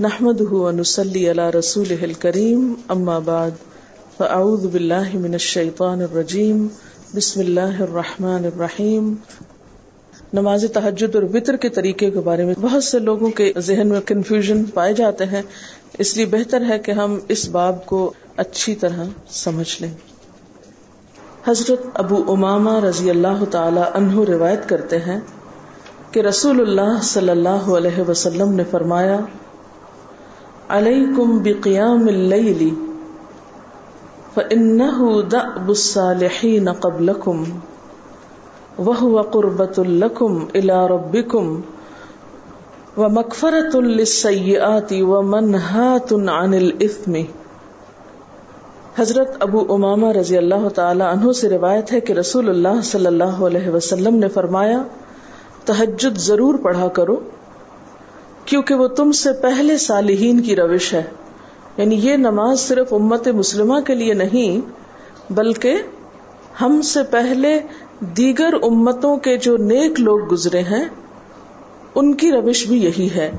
نحمده 0.00 0.60
ونصلي 0.60 1.20
على 1.30 1.42
رسوله 1.50 2.06
الكريم 2.06 2.62
اما 2.88 3.18
بعد 3.18 3.58
فاعوذ 4.16 4.62
بالله 4.68 5.18
من 5.18 5.34
الشيطان 5.34 6.00
الرجيم، 6.00 6.64
بسم 7.14 7.40
الله 7.40 7.84
الرحمن 7.84 8.48
الرحيم. 8.50 9.12
نماز 10.32 10.64
تہجد 10.72 11.14
اور 11.14 11.22
وطر 11.34 11.56
کے 11.56 11.68
طریقے 11.68 12.10
کے 12.10 12.20
بارے 12.20 12.44
میں 12.44 12.54
بہت 12.60 12.84
سے 12.84 12.98
لوگوں 12.98 13.30
کے 13.30 13.52
ذہن 13.58 13.88
میں 13.88 14.00
کنفیوژن 14.00 14.64
پائے 14.64 14.92
جاتے 14.92 15.24
ہیں، 15.24 15.42
اس 15.98 16.16
لیے 16.16 16.26
بہتر 16.26 16.64
ہے 16.68 16.78
کہ 16.78 16.92
ہم 16.92 17.18
اس 17.28 17.48
باب 17.48 17.86
کو 17.86 18.12
اچھی 18.36 18.74
طرح 18.74 19.04
سمجھ 19.28 19.82
لیں۔ 19.82 19.92
حضرت 21.46 21.86
ابو 21.94 22.22
اماما 22.32 22.80
رضی 22.80 23.10
اللہ 23.10 23.44
تعالی 23.50 23.86
عنہ 23.94 24.20
روایت 24.28 24.68
کرتے 24.68 24.98
ہیں 24.98 25.20
کہ 26.10 26.20
رسول 26.20 26.60
اللہ 26.60 27.00
صلی 27.02 27.30
اللہ 27.30 27.72
علیہ 27.78 28.08
وسلم 28.08 28.52
نے 28.52 28.64
فرمایا 28.70 29.20
علیکم 30.70 31.38
بقیام 31.42 32.06
اللیل 32.06 32.68
فإنه 34.34 35.08
دأب 35.22 35.68
الصالحین 35.68 36.72
قبلکم 36.72 37.42
وهو 38.78 39.22
قربة 39.22 39.84
لکم 39.88 40.38
الى 40.54 40.78
ربکم 40.90 41.60
ومغفرة 42.96 43.80
للسیئات 43.80 44.92
ومنہات 45.00 46.12
عن 46.12 46.54
الاثم۔ 46.54 47.20
حضرت 48.98 49.36
ابو 49.40 49.66
امامہ 49.74 50.12
رضی 50.12 50.36
اللہ 50.36 50.68
تعالی 50.74 51.04
عنہ 51.10 51.32
سے 51.32 51.48
روایت 51.48 51.92
ہے 51.92 52.00
کہ 52.00 52.12
رسول 52.12 52.48
اللہ 52.48 52.82
صلی 52.84 53.06
اللہ 53.06 53.46
علیہ 53.46 53.68
وسلم 53.68 54.14
نے 54.14 54.28
فرمایا، 54.28 54.82
تہجد 55.64 56.18
ضرور 56.18 56.54
پڑھا 56.54 56.88
کرو 56.88 57.20
کیونکہ 58.44 58.74
وہ 58.74 58.88
تم 58.88 59.12
سے 59.12 59.32
پہلے 59.32 59.78
صالحین 59.78 60.42
کی 60.42 60.56
روش 60.56 60.94
ہے۔ 60.94 61.02
یعنی 61.76 61.94
یہ 61.94 62.16
نماز 62.16 62.60
صرف 62.60 62.92
امت 62.92 63.28
مسلمہ 63.28 63.80
کے 63.80 63.94
لیے 63.94 64.14
نہیں، 64.14 64.60
بلکہ 65.32 65.76
ہم 66.60 66.80
سے 66.82 67.02
پہلے 67.02 67.60
دیگر 68.00 68.54
امتوں 68.62 69.16
کے 69.16 69.36
جو 69.36 69.56
نیک 69.56 70.00
لوگ 70.00 70.32
گزرے 70.32 70.60
ہیں، 70.60 70.84
ان 71.94 72.14
کی 72.14 72.32
روش 72.32 72.66
بھی 72.66 72.84
یہی 72.84 73.08
ہے۔ 73.14 73.30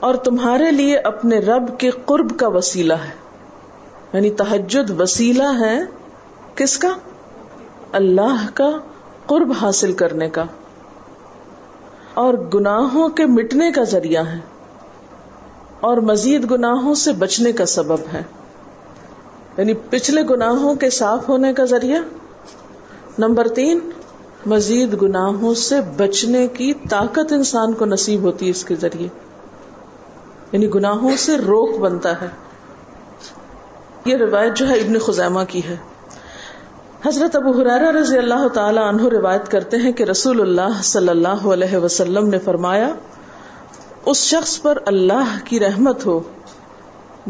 اور 0.00 0.14
تمہارے 0.14 0.70
لیے 0.70 0.96
اپنے 0.96 1.38
رب 1.38 1.78
کے 1.78 1.90
قرب 1.90 2.38
کا 2.38 2.48
وسیلہ 2.48 2.94
ہے۔ 2.94 3.12
یعنی 4.12 4.30
تحجد 4.30 5.00
وسیلہ 5.00 5.60
ہے 5.60 5.80
کس 6.54 6.78
کا؟ 6.78 6.88
اللہ 7.92 8.46
کا 8.54 8.70
قرب 9.26 9.52
حاصل 9.62 9.92
کرنے 9.92 10.30
کا۔ 10.30 10.44
اور 12.14 12.34
گناہوں 12.34 13.08
کے 13.08 13.26
مٹنے 13.26 13.72
کا 13.72 13.82
ذریعہ 13.82 14.26
ہے 14.26 14.38
اور 15.80 15.96
مزید 15.96 16.50
گناہوں 16.50 16.94
سے 16.94 17.12
بچنے 17.12 17.52
کا 17.52 17.66
سبب 17.66 17.98
ہے۔ 18.12 18.22
یعنی 19.56 19.74
پچھلے 19.74 20.22
گناہوں 20.30 20.74
کے 20.74 20.90
صاف 20.90 21.28
ہونے 21.28 21.52
کا 21.52 21.64
ذریعہ۔ 21.64 22.00
نمبر 23.18 23.48
تین، 23.48 23.78
مزید 24.46 25.02
گناہوں 25.02 25.54
سے 25.54 25.76
بچنے 25.96 26.46
کی 26.46 26.72
طاقت 26.90 27.32
انسان 27.32 27.72
کو 27.72 27.84
نصیب 27.84 28.22
ہوتی 28.22 28.46
ہے 28.46 28.50
اس 28.50 28.64
کے 28.64 28.74
ذریعے۔ 28.74 29.08
یعنی 30.52 30.74
گناہوں 30.74 31.16
سے 31.18 31.36
روک 31.36 31.78
بنتا 31.78 32.20
ہے۔ 32.20 32.28
یہ 34.04 34.16
روایت 34.16 34.56
جو 34.56 34.68
ہے 34.68 34.74
ابن 34.74 34.98
خزیمہ 34.98 35.40
کی 35.48 35.60
ہے۔ 35.68 35.76
حضرت 37.04 37.36
ابو 37.36 37.50
حرارہ 37.50 37.90
رضی 37.90 38.18
اللہ 38.18 38.46
تعالی 38.54 38.78
عنہ 38.78 39.08
روایت 39.12 39.48
کرتے 39.50 39.76
ہیں 39.76 39.90
کہ 39.92 40.04
رسول 40.04 40.40
اللہ 40.40 40.80
صلی 40.84 41.08
اللہ 41.08 41.46
علیہ 41.52 41.76
وسلم 41.76 42.28
نے 42.28 42.38
فرمایا، 42.38 42.90
اس 44.06 44.22
شخص 44.24 44.60
پر 44.62 44.78
اللہ 44.86 45.32
کی 45.44 45.58
رحمت 45.60 46.06
ہو، 46.06 46.18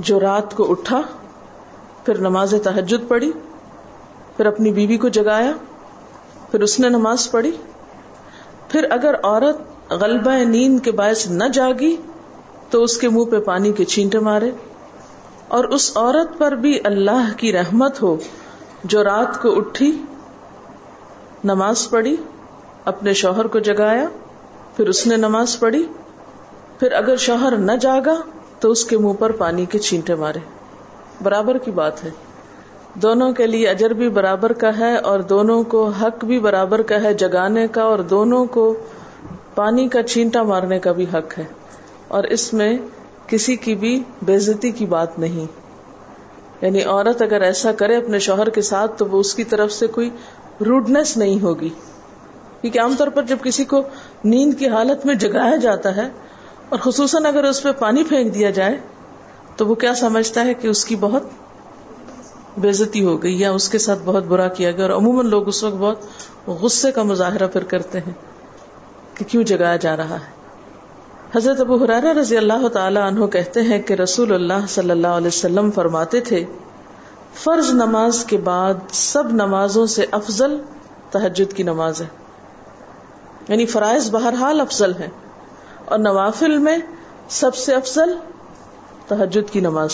جو 0.08 0.18
رات 0.20 0.54
کو 0.54 0.70
اٹھا، 0.70 1.00
پھر 2.04 2.18
نماز 2.18 2.54
تحجد 2.64 3.08
پڑھی، 3.08 3.30
پھر 4.36 4.46
اپنی 4.46 4.72
بیوی 4.72 4.96
کو 4.96 5.08
جگایا، 5.18 5.52
پھر 6.50 6.60
اس 6.60 6.78
نے 6.80 6.88
نماز 6.88 7.30
پڑھی، 7.30 7.52
پھر 8.68 8.86
اگر 8.90 9.14
عورت 9.22 9.92
غلبہ 10.02 10.36
نیند 10.46 10.84
کے 10.84 10.92
باعث 10.92 11.26
نہ 11.30 11.48
جاگی، 11.52 11.94
تو 12.70 12.82
اس 12.82 12.98
کے 12.98 13.08
منہ 13.08 13.30
پہ 13.30 13.40
پانی 13.48 13.72
کے 13.72 13.84
چھینٹے 13.86 14.18
مارے، 14.28 14.50
اور 15.48 15.64
اس 15.70 15.90
عورت 15.96 16.38
پر 16.38 16.60
بھی 16.60 16.78
اللہ 16.84 17.36
کی 17.36 17.52
رحمت 17.52 18.02
ہو 18.02 18.16
جو 18.84 19.04
رات 19.04 19.42
کو 19.42 19.58
اٹھی، 19.58 20.02
نماز 21.44 21.90
پڑھی، 21.90 22.16
اپنے 22.84 23.12
شوہر 23.12 23.46
کو 23.46 23.58
جگایا، 23.58 24.06
پھر 24.76 24.88
اس 24.88 25.06
نے 25.06 25.16
نماز 25.16 25.58
پڑھی، 25.58 25.86
پھر 26.78 26.92
اگر 26.92 27.16
شوہر 27.16 27.56
نہ 27.56 27.72
جاگا 27.72 28.20
تو 28.60 28.70
اس 28.70 28.84
کے 28.84 28.98
منہ 28.98 29.12
پر 29.12 29.32
پانی 29.32 29.64
کے 29.64 29.78
چھینٹے 29.78 30.14
مارے۔ 30.14 30.38
برابر 31.22 31.58
کی 31.58 31.70
بات 31.70 32.04
ہے۔ 32.04 32.10
دونوں 32.94 33.32
کے 33.32 33.46
لیے 33.46 33.68
اجر 33.68 33.90
بھی 33.90 34.08
برابر 34.08 34.52
کا 34.52 34.78
ہے 34.78 34.96
اور 34.96 35.20
دونوں 35.20 35.62
کو 35.62 35.88
حق 35.88 36.24
بھی 36.24 36.38
برابر 36.40 36.82
کا 36.82 37.02
ہے 37.02 37.14
جگانے 37.14 37.66
کا 37.68 37.82
اور 37.82 37.98
دونوں 37.98 38.44
کو 38.44 38.74
پانی 39.54 39.88
کا 39.88 40.02
چھینٹا 40.02 40.42
مارنے 40.42 40.78
کا 40.78 40.92
بھی 40.92 41.06
حق 41.14 41.38
ہے۔ 41.38 41.44
اور 42.08 42.24
اس 42.24 42.54
میں 42.54 42.78
کسی 43.26 43.56
کی 43.56 43.74
بھی 43.74 44.02
بےزتی 44.22 44.70
کی 44.70 44.86
بات 44.86 45.18
نہیں۔ 45.18 45.61
یعنی 46.62 46.82
عورت 46.82 47.22
اگر 47.22 47.40
ایسا 47.40 47.72
کرے 47.72 47.96
اپنے 47.96 48.18
شوہر 48.18 48.48
کے 48.48 48.62
ساتھ 48.62 48.98
تو 48.98 49.06
وہ 49.06 49.20
اس 49.20 49.34
کی 49.34 49.44
طرف 49.44 49.72
سے 49.72 49.86
کوئی 49.86 50.10
روڈنس 50.66 51.16
نہیں 51.16 51.42
ہوگی۔ 51.42 51.68
کیونکہ 52.60 52.80
عام 52.80 52.94
طور 52.98 53.08
پر 53.08 53.22
جب 53.22 53.36
کسی 53.42 53.64
کو 53.64 53.82
نیند 54.24 54.58
کی 54.58 54.68
حالت 54.68 55.06
میں 55.06 55.14
جگایا 55.14 55.56
جاتا 55.56 55.96
ہے 55.96 56.08
اور 56.68 56.78
خصوصاً 56.78 57.26
اگر 57.26 57.44
اس 57.44 57.62
پہ 57.62 57.72
پانی 57.72 58.04
پھینک 58.04 58.34
دیا 58.34 58.50
جائے 58.50 58.76
تو 59.56 59.66
وہ 59.66 59.74
کیا 59.74 59.94
سمجھتا 59.94 60.44
ہے 60.44 60.54
کہ 60.54 60.68
اس 60.68 60.84
کی 60.84 60.96
بہت 60.96 61.22
بےزتی 62.58 63.04
ہو 63.04 63.22
گئی 63.22 63.40
یا 63.40 63.50
اس 63.50 63.68
کے 63.68 63.78
ساتھ 63.78 63.98
بہت 64.04 64.24
برا 64.24 64.48
کیا 64.48 64.70
گیا 64.70 64.82
اور 64.82 64.90
عموماً 64.90 65.26
لوگ 65.26 65.48
اس 65.48 65.64
وقت 65.64 65.76
بہت 65.78 65.98
غصے 66.46 66.92
کا 66.92 67.02
مظاہرہ 67.02 67.46
پھر 67.46 67.64
کرتے 67.64 67.98
ہیں 67.98 68.12
کہ 69.14 69.24
کیوں 69.24 69.42
جگایا 69.42 69.76
جا 69.76 69.96
رہا 69.96 70.14
ہے۔ 70.14 70.41
حضرت 71.36 71.60
ابو 71.60 71.76
حرارہ 71.76 72.18
رضی 72.18 72.36
اللہ 72.36 72.68
تعالی 72.68 73.00
عنہ 73.00 73.26
کہتے 73.26 73.62
ہیں 73.62 73.82
کہ 73.82 73.94
رسول 73.94 74.34
اللہ 74.34 74.66
صلی 74.68 74.90
اللہ 74.90 75.06
علیہ 75.06 75.26
وسلم 75.26 75.70
فرماتے 75.70 76.20
تھے، 76.20 76.44
فرض 77.34 77.70
نماز 77.70 78.24
کے 78.24 78.36
بعد 78.36 78.74
سب 78.92 79.32
نمازوں 79.32 79.86
سے 79.86 80.06
افضل 80.10 80.60
تحجد 81.10 81.52
کی 81.52 81.62
نماز 81.62 82.00
ہے۔ 82.00 82.06
یعنی 83.48 83.66
فرائض 83.66 84.10
بہرحال 84.10 84.60
افضل 84.60 84.92
ہے 84.94 85.08
اور 85.84 85.98
نوافل 85.98 86.58
میں 86.58 86.78
سب 87.28 87.54
سے 87.54 87.74
افضل 87.74 88.16
تحجد 89.08 89.52
کی 89.52 89.60
نماز 89.60 89.90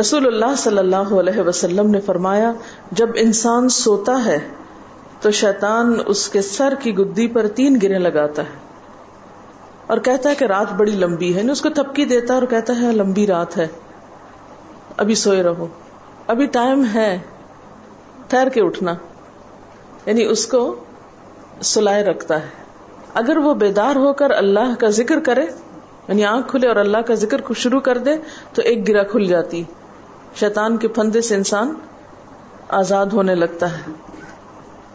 رسول 0.00 0.26
اللہ 0.26 0.54
صلی 0.58 0.78
اللہ 0.78 1.14
علیہ 1.20 1.40
وسلم 1.40 1.90
نے 1.90 2.00
فرمایا، 2.00 2.52
جب 2.92 3.08
انسان 3.14 3.68
سوتا 3.68 4.24
ہے 4.24 4.38
تو 5.20 5.30
شیطان 5.30 5.98
اس 6.06 6.28
کے 6.28 6.42
سر 6.42 6.74
کی 6.80 6.96
گدی 6.96 7.26
پر 7.26 7.48
تین 7.48 7.78
گرے 7.82 7.98
لگاتا 7.98 8.42
ہے۔ 8.42 8.65
اور 9.86 9.98
کہتا 9.98 10.30
ہے 10.30 10.34
کہ 10.34 10.44
رات 10.44 10.72
بڑی 10.72 10.92
لمبی 10.92 11.34
ہے 11.34 11.38
یعنی 11.38 11.52
اس 11.52 11.60
کو 11.60 11.68
تھپکی 11.68 12.04
دیتا 12.04 12.34
ہے 12.34 12.38
اور 12.38 12.46
کہتا 12.46 12.72
ہے 12.80 12.84
ہاں، 12.84 12.92
لمبی 12.92 13.26
رات 13.26 13.58
ہے۔ 13.58 13.66
ابھی 14.96 15.14
سوئے 15.14 15.42
رہو۔ 15.42 15.66
ابھی 16.26 16.46
ٹائم 16.46 16.84
ہے، 16.94 17.18
ٹھہر 18.28 18.48
کے 18.48 18.62
اٹھنا۔ 18.62 18.94
یعنی 20.06 20.24
اس 20.24 20.46
کو 20.46 20.84
سلائے 21.60 22.04
رکھتا 22.04 22.42
ہے۔ 22.42 22.48
اگر 23.14 23.36
وہ 23.36 23.54
بیدار 23.54 23.96
ہو 23.96 24.12
کر 24.12 24.30
اللہ 24.30 24.74
کا 24.78 24.88
ذکر 24.88 25.20
کرے 25.20 25.46
یعنی 26.08 26.24
آنکھ 26.24 26.50
کھلے 26.50 26.68
اور 26.68 26.76
اللہ 26.76 26.98
کا 26.98 27.14
ذکر 27.14 27.40
شروع 27.56 27.80
کر 27.80 27.98
دے، 27.98 28.16
تو 28.54 28.62
ایک 28.62 28.88
گرا 28.88 29.02
کھل 29.02 29.24
جاتی۔ 29.24 29.64
شیطان 30.34 30.76
کے 30.76 30.88
پھندے 30.88 31.20
سے 31.20 31.34
انسان 31.34 31.74
آزاد 32.68 33.06
ہونے 33.06 33.34
لگتا 33.34 33.72
ہے۔ 33.72 33.92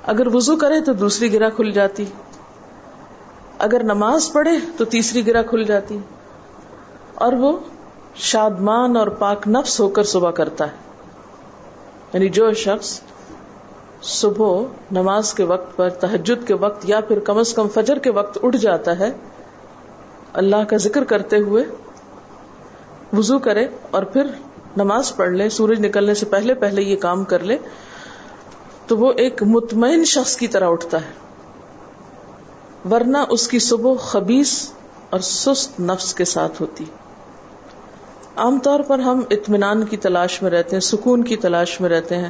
اگر 0.04 0.36
وضو 0.36 0.56
کرے 0.56 0.82
تو 0.82 0.94
دوسری 0.94 1.34
گرا 1.34 1.50
کھل 1.50 1.72
جاتی۔ 1.72 2.06
اگر 3.62 3.84
نماز 3.84 4.32
پڑھے 4.34 4.52
تو 4.78 4.86
تیسری 4.86 5.28
گرا 5.28 5.42
کھل 5.42 5.64
جاتی 5.64 5.98
اور 7.16 7.34
وہ 7.34 7.58
شادمان 8.16 8.98
اور 8.98 9.08
پاک 9.08 9.48
نفس 9.48 9.80
ہو 9.80 9.90
کر 9.90 10.04
صبح 10.04 10.32
کرتا 10.32 10.66
ہے۔ 10.66 10.72
یعنی 12.14 12.30
جو 12.30 12.54
شخص 12.54 13.02
صبح 14.02 14.62
نماز 14.92 15.34
کے 15.34 15.44
وقت 15.44 15.78
پر 15.78 15.90
تحجد 15.90 16.48
کے 16.48 16.54
وقت 16.54 16.90
یا 16.90 17.02
پھر 17.02 17.20
کم 17.20 17.38
از 17.38 17.54
کم 17.54 17.68
فجر 17.68 18.00
کے 18.00 18.12
وقت 18.12 18.38
اٹھ 18.44 18.58
جاتا 18.58 19.00
ہے، 19.00 19.12
اللہ 20.34 20.64
کا 20.68 20.78
ذکر 20.78 21.04
کرتے 21.04 21.38
ہوئے 21.38 21.64
وضو 23.14 23.40
کرے 23.40 23.68
اور 23.92 24.04
پھر 24.04 24.28
نماز 24.78 25.16
پڑھ 25.16 25.32
لے، 25.32 25.50
سورج 25.50 25.86
نکلنے 25.86 26.14
سے 26.14 26.26
پہلے 26.26 26.54
پہلے 26.54 26.82
یہ 26.82 26.96
کام 26.96 27.24
کر 27.24 27.40
لے، 27.40 27.58
تو 28.88 28.98
وہ 28.98 29.14
ایک 29.18 29.44
مطمئن 29.44 30.06
شخص 30.06 30.38
کی 30.38 30.48
طرح 30.48 30.70
اٹھتا 30.70 31.02
ہے۔ 31.02 31.31
ورنہ 32.90 33.18
اس 33.30 33.48
کی 33.48 33.60
صبح 33.60 33.94
خبیص 34.00 34.72
اور 35.10 35.20
سست 35.20 35.80
نفس 35.80 36.14
کے 36.14 36.26
ساتھ 36.26 36.62
ہوتی۔ 36.62 36.86
عام 38.36 38.60
طور 38.60 38.80
پر 38.80 39.00
ہم 39.00 39.22
اطمینان 39.30 39.86
کی 39.86 39.98
تلاش 39.98 40.42
میں 40.42 40.52
رہتے 40.52 40.76
ہیں، 40.76 40.82
سکون 40.82 41.24
کی 41.24 41.36
تلاش 41.36 41.82
میں 41.82 41.90
رہتے 41.90 42.18
ہیں 42.18 42.30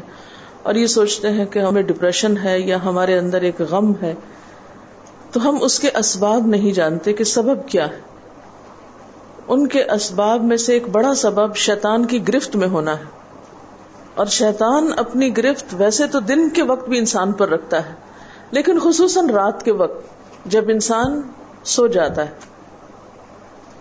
اور 0.63 0.75
یہ 0.75 0.88
سوچتے 0.88 1.30
ہیں 1.30 1.45
کہ 1.45 1.59
ہمیں 1.59 1.81
ڈپریشن 1.81 2.38
ہے 2.38 2.59
یا 2.59 2.83
ہمارے 2.86 3.18
اندر 3.18 3.42
ایک 3.42 3.62
غم 3.62 3.94
ہے۔ 4.01 4.13
تو 5.31 5.50
ہم 5.50 5.57
اس 5.62 5.80
کے 5.80 5.89
اسباب 5.95 6.48
نہیں 6.48 6.71
جانتے 6.71 7.13
کہ 7.13 7.24
سبب 7.24 7.68
کیا 7.68 7.89
ہے۔ 7.89 8.01
ان 9.47 9.68
کے 9.68 9.83
اسباب 9.83 10.44
میں 10.44 10.57
سے 10.57 10.74
ایک 10.74 10.89
بڑا 10.89 11.15
سبب 11.15 11.56
شیطان 11.56 12.06
کی 12.06 12.27
گرفت 12.27 12.56
میں 12.56 12.68
ہونا 12.68 13.00
ہے۔ 13.00 13.04
اور 14.15 14.25
شیطان 14.25 14.92
اپنی 14.97 15.38
گرفت 15.38 15.65
ویسے 15.77 16.07
تو 16.07 16.19
دن 16.19 16.50
کے 16.50 16.63
وقت 16.63 16.89
بھی 16.89 16.97
انسان 16.97 17.31
پر 17.31 17.50
رکھتا 17.50 17.89
ہے، 17.89 17.94
لیکن 18.51 18.80
خصوصاً 18.83 19.30
رات 19.30 19.65
کے 19.65 19.71
وقت۔ 19.71 20.20
جب 20.45 20.63
انسان 20.67 21.21
سو 21.63 21.88
جاتا 21.88 22.25
ہے 22.25 22.49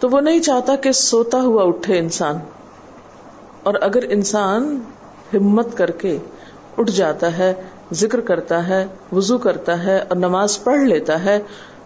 تو 0.01 0.09
وہ 0.09 0.21
نہیں 0.21 0.41
چاہتا 0.41 0.77
کہ 0.77 0.93
سوتا 0.93 1.41
ہوا 1.41 1.63
اٹھے 1.65 1.99
انسان 1.99 2.39
اور 3.63 3.75
اگر 3.81 4.05
انسان 4.09 4.83
ہمت 5.35 5.77
کر 5.77 5.91
کے 5.91 6.19
اٹھ 6.79 6.91
جاتا 6.91 7.39
ہے، 7.39 7.55
ذکر 7.93 8.21
کرتا 8.21 8.69
ہے، 8.69 8.87
وضو 9.13 9.39
کرتا 9.39 9.85
ہے 9.85 9.99
اور 9.99 10.17
نماز 10.17 10.65
پڑھ 10.65 10.81
لیتا 10.81 11.25
ہے، 11.25 11.39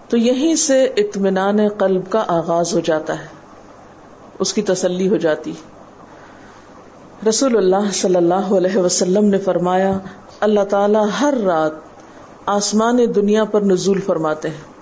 تو 0.09 0.17
یہیں 0.17 0.55
سے 0.55 0.85
اطمینان 0.85 1.69
قلب 1.69 2.11
کا 2.11 2.25
آغاز 2.29 2.75
ہو 2.75 2.81
جاتا 2.81 3.19
ہے، 3.19 3.27
اس 4.39 4.55
کی 4.55 4.63
تسلی 4.63 5.09
ہو 5.09 5.17
جاتی۔ 5.17 5.53
رسول 7.29 7.57
اللہ 7.57 7.91
صلی 7.93 8.17
اللہ 8.17 8.55
علیہ 8.57 8.77
وسلم 8.77 9.25
نے 9.25 9.39
فرمایا، 9.39 9.99
اللہ 10.41 10.65
تعالی 10.65 10.99
ہر 11.21 11.35
رات 11.45 11.73
آسمان 12.47 12.99
دنیا 13.15 13.45
پر 13.45 13.61
نزول 13.61 14.01
فرماتے 14.01 14.49
ہیں۔ 14.49 14.75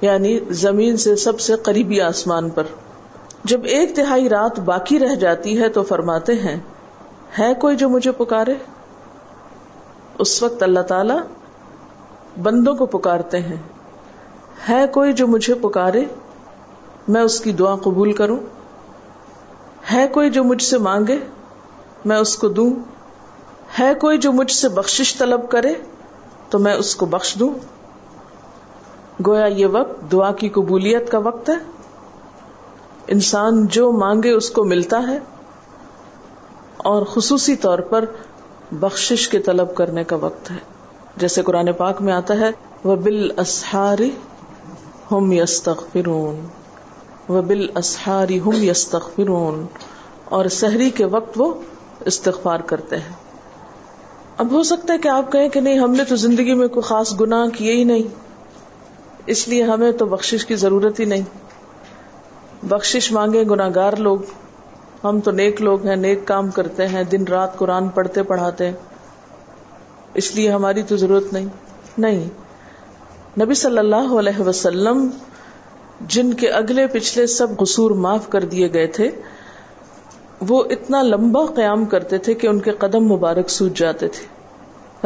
یعنی 0.00 0.38
زمین 0.50 0.96
سے 0.96 1.16
سب 1.16 1.40
سے 1.40 1.54
قریبی 1.56 2.00
آسمان 2.00 2.50
پر۔ 2.50 2.62
جب 3.44 3.60
ایک 3.64 3.96
تہائی 3.96 4.28
رات 4.28 4.60
باقی 4.60 4.98
رہ 4.98 5.14
جاتی 5.14 5.60
ہے 5.60 5.68
تو 5.68 5.82
فرماتے 5.82 6.34
ہیں، 6.34 6.60
ہے 7.38 7.54
کوئی 7.54 7.76
جو 7.76 7.88
مجھے 7.88 8.12
پکارے؟ 8.12 8.54
اس 10.18 10.42
وقت 10.42 10.62
اللہ 10.62 10.80
تعالی 10.80 11.14
بندوں 12.42 12.74
کو 12.74 12.86
پکارتے 12.86 13.40
ہیں۔ 13.40 13.56
ہے 14.68 14.86
کوئی 14.92 15.12
جو 15.12 15.26
مجھے 15.26 15.54
پکارے؟ 15.54 16.04
میں 17.08 17.22
اس 17.22 17.40
کی 17.40 17.52
دعا 17.52 17.76
قبول 17.76 18.12
کروں۔ 18.12 18.38
ہے 19.92 20.08
کوئی 20.08 20.30
جو 20.30 20.44
مجھ 20.44 20.62
سے 20.62 20.78
مانگے؟ 20.78 21.18
میں 22.04 22.16
اس 22.16 22.36
کو 22.36 22.48
دوں۔ 22.48 22.70
ہے 23.78 23.94
کوئی 23.94 24.18
جو 24.18 24.32
مجھ 24.32 24.52
سے 24.52 24.68
بخشش 24.68 25.18
طلب 25.18 25.50
کرے؟ 25.50 25.72
تو 26.54 26.60
میں 26.60 26.74
اس 26.74 26.96
کو 26.96 27.06
بخش 27.06 27.36
دوں۔ 27.40 27.54
گویا 29.26 29.46
یہ 29.46 29.66
وقت 29.66 30.12
دعا 30.12 30.32
کی 30.32 30.48
قبولیت 30.48 31.10
کا 31.10 31.18
وقت 31.18 31.48
ہے۔ 31.48 31.54
انسان 33.06 33.66
جو 33.66 33.92
مانگے 33.92 34.30
اس 34.30 34.50
کو 34.50 34.64
ملتا 34.64 35.02
ہے۔ 35.08 35.18
اور 36.76 37.02
خصوصی 37.02 37.56
طور 37.56 37.78
پر 37.78 38.04
بخشش 38.72 39.28
کے 39.28 39.38
طلب 39.38 39.74
کرنے 39.74 40.04
کا 40.04 40.16
وقت 40.16 40.50
ہے۔ 40.50 40.56
جیسے 41.16 41.42
قرآن 41.42 41.72
پاک 41.72 42.02
میں 42.02 42.12
آتا 42.12 42.34
ہے 42.34 42.50
وہ 42.84 42.96
بال 42.96 43.30
اسہاری 43.36 44.10
ہم 45.12 45.32
یستغفرون 45.32 46.46
وہ 47.28 47.42
بال 47.42 47.66
اسہاری 47.76 48.40
ہم 48.40 48.62
یستغفرون 48.62 49.66
اور 50.24 50.46
سحری 50.46 50.90
کے 50.90 51.04
وقت 51.04 51.32
وہ 51.36 51.54
استغفار 52.04 52.60
کرتے 52.60 52.96
ہیں۔ 52.96 53.23
اب 54.38 54.50
ہو 54.50 54.62
سکتا 54.62 54.92
ہے 54.94 54.98
کہ 54.98 55.08
آپ 55.08 55.32
کہیں 55.32 55.48
کہ 55.48 55.60
نہیں، 55.60 55.78
ہم 55.78 55.90
نے 55.90 56.04
تو 56.04 56.16
زندگی 56.16 56.54
میں 56.54 56.68
کوئی 56.68 56.82
خاص 56.82 57.20
گناہ 57.20 57.46
کیے 57.46 57.72
ہی 57.72 57.84
نہیں۔ 57.84 58.02
اس 59.26 59.48
لیے 59.48 59.62
ہمیں 59.62 59.92
تو 59.92 60.06
بخشش 60.06 60.46
کی 60.46 60.56
ضرورت 60.56 61.00
ہی 61.00 61.04
نہیں۔ 61.04 61.22
بخشش 62.62 63.12
مانگے 63.12 63.44
گناگار 63.44 63.92
لوگ۔ 63.92 64.18
ہم 65.04 65.20
تو 65.20 65.30
نیک 65.30 65.62
لوگ 65.62 65.86
ہیں، 65.86 65.96
نیک 65.96 66.24
کام 66.24 66.50
کرتے 66.50 66.88
ہیں، 66.88 67.04
دن 67.04 67.24
رات 67.24 67.58
قرآن 67.58 67.88
پڑھتے 67.88 68.22
پڑھاتے۔ 68.22 68.64
ہیں 68.66 68.72
اس 70.14 70.34
لیے 70.34 70.50
ہماری 70.50 70.82
تو 70.82 70.96
ضرورت 70.96 71.32
نہیں۔ 71.32 71.46
نہیں۔ 71.98 72.28
نبی 73.40 73.54
صلی 73.54 73.78
اللہ 73.78 74.14
علیہ 74.18 74.40
وسلم 74.40 75.10
جن 76.00 76.34
کے 76.34 76.48
اگلے 76.48 76.86
پچھلے 76.86 77.26
سب 77.26 77.46
قصور 77.58 77.90
معاف 77.90 78.28
کر 78.28 78.44
دیے 78.44 78.72
گئے 78.72 78.86
تھے 78.86 79.10
وہ 80.48 80.64
اتنا 80.70 81.02
لمبا 81.02 81.46
قیام 81.46 81.84
کرتے 81.84 82.18
تھے 82.18 82.34
کہ 82.34 82.46
ان 82.46 82.60
کے 82.60 82.70
قدم 82.70 83.04
مبارک 83.04 83.50
سوج 83.50 83.78
جاتے 83.78 84.08
تھے۔ 84.08 84.26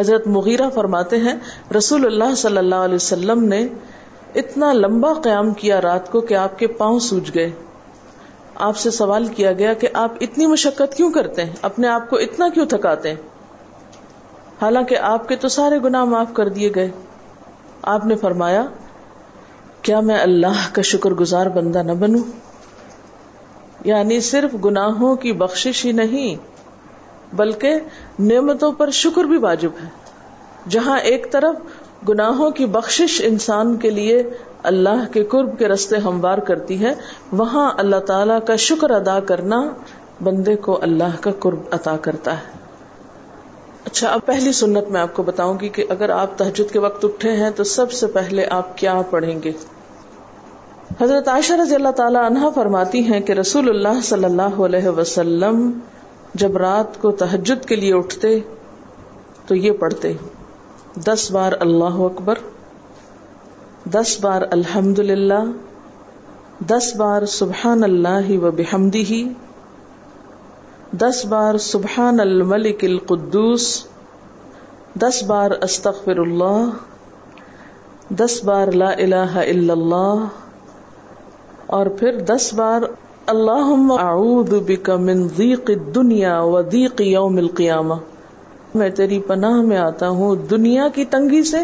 حضرت 0.01 0.27
مغیرہ 0.27 0.69
فرماتے 0.69 1.17
ہیں، 1.17 1.35
رسول 1.77 2.07
اللہ 2.07 2.35
صلی 2.35 2.59
اللہ 2.59 2.75
علیہ 2.75 2.95
وسلم 2.95 3.45
نے 3.45 3.69
اتنا 4.35 4.73
لمبا 4.73 5.13
قیام 5.13 5.55
کیا 5.55 5.81
رات 5.81 6.13
کو 6.13 6.21
کہ 6.21 6.35
آپ 6.35 6.59
کے 6.59 6.67
پاؤں 6.67 6.99
سوج 6.99 7.31
گئے۔ 7.35 7.51
آپ 8.55 8.77
سے 8.77 8.91
سوال 8.91 9.27
کیا 9.27 9.53
گیا 9.53 9.73
کہ 9.73 9.89
آپ 9.95 10.13
اتنی 10.21 10.47
مشقت 10.47 10.97
کیوں 10.97 11.13
کرتے 11.13 11.45
ہیں؟ 11.45 11.53
اپنے 11.63 11.89
آپ 11.89 12.11
کو 12.11 12.17
اتنا 12.17 12.49
کیوں 12.55 12.67
تھکاتے 12.67 13.09
ہیں؟ 13.09 13.17
حالانکہ 14.63 14.97
آپ 14.97 15.29
کے 15.29 15.37
تو 15.37 15.49
سارے 15.49 15.79
گناہ 15.85 16.05
معاف 16.05 16.27
کر 16.33 16.49
دیے 16.49 16.71
گئے۔ 16.75 16.91
آپ 17.83 18.07
نے 18.07 18.17
فرمایا، 18.17 18.67
کیا 19.83 20.01
میں 20.01 20.19
اللہ 20.19 20.69
کا 20.73 20.83
شکر 20.83 21.11
گزار 21.11 21.47
بندہ 21.47 21.83
نہ 21.83 21.93
بنوں؟ 21.93 22.48
یعنی 23.85 24.21
صرف 24.21 24.65
گناہوں 24.65 25.17
کی 25.17 25.33
بخشش 25.33 25.87
ہی 25.87 25.93
نہیں، 25.93 26.37
بلکہ 27.37 27.75
نعمتوں 28.19 28.73
پر 28.73 28.91
شکر 28.91 29.25
بھی 29.25 29.37
واجب 29.37 29.71
ہے۔ 29.83 29.89
جہاں 30.69 30.99
ایک 30.99 31.33
طرف 31.33 31.55
گناہوں 32.09 32.51
کی 32.51 32.67
بخشش 32.67 33.23
انسان 33.25 33.77
کے 33.77 33.91
لیے 33.91 34.23
اللہ 34.63 35.13
کے 35.13 35.25
قرب 35.25 35.59
کے 35.59 35.69
رستے 35.69 35.97
ہموار 35.97 36.39
کرتی 36.39 36.81
ہے، 36.81 36.95
وہاں 37.33 37.71
اللہ 37.77 37.97
تعالی 37.97 38.35
کا 38.47 38.57
شکر 38.57 38.91
ادا 38.91 39.21
کرنا 39.21 39.69
بندے 40.21 40.57
کو 40.57 40.79
اللہ 40.83 41.17
کا 41.21 41.31
قرب 41.39 41.59
عطا 41.71 41.97
کرتا 41.97 42.33
ہے۔ 42.33 42.59
اچھا 43.85 44.09
اب 44.09 44.21
پہلی 44.27 44.53
سنت 44.53 44.89
میں 44.89 45.01
آپ 45.01 45.15
کو 45.15 45.23
بتاؤں 45.23 45.59
گی 45.61 45.69
کہ 45.69 45.85
اگر 45.89 46.11
آپ 46.11 46.39
تحجد 46.39 46.73
کے 46.73 46.79
وقت 46.79 47.05
اٹھے 47.05 47.33
ہیں 47.33 47.51
تو 47.51 47.65
سب 47.65 47.93
سے 47.93 48.07
پہلے 48.07 48.47
آپ 48.47 48.79
کیا 48.79 49.01
پڑھیں 49.11 49.43
گے؟ 49.43 49.53
حضرت 50.97 51.29
عائشہ 51.29 51.53
رضی 51.53 51.75
اللہ 51.75 51.91
تعالی 51.97 52.19
عنہ 52.19 52.49
فرماتی 52.55 53.01
ہیں 53.07 53.21
کہ 53.21 53.33
رسول 53.33 53.69
اللہ 53.69 54.01
صلی 54.05 54.25
اللہ 54.25 54.61
علیہ 54.65 54.89
وسلم 54.89 55.71
جب 56.35 56.57
رات 56.57 57.01
کو 57.01 57.11
تحجد 57.11 57.65
کے 57.65 57.77
لیے 57.77 57.93
اٹھتے 57.95 58.39
تو 59.47 59.55
یہ 59.55 59.73
پڑھتے، 59.73 60.13
دس 61.05 61.31
بار 61.31 61.53
اللہ 61.61 62.01
اکبر، 62.05 62.39
دس 63.91 64.17
بار 64.21 64.43
الحمد 64.51 64.99
للہ 64.99 65.43
دس 66.67 66.95
بار 66.97 67.27
سبحان 67.27 67.85
اللہ 67.85 68.31
و 68.39 68.51
بحمدی 68.51 69.05
ہی 69.05 69.23
دس 70.93 71.25
بار 71.25 71.59
سبحان 71.59 72.21
الملک 72.21 72.85
القدوس، 72.85 73.87
دس 74.97 75.23
بار 75.23 75.51
استغفر 75.63 76.19
اللہ، 76.19 76.69
دس 78.15 78.45
بار 78.45 78.73
لا 78.75 78.91
الہ 78.91 79.33
الا 79.37 79.73
اللہ 79.73 80.27
اور 81.69 81.87
پھر 81.87 82.21
دس 82.21 82.55
بار 82.55 82.83
اللہ 83.27 83.93
اعوذ 83.99 84.55
بک 84.67 84.91
من 84.91 85.29
ضیق 85.29 85.71
الدنیا 85.71 86.43
و 86.43 86.63
ضیق 86.63 87.01
یوم 87.01 87.37
القیامہ۔ 87.37 87.95
میں 88.75 88.91
تیری 88.91 89.21
پناہ 89.21 89.61
میں 89.63 89.79
آتا 89.79 90.09
ہوں 90.09 90.37
دنیا 90.37 90.89
کی 90.95 91.05
تنگی 91.05 91.43
سے 91.43 91.59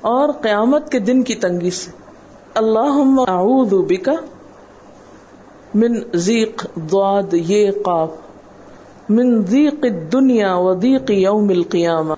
اور 0.00 0.28
قیامت 0.32 0.92
کے 0.92 0.98
دن 0.98 1.22
کی 1.22 1.34
تنگی 1.34 1.70
سے۔ 1.70 1.90
اللہ 2.54 3.20
اعوذ 3.28 3.74
بک 3.88 4.08
من 5.74 6.00
ضیق 6.14 6.66
ضاد 6.90 7.32
یہ 7.32 7.70
قاف۔ 7.70 8.10
من 9.08 9.46
ضیق 9.46 9.78
الدنیا 9.82 10.56
و 10.56 10.74
ضیق 10.80 11.10
یوم 11.10 11.48
القیامہ۔ 11.48 12.14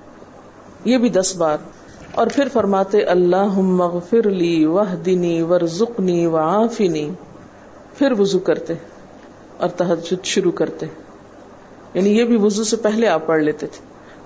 یہ 0.84 0.98
بھی 0.98 1.08
دس 1.08 1.36
بار۔ 1.36 1.58
اور 2.14 2.26
پھر 2.26 2.48
فرماتے 2.52 3.02
اللہ 3.02 3.58
مغفر 3.58 4.30
لی 4.30 4.64
وح 4.64 4.94
دینی 5.06 5.42
ور 5.42 5.60
زکنی 5.60 6.26
و 6.26 6.38
پھر 7.94 8.12
وضو 8.18 8.38
کرتے 8.38 8.74
اور 9.56 9.68
تحجد 9.68 10.24
شروع 10.24 10.52
کرتے. 10.52 10.86
یعنی 11.94 12.18
یہ 12.18 12.24
بھی 12.24 12.36
وضو 12.36 12.64
سے 12.64 12.76
پہلے 12.76 13.08
آپ 13.08 13.26
پڑھ 13.26 13.42
لیتے 13.42 13.66
تھے. 13.66 13.80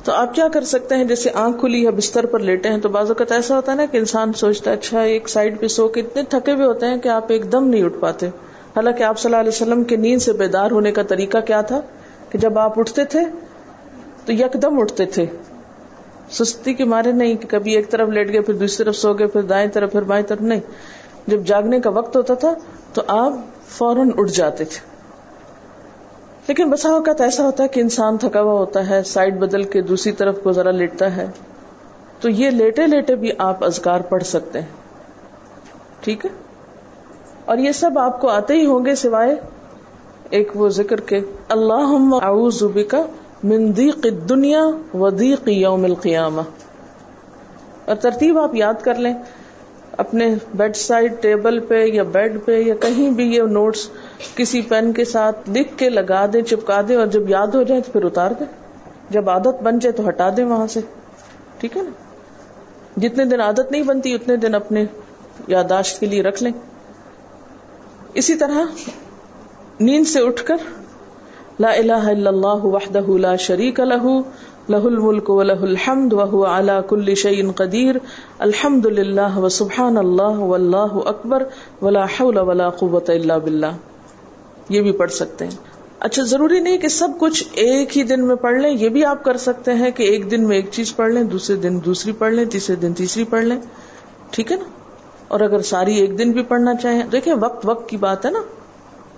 تو 0.04 0.12
آپ 0.12 0.34
کیا 0.34 0.48
کر 0.48 0.64
سکتے 0.64 0.94
ہیں؟ 0.94 1.04
جیسے 1.04 1.30
آنکھ 1.34 1.60
کھلی 1.60 1.82
یا 1.82 1.90
بستر 1.90 2.26
پر 2.26 2.38
لیٹے 2.38 2.68
ہیں 2.68 2.78
تو 2.78 2.88
بعض 2.88 3.08
اوقات 3.08 3.32
ایسا 3.32 3.56
ہوتا 3.56 3.72
ہے 3.72 3.76
نا 3.76 3.84
کہ 3.84 3.96
انسان 3.96 4.32
سوچتا 4.32 4.70
ہے 4.70 4.76
اچھا 4.76 5.00
ایک 5.00 5.28
سائڈ 5.28 5.60
پہ 5.60 5.68
سو 5.68 5.88
کے 5.88 6.00
اتنے 6.00 6.22
تھکے 6.22 6.52
ہوئے 6.52 6.66
ہوتے 6.66 6.86
ہیں 6.86 6.98
کہ 6.98 7.08
آپ 7.08 7.24
ایک 7.28 7.52
دم 7.52 7.68
نہیں 7.68 7.84
اٹھ 7.84 7.98
پاتے. 8.00 8.26
حالانکہ 8.76 9.02
آپ 9.02 9.18
صلی 9.18 9.28
اللہ 9.28 9.40
علیہ 9.40 9.54
وسلم 9.54 9.84
کے 9.84 9.96
نیند 9.96 10.22
سے 10.22 10.32
بیدار 10.32 10.70
ہونے 10.70 10.92
کا 10.92 11.02
طریقہ 11.02 11.38
کیا 11.38 11.60
تھا؟ 11.60 11.80
کہ 12.30 12.38
جب 12.38 12.58
آپ 12.58 12.78
اٹھتے 12.78 13.04
تھے 13.04 13.20
تو 14.24 14.32
یک 14.32 14.62
دم 14.62 14.80
اٹھتے 14.80 15.04
تھے. 15.04 15.26
سستی 16.30 16.74
کے 16.74 16.84
مارے 16.84 17.12
نہیں 17.12 17.34
کہ 17.34 17.48
کبھی 17.48 17.76
ایک 17.76 17.90
طرف 17.90 18.08
لیٹ 18.08 18.32
گئے 18.32 18.40
پھر 18.40 18.54
دوسری 18.54 18.84
طرف 18.84 18.96
سو 18.96 19.12
گئے، 19.12 19.26
پھر 19.26 19.42
دائیں 19.42 19.68
طرف، 19.68 19.92
پھر 19.92 20.02
بائیں 20.02 20.26
طرف، 20.26 20.40
نہیں۔ 20.40 20.60
جب 21.26 21.42
جاگنے 21.42 21.80
کا 21.80 21.90
وقت 21.90 22.16
ہوتا 22.16 22.34
تھا 22.34 22.54
تو 22.92 23.02
آپ 23.08 23.32
فوراً 23.68 24.10
اٹھ 24.18 24.32
جاتے 24.32 24.64
تھے۔ 24.64 24.94
لیکن 26.48 26.70
بسا 26.70 26.88
اوقات 26.88 27.20
ایسا 27.20 27.46
ہوتا 27.46 27.62
ہے 27.62 27.68
کہ 27.68 27.80
انسان 27.80 28.16
تھکا 28.16 28.40
ہوا 28.42 28.52
ہوتا 28.52 28.90
ہے، 28.90 29.02
سائڈ 29.02 29.38
بدل 29.38 29.62
کے 29.62 29.82
دوسری 29.82 30.12
طرف 30.12 30.38
کو 30.42 30.52
ذرا 30.52 30.70
لیٹتا 30.70 31.16
ہے۔ 31.16 31.26
تو 32.20 32.28
یہ 32.28 32.50
لیٹے 32.50 32.86
لیٹے 32.86 33.14
بھی 33.14 33.30
آپ 33.38 33.64
ازکار 33.64 34.00
پڑھ 34.00 34.22
سکتے 34.22 34.60
ہیں۔ 34.60 34.66
ٹھیک 36.00 36.26
ہے؟ 36.26 36.30
اور 37.44 37.58
یہ 37.58 37.72
سب 37.72 37.98
آپ 37.98 38.20
کو 38.20 38.28
آتے 38.28 38.54
ہی 38.54 38.66
ہوں 38.66 38.86
گے 38.86 38.94
سوائے 38.94 39.34
ایک 40.30 40.50
وہ 40.54 40.68
ذکر 40.68 41.00
کے 41.00 41.20
اللہ 41.48 42.18
اعوذ 42.22 42.62
بک 42.62 42.94
من 43.44 43.72
ضیق 43.72 43.98
الدنیا 44.04 44.62
و 44.94 45.22
یوم 45.46 45.84
القیامہ۔ 45.84 46.40
اور 47.84 47.96
ترتیب 47.96 48.38
آپ 48.38 48.54
یاد 48.54 48.74
کر 48.82 48.94
لیں، 48.94 49.14
اپنے 49.92 50.34
بیڈ 50.54 50.76
سائڈ 50.76 51.22
ٹیبل 51.22 51.60
پہ 51.60 51.84
یا 51.84 52.02
بیڈ 52.02 52.44
پہ 52.44 52.58
یا 52.58 52.74
کہیں 52.74 53.10
بھی 53.10 53.34
یہ 53.34 53.42
نوٹس 53.42 53.88
کسی 54.34 54.62
پین 54.62 54.92
کے 54.92 55.04
ساتھ 55.04 55.50
لکھ 55.50 55.78
کے 55.78 55.88
لگا 55.88 56.26
دیں، 56.32 56.42
چپکا 56.42 56.80
دیں 56.88 56.96
اور 56.96 57.06
جب 57.06 57.30
یاد 57.30 57.46
ہو 57.46 57.62
جائے 57.62 57.80
تو 57.80 57.92
پھر 57.92 58.04
اتار 58.04 58.30
دیں۔ 58.30 58.46
جب 59.10 59.30
عادت 59.30 59.62
بن 59.62 59.78
جائے 59.78 59.92
تو 59.92 60.08
ہٹا 60.08 60.28
دیں 60.36 60.44
وہاں 60.44 60.66
سے۔ 60.66 60.80
ٹھیک 61.58 61.76
ہے 61.76 61.82
نا؟ 61.82 61.90
جتنے 63.00 63.24
دن 63.24 63.40
عادت 63.40 63.72
نہیں 63.72 63.82
بنتی، 63.82 64.14
اتنے 64.14 64.36
دن 64.36 64.54
اپنے 64.54 64.84
یاداشت 65.48 66.00
کے 66.00 66.06
لیے 66.06 66.22
رکھ 66.22 66.42
لیں۔ 66.42 66.52
اسی 68.14 68.34
طرح 68.34 68.64
نیند 69.80 70.06
سے 70.06 70.20
اٹھ 70.20 70.44
کر 70.44 70.56
لا 71.60 71.70
الہ 71.70 71.92
الا 71.92 72.30
اللہ 72.30 72.64
وحدہ 72.66 73.18
لا 73.18 73.36
شریک 73.36 73.80
لہو 73.80 74.20
لہ 74.68 74.76
الملک 74.76 75.30
و 75.30 75.42
لہ 75.42 75.52
الحمد 75.52 76.12
و 76.12 76.44
علا 76.44 76.80
کل 76.80 77.14
شعین 77.14 77.52
قدیر 77.52 77.94
الحمد 78.38 78.86
للہ 78.86 79.38
و 79.38 79.48
سبحان 79.48 79.96
اللہ 79.96 80.38
و 80.38 80.54
اللہ 80.54 80.98
اکبر 81.06 81.42
ولا 81.82 82.04
حول 82.04 82.38
ولا 82.38 82.70
قوت 82.70 83.10
اللہ 83.10 83.32
باللہ۔ 83.44 83.76
یہ 84.68 84.82
بھی 84.82 84.92
پڑھ 84.92 85.10
سکتے 85.10 85.44
ہیں۔ 85.44 85.52
اچھا 86.00 86.22
ضروری 86.22 86.60
نہیں 86.60 86.78
کہ 86.78 86.88
سب 86.88 87.08
کچھ 87.18 87.44
ایک 87.52 87.98
ہی 87.98 88.02
دن 88.02 88.26
میں 88.26 88.36
پڑھ 88.36 88.60
لیں، 88.60 88.70
یہ 88.70 88.88
بھی 88.88 89.04
آپ 89.04 89.24
کر 89.24 89.36
سکتے 89.36 89.74
ہیں 89.74 89.90
کہ 89.90 90.02
ایک 90.02 90.30
دن 90.30 90.48
میں 90.48 90.56
ایک 90.56 90.68
چیز 90.72 90.96
پڑھ 90.96 91.12
لیں، 91.12 91.22
دوسرے 91.22 91.56
دن 91.56 91.78
دوسری 91.84 92.12
پڑھ 92.12 92.32
لیں، 92.32 92.44
تیسرے 92.44 92.76
دن 92.76 92.92
تیسری 92.92 93.24
پڑھ 93.24 93.44
لیں۔ 93.44 93.60
ٹھیک 94.30 94.52
ہے 94.52 94.56
نا؟ 94.56 94.64
اور 95.28 95.40
اگر 95.40 95.62
ساری 95.62 95.94
ایک 95.94 96.18
دن 96.18 96.32
بھی 96.32 96.42
پڑھنا 96.42 96.74
چاہیں، 96.74 97.02
دیکھیں، 97.02 97.34
وقت 97.40 97.66
وقت 97.68 97.88
کی 97.88 97.96
بات 97.96 98.26
ہے 98.26 98.30
نا۔ 98.30 98.38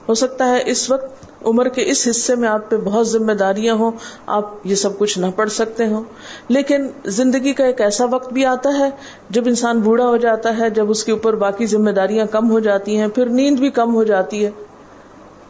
ہو 0.09 0.15
سکتا 0.15 0.49
ہے 0.49 0.63
اس 0.67 0.91
وقت 0.91 1.27
عمر 1.45 1.69
کے 1.69 1.91
اس 1.91 2.09
حصے 2.11 2.35
میں 2.35 2.49
آپ 2.49 2.71
پہ 2.71 2.77
بہت 2.77 3.09
ذمہ 3.09 3.33
داریاں 3.33 3.75
ہوں، 3.75 3.91
آپ 4.27 4.51
یہ 4.65 4.75
سب 4.75 4.99
کچھ 4.99 5.19
نہ 5.19 5.27
پڑھ 5.37 5.51
سکتے 5.51 5.87
ہوں۔ 5.87 6.05
لیکن 6.49 6.89
زندگی 7.05 7.53
کا 7.53 7.65
ایک 7.65 7.81
ایسا 7.81 8.05
وقت 8.11 8.33
بھی 8.33 8.45
آتا 8.45 8.79
ہے 8.79 8.91
جب 9.31 9.43
انسان 9.47 9.81
بوڑھا 9.81 10.09
ہو 10.09 10.17
جاتا 10.17 10.59
ہے، 10.59 10.71
جب 10.71 10.91
اس 10.91 11.05
کے 11.05 11.13
اوپر 11.13 11.35
باقی 11.35 11.67
ذمہ 11.67 11.91
داریاں 11.91 12.27
کم 12.27 12.51
ہو 12.51 12.59
جاتی 12.59 12.97
ہیں، 12.97 13.09
پھر 13.09 13.27
نیند 13.27 13.59
بھی 13.59 13.71
کم 13.71 13.95
ہو 13.95 14.05
جاتی 14.05 14.45
ہے، 14.45 14.51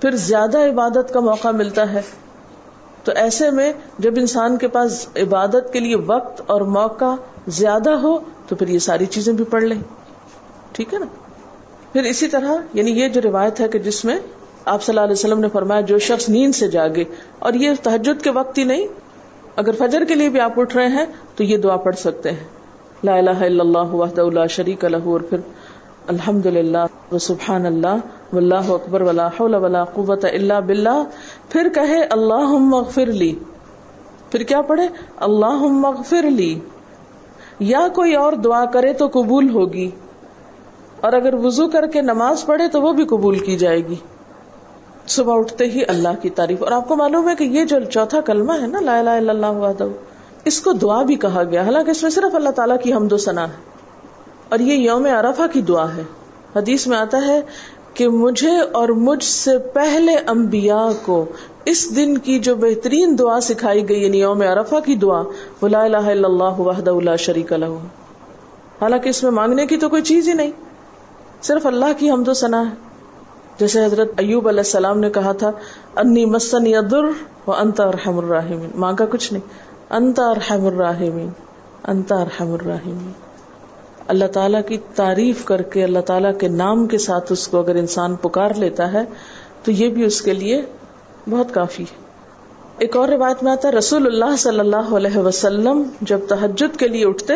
پھر 0.00 0.10
زیادہ 0.10 0.58
عبادت 0.58 1.12
کا 1.12 1.20
موقع 1.20 1.48
ملتا 1.48 1.92
ہے۔ 1.92 2.02
تو 3.04 3.12
ایسے 3.14 3.50
میں 3.50 3.72
جب 3.98 4.12
انسان 4.16 4.56
کے 4.56 4.68
پاس 4.68 5.06
عبادت 5.16 5.72
کے 5.72 5.80
لیے 5.80 5.96
وقت 5.96 6.42
اور 6.46 6.60
موقع 6.60 7.14
زیادہ 7.46 7.90
ہو، 7.90 8.18
تو 8.48 8.56
پھر 8.56 8.68
یہ 8.68 8.78
ساری 8.78 9.06
چیزیں 9.06 9.32
بھی 9.32 9.44
پڑھ 9.44 9.64
لیں۔ 9.64 9.82
ٹھیک 10.72 10.94
ہے 10.94 10.98
نا؟ 10.98 11.06
پھر 11.92 12.02
اسی 12.02 12.28
طرح 12.28 12.52
یعنی 12.72 12.90
یہ 12.90 13.08
جو 13.08 13.20
روایت 13.24 13.60
ہے 13.60 13.68
کہ 13.68 13.78
جس 13.78 14.04
میں 14.04 14.18
آپ 14.66 14.82
صلی 14.82 14.92
اللہ 14.92 15.04
علیہ 15.04 15.12
وسلم 15.12 15.40
نے 15.40 15.48
فرمایا 15.48 15.80
جو 15.88 15.98
شخص 16.00 16.28
نیند 16.28 16.54
سے 16.54 16.68
جاگے، 16.68 17.04
اور 17.38 17.52
یہ 17.54 17.74
تحجد 17.82 18.22
کے 18.22 18.30
وقت 18.30 18.58
ہی 18.58 18.64
نہیں، 18.64 18.86
اگر 19.56 19.72
فجر 19.78 20.04
کے 20.04 20.14
لیے 20.14 20.28
بھی 20.28 20.40
آپ 20.40 20.58
اٹھ 20.60 20.76
رہے 20.76 20.88
ہیں 20.88 21.04
تو 21.36 21.44
یہ 21.44 21.56
دعا 21.58 21.76
پڑھ 21.84 21.96
سکتے 21.96 22.30
ہیں۔ 22.30 22.44
لا 23.04 23.16
الہ 23.16 23.38
الا 23.40 23.62
اللہ 23.62 23.94
وحدہ 23.94 24.24
لا 24.32 24.46
شریک 24.52 24.84
لہ، 24.86 25.04
اور 25.06 25.20
پھر 25.20 25.40
الحمد 26.08 26.46
للہ 26.48 27.18
سبحان 27.20 27.66
اللہ 27.66 28.34
واللہ 28.34 28.70
اکبر 28.70 29.02
ولا 29.02 29.26
حول 29.38 29.54
ولا 29.56 29.84
قوت 29.92 30.24
الا 30.24 30.58
باللہ۔ 30.60 31.02
پھر 31.48 31.68
کہے 31.74 32.00
اللہ 32.10 32.56
مغفر 32.64 33.12
لی۔ 33.12 33.32
پھر 34.30 34.42
کیا 34.42 34.60
پڑھے؟ 34.62 34.86
اللہ 35.26 35.66
مغفر 35.76 36.30
لی۔ 36.30 36.58
یا 37.66 37.86
کوئی 37.94 38.14
اور 38.14 38.32
دعا 38.44 38.64
کرے 38.72 38.92
تو 38.92 39.06
قبول 39.12 39.50
ہوگی، 39.50 39.88
اور 41.00 41.12
اگر 41.12 41.34
وضو 41.44 41.68
کر 41.68 41.86
کے 41.86 42.02
نماز 42.02 42.44
پڑھے 42.46 42.68
تو 42.68 42.82
وہ 42.82 42.92
بھی 42.92 43.04
قبول 43.06 43.38
کی 43.38 43.56
جائے 43.56 43.80
گی۔ 43.88 43.96
صبح 45.08 45.38
اٹھتے 45.38 45.66
ہی 45.66 45.80
اللہ 45.88 46.08
کی 46.22 46.30
تعریف۔ 46.30 46.62
اور 46.62 46.72
آپ 46.72 46.88
کو 46.88 46.96
معلوم 46.96 47.28
ہے 47.28 47.34
کہ 47.34 47.44
یہ 47.44 47.64
جو 47.64 47.76
چوتھا 47.90 48.20
کلمہ 48.20 48.52
ہے 48.60 48.66
نا، 48.66 48.80
لا 48.80 48.98
الہ 48.98 49.10
الا 49.10 49.32
اللہ 49.32 49.46
وحدہ، 49.46 49.86
اس 50.44 50.60
کو 50.60 50.72
دعا 50.72 51.02
بھی 51.02 51.14
کہا 51.14 51.42
گیا۔ 51.42 51.62
حالانکہ 51.62 51.90
اس 51.90 52.02
میں 52.02 52.10
صرف 52.10 52.34
اللہ 52.34 52.50
تعالیٰ 52.50 52.76
کی 52.82 52.92
حمد 52.92 53.12
و 53.12 53.16
ثنا 53.16 53.48
ہے۔ 53.48 53.76
اور 54.48 54.58
یہ 54.58 54.72
یوم 54.72 55.06
عرفہ 55.06 55.42
کی 55.52 55.62
دعا 55.62 55.96
ہے۔ 55.96 56.02
حدیث 56.56 56.86
میں 56.86 56.98
آتا 56.98 57.26
ہے 57.26 57.40
کہ 57.94 58.08
مجھے 58.08 58.60
اور 58.72 58.88
مجھ 58.88 59.24
سے 59.24 59.58
پہلے 59.58 60.14
انبیاء 60.26 60.88
کو 61.02 61.24
اس 61.64 61.96
دن 61.96 62.18
کی 62.18 62.38
جو 62.38 62.54
بہترین 62.54 63.18
دعا 63.18 63.40
سکھائی 63.40 63.88
گئی 63.88 64.04
یعنی 64.04 64.20
یوم 64.20 64.40
عرفہ 64.40 64.76
کی 64.84 64.96
دعا، 64.96 65.22
وہ 65.60 65.68
لا 65.68 65.84
الہ 65.84 65.96
الا 65.96 66.28
اللہ 66.28 66.60
وحدہ 66.60 66.94
لا 67.02 67.16
شریک 67.16 67.52
لہ 67.52 67.66
حالانکہ 68.80 69.08
اس 69.08 69.22
میں 69.22 69.30
مانگنے 69.30 69.66
کی 69.66 69.76
تو 69.76 69.88
کوئی 69.88 70.02
چیز 70.02 70.28
ہی 70.28 70.32
نہیں۔ 70.32 70.50
صرف 71.42 71.66
اللہ 71.66 71.86
کی 71.98 72.10
حمد 72.10 72.28
و 72.28 72.34
ثنا 72.34 72.60
ہے۔ 72.60 72.85
جیسے 73.58 73.84
حضرت 73.84 74.08
ایوب 74.16 74.48
علیہ 74.48 74.60
السلام 74.60 75.00
نے 75.00 75.10
کہا 75.10 75.32
تھا، 75.32 75.52
انی 75.96 76.24
مسن 76.24 76.66
یدر 76.66 77.04
و 77.46 77.52
انت 77.52 77.80
ارحم 77.80 78.18
الراحمین. 78.18 78.70
مانگا 78.74 79.04
کچھ 79.10 79.32
نہیں، 79.32 79.48
انت 79.90 80.20
ارحم 80.20 80.66
الراحمین، 80.66 81.28
انت 81.84 82.12
ارحم 82.12 82.52
الراحمین. 82.52 83.12
اللہ 84.08 84.24
تعالیٰ 84.24 84.60
کی 84.68 84.78
تعریف 84.94 85.44
کر 85.44 85.62
کے، 85.62 85.84
اللہ 85.84 85.98
تعالیٰ 85.98 86.38
کے 86.38 86.48
نام 86.48 86.86
کے 86.86 86.98
ساتھ 86.98 87.32
اس 87.32 87.48
کو 87.48 87.58
اگر 87.58 87.74
انسان 87.74 88.14
پکار 88.14 88.50
لیتا 88.56 88.92
ہے، 88.92 89.02
تو 89.62 89.70
یہ 89.70 89.88
بھی 89.88 90.04
اس 90.04 90.22
کے 90.22 90.32
لیے 90.32 90.62
بہت 91.30 91.54
کافی 91.54 91.82
ہے۔ 91.82 92.04
ایک 92.78 92.96
اور 92.96 93.08
روایت 93.08 93.42
میں 93.42 93.52
آتا 93.52 93.68
ہے، 93.68 93.72
رسول 93.72 94.06
اللہ 94.06 94.36
صلی 94.36 94.60
اللہ 94.60 94.94
علیہ 94.96 95.18
وسلم 95.18 95.82
جب 96.00 96.18
تحجد 96.28 96.78
کے 96.78 96.88
لیے 96.88 97.06
اٹھتے 97.06 97.32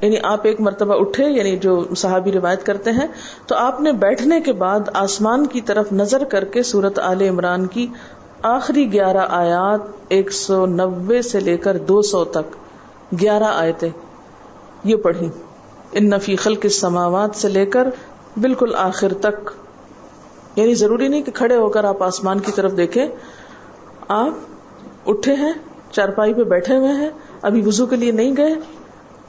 یعنی 0.00 0.16
آپ 0.22 0.40
ایک 0.42 0.60
مرتبہ 0.60 0.94
اٹھے 0.94 1.24
یعنی 1.24 1.56
جو 1.56 1.94
صحابی 1.96 2.32
روایت 2.32 2.66
کرتے 2.66 2.90
ہیں، 2.90 3.06
تو 3.46 3.54
آپ 3.54 3.80
نے 3.80 3.92
بیٹھنے 3.92 4.40
کے 4.40 4.52
بعد 4.52 4.80
آسمان 4.94 5.46
کی 5.46 5.60
طرف 5.60 5.92
نظر 5.92 6.24
کر 6.24 6.44
کے 6.44 6.62
سورت 6.62 6.98
عال 6.98 7.22
عمران 7.22 7.66
کی 7.66 7.86
آخری 8.42 8.92
گیارہ 8.92 9.26
آیات 9.30 9.80
ایک 10.08 10.32
سو 10.32 10.66
نبے 10.66 11.22
سے 11.22 11.40
لے 11.40 11.56
کر 11.56 11.78
دو 11.78 12.02
سو 12.02 12.24
تک 12.24 12.56
گیارہ 13.20 13.44
آیتیں 13.44 13.90
یہ 14.84 14.96
پڑھی 14.96 15.28
ان 15.92 16.10
نفی 16.10 16.36
خلق 16.36 16.66
سماوات 16.66 17.36
سے 17.36 17.48
لے 17.48 17.66
کر 17.66 17.88
بالکل 18.40 18.74
آخر 18.74 19.12
تک۔ 19.14 19.50
یعنی 20.56 20.74
ضروری 20.74 21.08
نہیں 21.08 21.22
کہ 21.22 21.32
کھڑے 21.32 21.56
ہو 21.56 21.68
کر 21.68 21.84
آپ 21.84 22.02
آسمان 22.02 22.40
کی 22.40 22.52
طرف 22.52 22.76
دیکھیں۔ 22.76 23.06
آپ 24.08 24.32
اٹھے 25.06 25.34
ہیں، 25.34 25.52
چارپائی 25.92 26.34
پہ 26.34 26.42
بیٹھے 26.42 26.76
ہوئے 26.76 26.92
ہیں، 26.92 27.10
ابھی 27.42 27.62
وزو 27.66 27.86
کے 27.86 27.96
لیے 27.96 28.12
نہیں 28.12 28.36
گئے۔ 28.36 28.54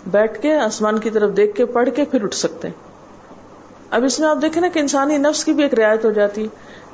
بیٹھ 0.07 0.41
کے 0.41 0.55
آسمان 0.55 0.99
کی 0.99 1.09
طرف 1.09 1.37
دیکھ 1.37 1.55
کے 1.55 1.65
پڑھ 1.65 1.89
کے 1.95 2.03
پھر 2.03 2.23
اٹھ 2.23 2.35
سکتے 2.35 2.67
ہیں۔ 2.67 2.75
اب 3.89 4.03
اس 4.03 4.19
میں 4.19 4.27
آپ 4.27 4.37
دیکھیں 4.41 4.61
نا 4.61 4.67
کہ 4.67 4.79
انسانی 4.79 5.17
نفس 5.17 5.45
کی 5.45 5.53
بھی 5.53 5.63
ایک 5.63 5.73
رعایت 5.73 6.05
ہو 6.05 6.11
جاتی۔ 6.11 6.47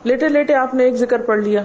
لیٹے 0.04 0.30
لیٹے 0.30 0.54
آپ 0.54 0.74
نے 0.74 0.84
ایک 0.84 0.96
ذکر 0.96 1.22
پڑھ 1.22 1.40
لیا، 1.40 1.64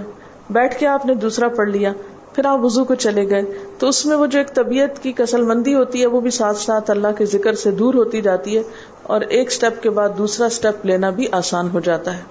بیٹھ 0.49 0.79
کے 0.79 0.87
آپ 0.87 1.05
نے 1.05 1.13
دوسرا 1.13 1.47
پڑھ 1.47 1.69
لیا، 1.69 1.93
پھر 2.33 2.45
آپ 2.45 2.65
وضو 2.65 2.83
کو 2.83 2.95
چلے 2.95 3.29
گئے۔ 3.29 3.41
تو 3.79 3.87
اس 3.87 4.05
میں 4.05 4.15
وہ 4.15 4.25
جو 4.25 4.37
ایک 4.37 4.53
طبیعت 4.55 5.03
کی 5.03 5.11
کسل 5.11 5.41
مندی 5.41 5.73
ہوتی 5.73 6.01
ہے، 6.01 6.05
وہ 6.05 6.19
بھی 6.19 6.29
ساتھ 6.29 6.57
ساتھ 6.57 6.91
اللہ 6.91 7.07
کے 7.17 7.25
ذکر 7.25 7.53
سے 7.53 7.71
دور 7.71 7.93
ہوتی 7.93 8.21
جاتی 8.21 8.57
ہے 8.57 8.63
اور 9.03 9.21
ایک 9.21 9.47
اسٹیپ 9.47 9.83
کے 9.83 9.89
بعد 9.89 10.09
دوسرا 10.17 10.45
اسٹیپ 10.45 10.85
لینا 10.85 11.09
بھی 11.09 11.27
آسان 11.31 11.69
ہو 11.73 11.79
جاتا 11.79 12.17
ہے۔ 12.17 12.21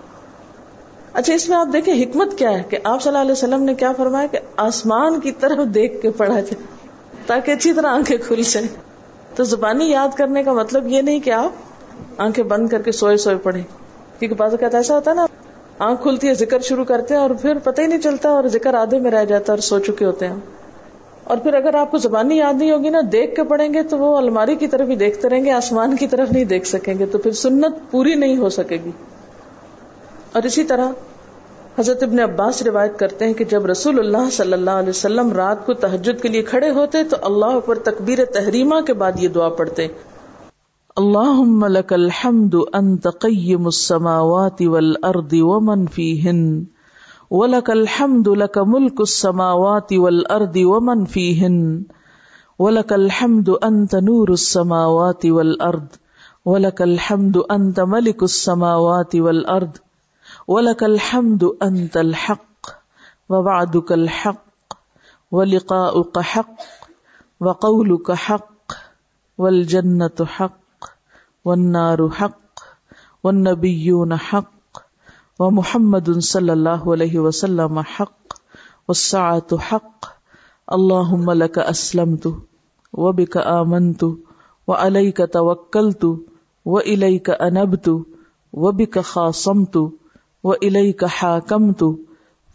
اچھا 1.12 1.34
اس 1.34 1.48
میں 1.48 1.56
آپ 1.56 1.68
دیکھیں 1.72 2.02
حکمت 2.02 2.38
کیا 2.38 2.50
ہے 2.50 2.62
کہ 2.68 2.78
آپ 2.84 3.02
صلی 3.02 3.10
اللہ 3.10 3.22
علیہ 3.22 3.32
وسلم 3.32 3.62
نے 3.62 3.74
کیا 3.74 3.92
فرمایا 3.92 4.26
کہ 4.26 4.38
آسمان 4.56 5.20
کی 5.20 5.32
طرف 5.32 5.74
دیکھ 5.74 6.02
کے 6.02 6.10
پڑھا 6.10 6.40
جائے 6.40 6.54
تاکہ 7.26 7.50
اچھی 7.50 7.72
طرح 7.72 7.86
آنکھیں 7.86 8.16
کھل 8.16 8.42
جائیں۔ 8.42 8.91
تو 9.34 9.44
زبانی 9.44 9.90
یاد 9.90 10.16
کرنے 10.16 10.42
کا 10.42 10.52
مطلب 10.52 10.86
یہ 10.86 11.02
نہیں 11.02 11.20
کہ 11.20 11.30
آپ 11.30 11.50
آنکھیں 12.18 12.44
بند 12.44 12.68
کر 12.68 12.82
کے 12.82 12.92
سوئے 12.92 13.16
سوئے 13.16 13.36
پڑھیں، 13.36 13.62
کیونکہ 14.18 14.36
بعض 14.36 14.50
اوقات 14.50 14.74
ایسا 14.74 14.94
ہوتا 14.94 15.10
ہے 15.10 15.16
نا، 15.16 15.26
آنکھ 15.78 16.02
کھلتی 16.02 16.28
ہے، 16.28 16.34
ذکر 16.34 16.58
شروع 16.60 16.84
کرتے 16.84 17.14
ہیں 17.14 17.20
اور 17.20 17.30
پھر 17.30 17.58
پتہ 17.58 17.80
ہی 17.80 17.86
نہیں 17.86 18.00
چلتا 18.00 18.28
اور 18.28 18.44
ذکر 18.44 18.74
آدھے 18.74 18.98
میں 18.98 19.10
رہ 19.10 19.24
جاتا 19.24 19.44
ہے 19.44 19.56
اور 19.56 19.58
سو 19.58 19.78
چکے 19.78 20.04
ہوتے 20.04 20.26
ہیں۔ 20.26 20.36
اور 21.24 21.36
پھر 21.36 21.54
اگر 21.54 21.74
آپ 21.74 21.90
کو 21.90 21.98
زبانی 21.98 22.36
یاد 22.36 22.54
نہیں 22.54 22.70
ہوگی 22.70 22.88
نا، 22.88 23.00
دیکھ 23.12 23.34
کے 23.34 23.44
پڑھیں 23.44 23.74
گے 23.74 23.82
تو 23.82 23.98
وہ 23.98 24.16
الماری 24.16 24.56
کی 24.56 24.66
طرف 24.66 24.88
ہی 24.88 24.96
دیکھتے 24.96 25.28
رہیں 25.28 25.44
گے، 25.44 25.50
آسمان 25.50 25.96
کی 25.96 26.06
طرف 26.06 26.32
نہیں 26.32 26.44
دیکھ 26.44 26.66
سکیں 26.66 26.98
گے، 26.98 27.06
تو 27.06 27.18
پھر 27.18 27.30
سنت 27.30 27.90
پوری 27.90 28.14
نہیں 28.14 28.36
ہو 28.36 28.48
سکے 28.48 28.76
گی۔ 28.84 28.90
اور 30.32 30.42
اسی 30.42 30.64
طرح 30.64 30.88
حضرت 31.78 32.02
ابن 32.02 32.18
عباس 32.20 32.62
روایت 32.62 32.98
کرتے 32.98 33.26
ہیں 33.26 33.34
کہ 33.34 33.44
جب 33.44 33.66
رسول 33.66 33.98
اللہ 33.98 34.30
صلی 34.32 34.52
اللہ 34.52 34.78
علیہ 34.80 34.88
وسلم 34.88 35.32
رات 35.32 35.66
کو 35.66 35.74
تحجد 35.74 36.20
کے 36.22 36.28
لیے 36.28 36.42
کھڑے 36.42 36.70
ہوتے 36.70 37.04
تو 37.04 37.16
اللہ 37.22 37.58
پر 37.66 37.78
تکبیر 37.84 38.24
تحریمہ 38.24 38.80
کے 38.86 38.94
بعد 39.02 39.12
یہ 39.18 39.28
دعا 39.28 39.48
پڑھتے۔ 39.60 39.86
اللهم 40.96 41.64
لك 41.64 41.92
الحمد 41.92 42.56
انت 42.72 43.06
قيم 43.20 43.66
السماوات 43.66 44.60
والارض 44.66 45.32
ومن 45.40 45.86
فيهن 45.94 46.42
ولك 47.30 47.70
الحمد 47.70 48.28
لك 48.42 48.58
ملك 48.72 49.00
السماوات 49.00 49.94
والارض 49.98 50.58
ومن 50.72 51.06
فيهن 51.14 51.56
ولك 52.58 52.92
الحمد 52.98 53.48
انت 53.70 53.96
نور 54.10 54.34
السماوات 54.34 55.24
والارض 55.38 55.96
ولك 56.46 56.84
الحمد 56.88 57.40
انت 57.56 57.82
ملك 57.94 58.28
السماوات 58.28 59.18
والارض۔ 59.28 59.82
ولك 60.52 60.82
الحمد 60.84 61.44
أنت 61.62 61.96
الحق، 61.96 62.66
ووعدك 63.28 63.92
الحق، 63.92 64.74
ولقاؤك 65.30 66.18
حق، 66.18 66.56
وقولك 67.40 68.12
حق، 68.12 68.72
والجنة 69.38 70.18
حق، 70.24 70.78
والنار 71.44 72.10
حق، 72.10 72.64
والنبيون 73.24 74.16
حق، 74.16 74.82
ومحمد 75.38 76.18
صلى 76.18 76.52
الله 76.52 76.92
عليه 76.92 77.18
وسلم 77.18 77.82
حق، 77.82 78.36
والساعة 78.88 79.58
حق، 79.58 80.04
اللهم 80.72 81.30
لك 81.30 81.58
أسلمت، 81.58 82.34
وبك 82.92 83.36
آمنت، 83.36 84.04
وعليك 84.68 85.20
توكلت 85.32 86.04
و 86.66 86.78
الئی 86.78 87.18
کا 87.18 87.32
انب 87.40 87.74
تو 87.74 88.02
و 90.44 90.50
بک 90.50 90.58
الئی 90.62 90.92
کا 90.92 91.06
حاکم 91.22 91.72
تو 91.72 91.96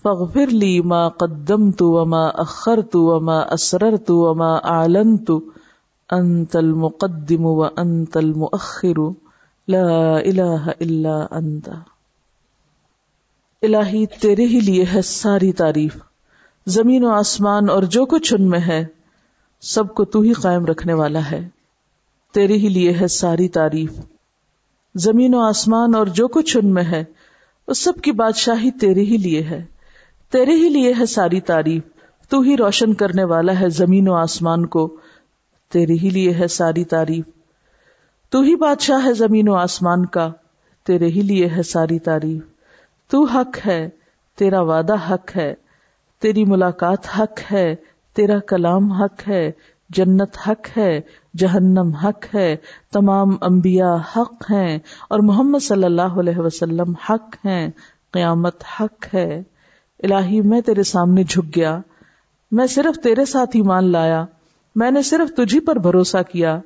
فغفر 0.03 0.47
لی 0.47 0.81
ما 0.81 1.09
قدم 1.09 1.71
تو 1.71 1.91
وما 1.91 2.27
اخر 2.27 2.81
تو 2.81 3.03
وما 3.03 3.39
اسرر 3.39 3.97
تو 3.97 4.17
وما 4.17 4.85
تو 5.25 5.39
انت 6.09 6.55
المقدم 6.55 7.45
و 7.45 7.63
انت 7.63 8.17
المؤخر 8.17 8.99
لا 9.67 10.17
الہ 10.17 10.69
الا 10.79 11.25
انت 11.31 11.69
الہی، 13.61 14.05
تیرے 14.05 14.45
ہی 14.45 14.59
لیے 14.59 14.85
ہے 14.93 15.01
ساری 15.01 15.51
تعریف۔ 15.51 15.97
زمین 16.65 17.03
و 17.03 17.09
آسمان 17.09 17.69
اور 17.69 17.83
جو 17.83 18.05
کچھ 18.05 18.33
ان 18.33 18.49
میں 18.49 18.59
ہے، 18.59 18.85
سب 19.61 19.93
کو 19.93 20.05
تو 20.05 20.21
ہی 20.21 20.33
قائم 20.33 20.65
رکھنے 20.65 20.93
والا 20.93 21.31
ہے۔ 21.31 21.49
تیرے 22.33 22.53
ہی 22.53 22.69
لیے 22.69 22.93
ہے 22.93 23.07
ساری 23.07 23.49
تعریف۔ 23.49 23.91
زمین 24.95 25.35
و 25.35 25.39
آسمان 25.39 25.95
اور 25.95 26.07
جو 26.07 26.27
کچھ 26.27 26.57
ان 26.57 26.73
میں 26.73 26.83
ہے 26.83 27.03
اس 27.67 27.83
سب 27.83 28.01
کی 28.03 28.11
بادشاہی 28.11 28.71
تیرے 28.71 29.01
ہی 29.01 29.17
لیے 29.17 29.43
ہے۔ 29.43 29.65
تیرے 30.31 30.51
ہی 30.51 30.69
لیے 30.69 30.93
ہے 30.99 31.05
ساری 31.05 31.41
تعریف۔ 31.41 31.83
تو 32.29 32.41
ہی 32.41 32.57
روشن 32.57 32.93
کرنے 32.93 33.23
والا 33.23 33.59
ہے 33.59 33.69
زمین 33.69 34.07
و 34.09 34.13
آسمان 34.13 34.65
کو۔ 34.65 34.97
تیرے 35.71 35.93
ہی 35.93 36.09
لیے 36.09 36.33
ہے 36.33 36.47
ساری 36.47 36.83
تعریف۔ 36.83 37.25
تو 38.29 38.41
ہی 38.41 38.55
بادشاہ 38.55 39.05
ہے 39.05 39.13
زمین 39.13 39.49
و 39.49 39.55
آسمان 39.55 40.05
کا۔ 40.05 40.31
تیرے 40.85 41.05
ہی 41.05 41.21
لیے 41.21 41.47
ہے 41.47 41.63
ساری 41.63 41.99
تعریف۔ 41.99 42.43
تو 43.11 43.23
حق 43.23 43.67
ہے۔ 43.67 43.89
تیرا 44.37 44.61
وعدہ 44.61 44.95
حق 45.09 45.37
ہے۔ 45.37 45.53
تیری 46.21 46.45
ملاقات 46.45 47.19
حق 47.19 47.53
ہے۔ 47.53 47.75
تیرا 48.15 48.39
کلام 48.39 48.91
حق 48.91 49.27
ہے۔ 49.27 49.51
جنت 49.89 50.37
حق 50.47 50.77
ہے، 50.77 51.01
جہنم 51.37 51.91
حق 51.91 52.35
ہے، 52.35 52.55
تمام 52.91 53.35
انبیاء 53.41 53.95
حق 54.15 54.51
ہیں 54.51 54.79
اور 55.09 55.19
محمد 55.19 55.59
صلی 55.59 55.83
اللہ 55.83 56.19
علیہ 56.19 56.37
وسلم 56.37 56.93
حق 57.09 57.35
ہیں، 57.45 57.69
قیامت 58.11 58.63
حق 58.79 59.13
ہے۔ 59.13 59.43
الہی، 60.03 60.41
میں 60.41 60.61
تیرے 60.61 60.83
سامنے 60.83 61.23
جھک 61.23 61.55
گیا، 61.55 61.79
میں 62.51 62.67
صرف 62.67 63.03
تیرے 63.03 63.25
ساتھ 63.25 63.55
ہی 63.55 63.61
مان 63.61 63.91
لایا، 63.91 64.25
میں 64.75 64.91
نے 64.91 65.01
صرف 65.01 65.35
تجھی 65.35 65.59
پر 65.59 65.75
بھروسہ 65.75 66.17
کیا، 66.31 66.59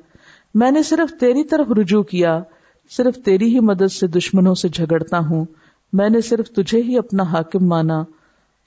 میں 0.54 0.70
نے 0.70 0.82
صرف 0.82 1.20
تیری 1.20 1.44
طرف 1.44 1.66
رجوع 1.78 2.02
کیا، 2.02 2.40
صرف 2.90 3.24
تیری 3.24 3.54
ہی 3.54 3.60
مدد 3.60 3.92
سے 3.92 4.06
دشمنوں 4.06 4.54
سے 4.54 4.68
جھگڑتا 4.68 5.18
ہوں، 5.18 5.44
میں 5.92 6.08
نے 6.08 6.20
صرف 6.20 6.50
تجھے 6.50 6.82
ہی 6.82 6.98
اپنا 6.98 7.22
حاکم 7.22 7.66
مانا، 7.66 8.02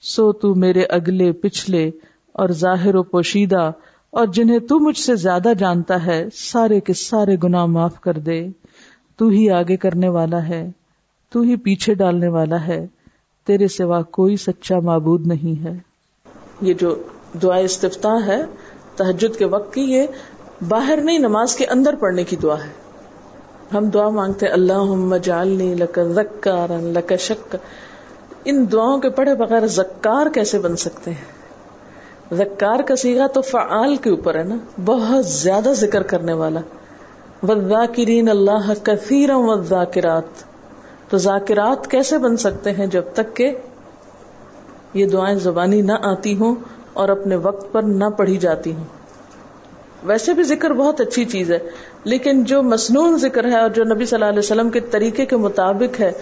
سو 0.00 0.32
تو 0.32 0.54
میرے 0.54 0.82
اگلے، 0.82 1.32
پچھلے 1.32 1.90
اور 2.32 2.48
ظاہر 2.48 2.94
و 2.94 3.02
پوشیدہ 3.02 3.70
اور 4.10 4.26
جنہیں 4.26 4.58
تو 4.58 4.78
مجھ 4.78 4.98
سے 4.98 5.14
زیادہ 5.14 5.52
جانتا 5.58 6.06
ہے، 6.06 6.26
سارے 6.34 6.80
کے 6.80 6.92
سارے 6.92 7.36
گنا 7.44 7.66
معاف 7.66 8.00
کر 8.00 8.12
دے۔ 8.12 8.46
تو 9.16 9.28
ہی 9.28 9.50
آگے 9.50 9.76
کرنے 9.76 10.08
والا 10.08 10.48
ہے، 10.48 10.70
تو 11.30 11.40
ہی 11.40 11.56
پیچھے 11.56 11.94
ڈالنے 11.94 12.28
والا 12.28 12.66
ہے۔ 12.66 12.86
تیرے 13.46 13.68
سوا 13.68 14.02
کوئی 14.02 14.36
سچا 14.36 14.78
معبود 14.78 15.26
نہیں 15.26 15.64
ہے۔ 15.64 15.78
یہ 16.60 16.74
جو 16.74 17.02
دعا 17.42 17.56
استفتاح 17.56 18.26
ہے 18.26 18.42
تحجد 18.96 19.38
کے 19.38 19.44
وقت 19.44 19.74
کی، 19.74 19.80
یہ 19.80 20.06
باہر 20.68 20.98
نہیں، 21.02 21.18
نماز 21.18 21.56
کے 21.56 21.66
اندر 21.66 21.94
پڑھنے 21.94 22.24
کی 22.24 22.36
دعا 22.36 22.56
ہے۔ 22.64 22.86
ہم 23.76 23.88
دعا 23.88 24.08
مانگتے 24.08 24.46
اللہ 24.46 25.18
جالنی 25.22 25.74
لک 25.74 25.98
زکار 26.14 26.68
لک 26.70 27.12
شک 27.20 27.56
ان 28.44 28.66
دعاؤں 28.72 29.00
کے 29.00 29.10
پڑھے 29.10 29.34
بغیر 29.34 29.66
زکار 29.66 30.26
کیسے 30.34 30.58
بن 30.58 30.76
سکتے 30.76 31.10
ہیں؟ 31.10 31.35
زکار 32.30 32.82
کا 32.82 32.96
سیگا 32.96 33.26
تو 33.26 33.40
فعال 33.40 33.96
کے 33.96 34.10
اوپر 34.10 34.34
ہے 34.34 34.42
نا، 34.42 34.56
بہت 34.84 35.26
زیادہ 35.26 35.72
ذکر 35.72 36.02
کرنے 36.02 36.32
والا۔ 36.32 36.60
وذاکرین 37.42 38.28
اللہ 38.28 38.72
کثیر 38.82 39.30
وذاکرات 39.32 40.44
تو 41.10 41.16
ذاکرات 41.16 41.90
کیسے 41.90 42.18
بن 42.18 42.36
سکتے 42.36 42.72
ہیں 42.72 42.86
جب 42.86 43.02
تک 43.14 43.36
کہ 43.36 43.54
یہ 44.94 45.06
دعائیں 45.06 45.38
زبانی 45.38 45.82
نہ 45.82 45.92
آتی 46.02 46.36
ہوں 46.36 46.54
اور 46.92 47.08
اپنے 47.08 47.36
وقت 47.36 47.72
پر 47.72 47.82
نہ 47.82 48.04
پڑھی 48.04 48.36
جاتی 48.36 48.72
ہوں۔ 48.72 48.84
ویسے 50.04 50.32
بھی 50.32 50.42
ذکر 50.42 50.70
بہت 50.70 51.00
اچھی 51.00 51.24
چیز 51.24 51.52
ہے، 51.52 51.58
لیکن 52.04 52.44
جو 52.44 52.62
مصنون 52.62 53.18
ذکر 53.18 53.44
ہے 53.44 53.56
اور 53.56 53.68
جو 53.68 53.84
نبی 53.84 54.06
صلی 54.06 54.16
اللہ 54.16 54.28
علیہ 54.28 54.38
وسلم 54.38 54.70
کے 54.70 54.80
طریقے 54.80 55.26
کے 55.26 55.36
مطابق 55.36 56.00
ہے 56.00 56.12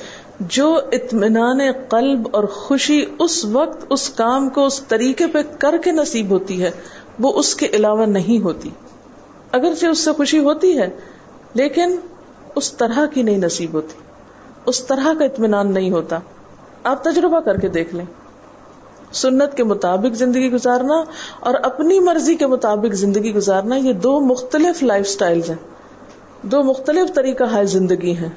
جو 0.41 0.81
اطمینان 0.93 1.61
قلب 1.89 2.29
اور 2.33 2.45
خوشی 2.45 3.05
اس 3.19 3.45
وقت 3.45 3.87
اس 3.91 4.11
کام 4.11 4.49
کو 4.49 4.67
اس 4.67 4.83
طریقے 4.89 5.27
پہ 5.27 5.39
کر 5.59 5.75
کے 5.85 5.93
نصیب 5.93 6.31
ہوتی 6.31 6.63
ہے، 6.63 6.71
وہ 7.21 7.33
اس 7.33 7.55
کے 7.55 7.67
علاوہ 7.67 8.07
نہیں 8.07 8.45
ہوتی۔ 8.45 8.71
اگرچہ 9.53 9.87
اس 9.87 9.99
سے 9.99 10.13
خوشی 10.13 10.39
ہوتی 10.39 10.79
ہے، 10.79 10.89
لیکن 11.55 11.97
اس 12.55 12.73
طرح 12.73 13.07
کی 13.07 13.23
نہیں 13.23 13.39
نصیب 13.39 13.73
ہوتی۔ 13.73 13.95
اس 14.67 14.85
طرح 14.85 15.13
کا 15.19 15.25
اطمینان 15.25 15.75
نہیں 15.75 15.91
ہوتا۔ 15.91 16.19
آپ 16.85 17.05
تجربہ 17.05 17.41
کر 17.41 17.57
کے 17.57 17.69
دیکھ 17.69 17.95
لیں۔ 17.95 18.05
سنت 19.13 19.57
کے 19.57 19.65
مطابق 19.65 20.15
زندگی 20.15 20.53
گزارنا 20.53 21.05
اور 21.41 21.55
اپنی 21.63 22.01
مرضی 22.01 22.35
کے 22.35 22.47
مطابق 22.47 22.95
زندگی 22.95 23.35
گزارنا، 23.35 23.77
یہ 23.77 23.93
دو 23.93 24.21
مختلف 24.21 24.83
لائف 24.83 25.09
سٹائل 25.09 25.41
ہیں۔ 25.49 25.57
دو 26.43 26.63
مختلف 26.63 27.15
طریقہ 27.15 27.45
ہے 27.57 27.65
زندگی 27.65 28.17
ہیں۔ 28.17 28.29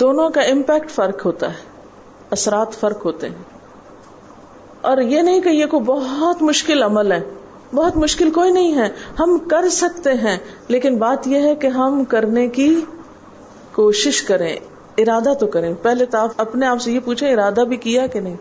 دونوں 0.00 0.30
کا 0.30 0.40
امپیکٹ 0.40 0.90
فرق 0.90 1.26
ہوتا 1.26 1.48
ہے، 1.48 1.62
اثرات 2.30 2.72
فرق 2.72 3.04
ہوتے 3.04 3.28
ہیں۔ 3.28 3.42
اور 4.80 4.98
یہ 4.98 5.20
نہیں 5.20 5.40
کہ 5.40 5.48
یہ 5.48 5.66
کوئی 5.66 5.82
بہت 5.82 6.42
مشکل 6.42 6.82
عمل 6.82 7.12
ہے، 7.12 7.20
بہت 7.74 7.96
مشکل 7.96 8.30
کوئی 8.30 8.50
نہیں 8.50 8.76
ہے۔ 8.76 8.88
ہم 9.20 9.38
کر 9.38 9.68
سکتے 9.68 10.12
ہیں، 10.12 10.38
لیکن 10.68 10.98
بات 10.98 11.26
یہ 11.26 11.40
ہے 11.40 11.54
کہ 11.54 11.66
ہم 11.66 12.04
کرنے 12.04 12.48
کی 12.48 12.80
کوشش 13.72 14.22
کریں، 14.22 14.56
ارادہ 14.98 15.32
تو 15.40 15.46
کریں۔ 15.46 15.74
پہلے 15.82 16.04
تو 16.04 16.18
آپ 16.18 16.30
اپنے 16.36 16.66
آپ 16.66 16.80
سے 16.80 16.92
یہ 16.92 17.00
پوچھیں، 17.04 17.32
ارادہ 17.32 17.60
بھی 17.60 17.76
کیا 17.76 18.06
کہ 18.06 18.20
نہیں؟ 18.20 18.36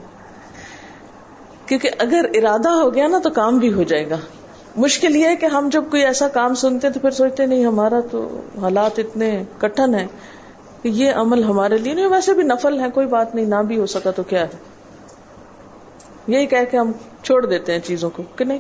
کیونکہ 1.66 1.90
اگر 1.98 2.26
ارادہ 2.34 2.70
ہو 2.70 2.94
گیا 2.94 3.08
نا 3.08 3.20
تو 3.20 3.30
کام 3.30 3.58
بھی 3.58 3.74
ہو 3.74 3.84
جائے 3.84 4.10
گا۔ 4.10 4.18
مشکل 4.76 5.16
یہ 5.16 5.28
ہے 5.28 5.36
کہ 5.36 5.46
ہم 5.46 5.70
جب 5.72 5.84
کوئی 5.92 6.06
ایسا 6.06 6.28
کام 6.28 6.54
سنتے 6.54 6.90
تو 6.90 7.00
پھر 7.00 7.12
سوچتے 7.12 7.46
نہیں، 7.46 7.66
ہمارا 7.66 8.00
تو 8.12 8.40
حالات 8.62 9.00
اتنے 9.00 9.44
کٹن 9.58 9.96
ہے 9.96 10.08
کہ 10.82 10.90
یہ 10.90 11.12
عمل 11.12 11.44
ہمارے 11.44 11.78
لیے 11.78 11.94
نہیں، 11.94 12.08
ویسے 12.08 12.34
بھی 12.34 12.44
نفل 12.44 12.80
ہے 12.80 12.86
کوئی 12.94 13.08
بات 13.08 13.36
نہیں، 13.36 13.46
نہ 13.46 13.62
بھی 13.68 13.80
ہو 13.80 13.86
سکا 13.86 14.12
تو 14.12 14.24
کیا 14.24 14.42
ہے؟ 14.42 14.58
یہی 16.28 16.46
کہہ 16.46 16.72
کے 16.72 16.78
ہم 16.78 16.92
چھوڑ 17.24 17.46
دیتے 17.46 17.72
ہیں 17.72 17.80
چیزوں 17.80 18.10
کو، 18.10 18.24
کہ 18.36 18.46
نہیں؟ 18.46 18.60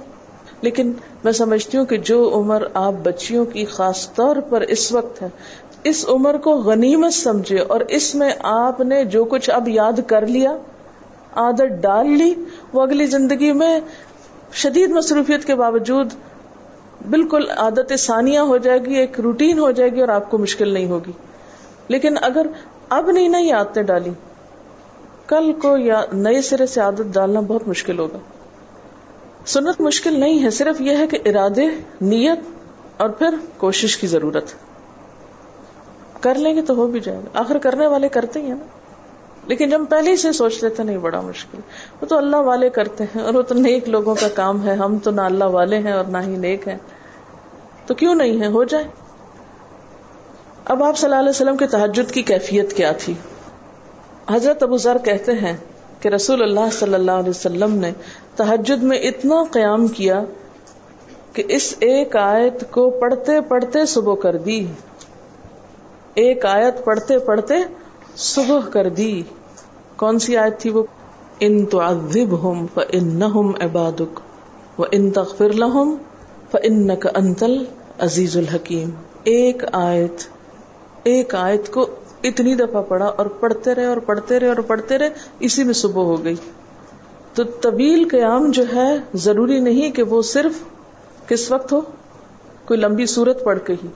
لیکن 0.62 0.94
میں 1.24 1.32
سمجھتی 1.32 1.78
ہوں 1.78 1.86
کہ 1.86 1.98
جو 1.98 2.32
عمر 2.34 2.64
آپ 2.74 2.94
بچیوں 3.04 3.46
کی 3.46 3.66
خاص 3.66 4.14
طور 4.14 4.36
پر 4.36 4.62
اس 4.62 4.92
وقت 4.92 5.22
ہے، 5.22 5.28
اس 5.84 6.06
عمر 6.10 6.38
کو 6.38 6.52
غنیمت 6.52 7.14
سمجھے 7.14 7.60
اور 7.60 7.80
اس 7.80 8.16
میں 8.16 8.32
آپ 8.40 8.80
نے 8.80 9.06
جو 9.06 9.26
کچھ 9.26 9.50
اب 9.50 9.68
یاد 9.68 10.00
کر 10.08 10.28
لیا، 10.28 10.58
عادت 11.36 11.82
ڈال 11.82 12.10
لی، 12.10 12.34
وہ 12.74 12.82
اگلی 12.82 13.06
زندگی 13.06 13.52
میں 13.52 13.80
شدید 14.54 14.92
مصروفیت 14.92 15.46
کے 15.46 15.56
باوجود 15.56 16.14
بالکل 17.10 17.50
عادت 17.58 18.00
ثانیہ 18.00 18.40
ہو 18.40 18.58
جائے 18.58 18.80
گی، 18.86 18.96
ایک 18.96 19.20
روٹین 19.20 19.60
ہو 19.60 19.72
جائے 19.72 19.90
گی 19.90 20.02
اور 20.02 20.10
آپ 20.10 20.32
کو 20.32 20.38
مشکل 20.38 20.74
نہیں 20.74 20.86
ہوگی۔ 20.86 21.12
لیکن 21.92 22.16
اگر 22.22 22.46
اب 22.90 23.12
نہیں 23.12 23.28
نئی 23.28 23.52
عادتیں 23.52 23.84
ڈالی، 23.84 24.10
کل 25.28 25.54
کو 25.62 25.78
یا 25.78 26.02
نئے 26.14 26.42
سرے 26.42 26.66
سے 26.66 26.82
عادت 26.82 27.14
ڈالنا 27.14 27.40
بہت 27.40 27.68
مشکل 27.68 28.00
ہوگا۔ 28.00 28.18
سنت 29.46 29.82
مشکل 29.82 30.20
نہیں 30.20 30.44
ہے، 30.44 30.50
صرف 30.50 30.82
یہ 30.82 30.98
ہے 30.98 31.08
کہ 31.08 31.18
ارادے، 31.26 31.68
نیت 32.02 32.40
اور 32.98 33.10
پھر 33.10 33.36
کوشش 33.58 33.98
کی 33.98 34.08
ضرورت۔ 34.08 34.54
کر 36.22 36.36
لیں 36.36 36.56
گے 36.56 36.62
تو 36.62 36.74
ہو 36.74 36.88
بھی 36.88 37.00
جائے 37.00 37.18
گا۔ 37.18 37.40
آخر 37.40 37.58
کرنے 37.58 37.88
والے 37.88 38.10
کرتے 38.10 38.40
ہی 38.40 38.46
ہیں 38.46 38.56
نا۔ 38.56 38.66
لیکن 39.46 39.70
جب 39.70 39.82
پہلے 39.90 40.12
ہی 40.12 40.16
سے 40.16 40.32
سوچ 40.32 40.64
لیتے 40.64 40.84
نہیں، 40.84 40.98
بڑا 40.98 41.22
مشکل۔ 41.22 41.58
وہ 42.02 42.06
تو 42.06 42.18
اللہ 42.18 42.36
والے 42.36 42.70
کرتے 42.70 43.04
ہیں 43.04 43.22
اور 43.22 43.34
وہ 43.34 43.42
تو 43.42 43.56
نیک 43.56 43.90
لوگوں 43.90 44.16
کا 44.16 44.28
کام 44.28 44.68
ہے۔ 44.68 44.74
ہم 44.74 44.98
تو 44.98 45.12
نہ 45.12 45.22
اللہ 45.22 45.44
والے 45.44 45.78
ہیں 45.78 45.92
اور 45.92 46.06
نہ 46.06 46.18
ہی 46.18 46.36
نیک 46.36 46.68
ہیں۔ 46.68 46.78
تو 47.86 47.94
کیوں 47.94 48.16
نہیں 48.16 48.42
ہے؟ 48.42 48.48
ہو 48.48 48.64
جائے۔ 48.64 49.01
اب 50.72 50.84
آپ 50.84 50.98
صلی 50.98 51.10
اللہ 51.10 51.20
علیہ 51.20 51.30
وسلم 51.30 51.58
کے 51.58 51.68
تحجد 51.68 52.12
کی 52.12 52.22
کیفیت 52.22 52.74
کیا 52.74 52.92
تھی؟ 52.92 53.14
حضرت 54.32 54.64
ابو 54.64 54.78
ذر 54.78 54.98
کہتے 54.98 55.32
ہیں 55.32 55.58
کہ 56.00 56.10
رسول 56.10 56.44
اللہ 56.44 56.72
صلی 56.74 56.94
اللہ 56.94 57.12
علیہ 57.12 57.30
وسلم 57.30 57.76
نے 57.76 57.92
تحجد 58.36 58.84
میں 58.84 58.98
اتنا 58.98 59.36
قیام 59.52 59.88
کیا 59.88 60.24
کہ 61.34 61.44
اس 61.48 61.76
ایک 61.80 62.16
آیت 62.16 62.72
کو 62.72 62.90
پڑھتے 62.90 63.42
پڑھتے 63.42 63.86
صبح 63.86 64.16
کر 64.16 64.38
دی۔ 64.38 64.66
ایک 66.14 66.46
آیت 66.46 66.86
پڑھتے 66.86 67.20
پڑھتے 67.20 67.54
صبح 68.16 68.60
کر 68.70 68.90
دی۔ 68.90 69.24
کون 69.96 70.20
سی 70.20 70.38
آیت 70.38 70.60
تھی 70.60 70.70
وہ؟ 70.70 70.84
ان 71.40 71.66
تو 71.66 71.82
ادب 71.82 72.44
ہوں 72.44 72.68
ان 72.92 73.22
عبادک 73.62 74.20
و 74.80 74.86
ان 74.92 75.12
تغفر 75.12 75.54
لہم 75.54 75.96
فن 76.52 76.96
کا 76.96 77.10
انتل 77.16 77.64
عزیز 78.00 78.38
الحکیم۔ 78.38 78.90
ایک 79.24 79.64
آیت 79.72 80.41
ایک 81.04 81.36
آیت 81.36 81.72
کو 81.72 81.86
اتنی 82.24 82.56
دفعہ 82.56 82.82
پڑھا 82.82 83.06
اور 83.06 83.26
پڑھتے 83.26 83.76
رہے 83.76 83.86
اور 83.86 83.98
پڑھتے 83.98 84.40
رہے 84.40 84.48
اور 84.48 84.56
پڑھتے 84.56 84.98
رہے، 84.98 85.10
اسی 85.40 85.64
میں 85.64 85.74
صبح 85.74 86.04
ہو 86.04 86.24
گئی۔ 86.24 86.36
تو 87.34 87.44
طویل 87.44 88.08
قیام 88.08 88.52
جو 88.52 88.64
ہے، 88.76 88.98
ضروری 89.14 89.60
نہیں 89.60 89.90
کہ 89.90 90.04
وہ 90.04 90.22
صرف 90.22 90.54
کس 91.28 91.52
وقت 91.52 91.72
ہو؟ 91.74 91.82
کوئی 92.66 92.80
لمبی 92.80 93.06
صورت 93.06 93.44
پڑھ 93.44 93.60
کے 93.66 93.74
ہی۔ 93.84 93.88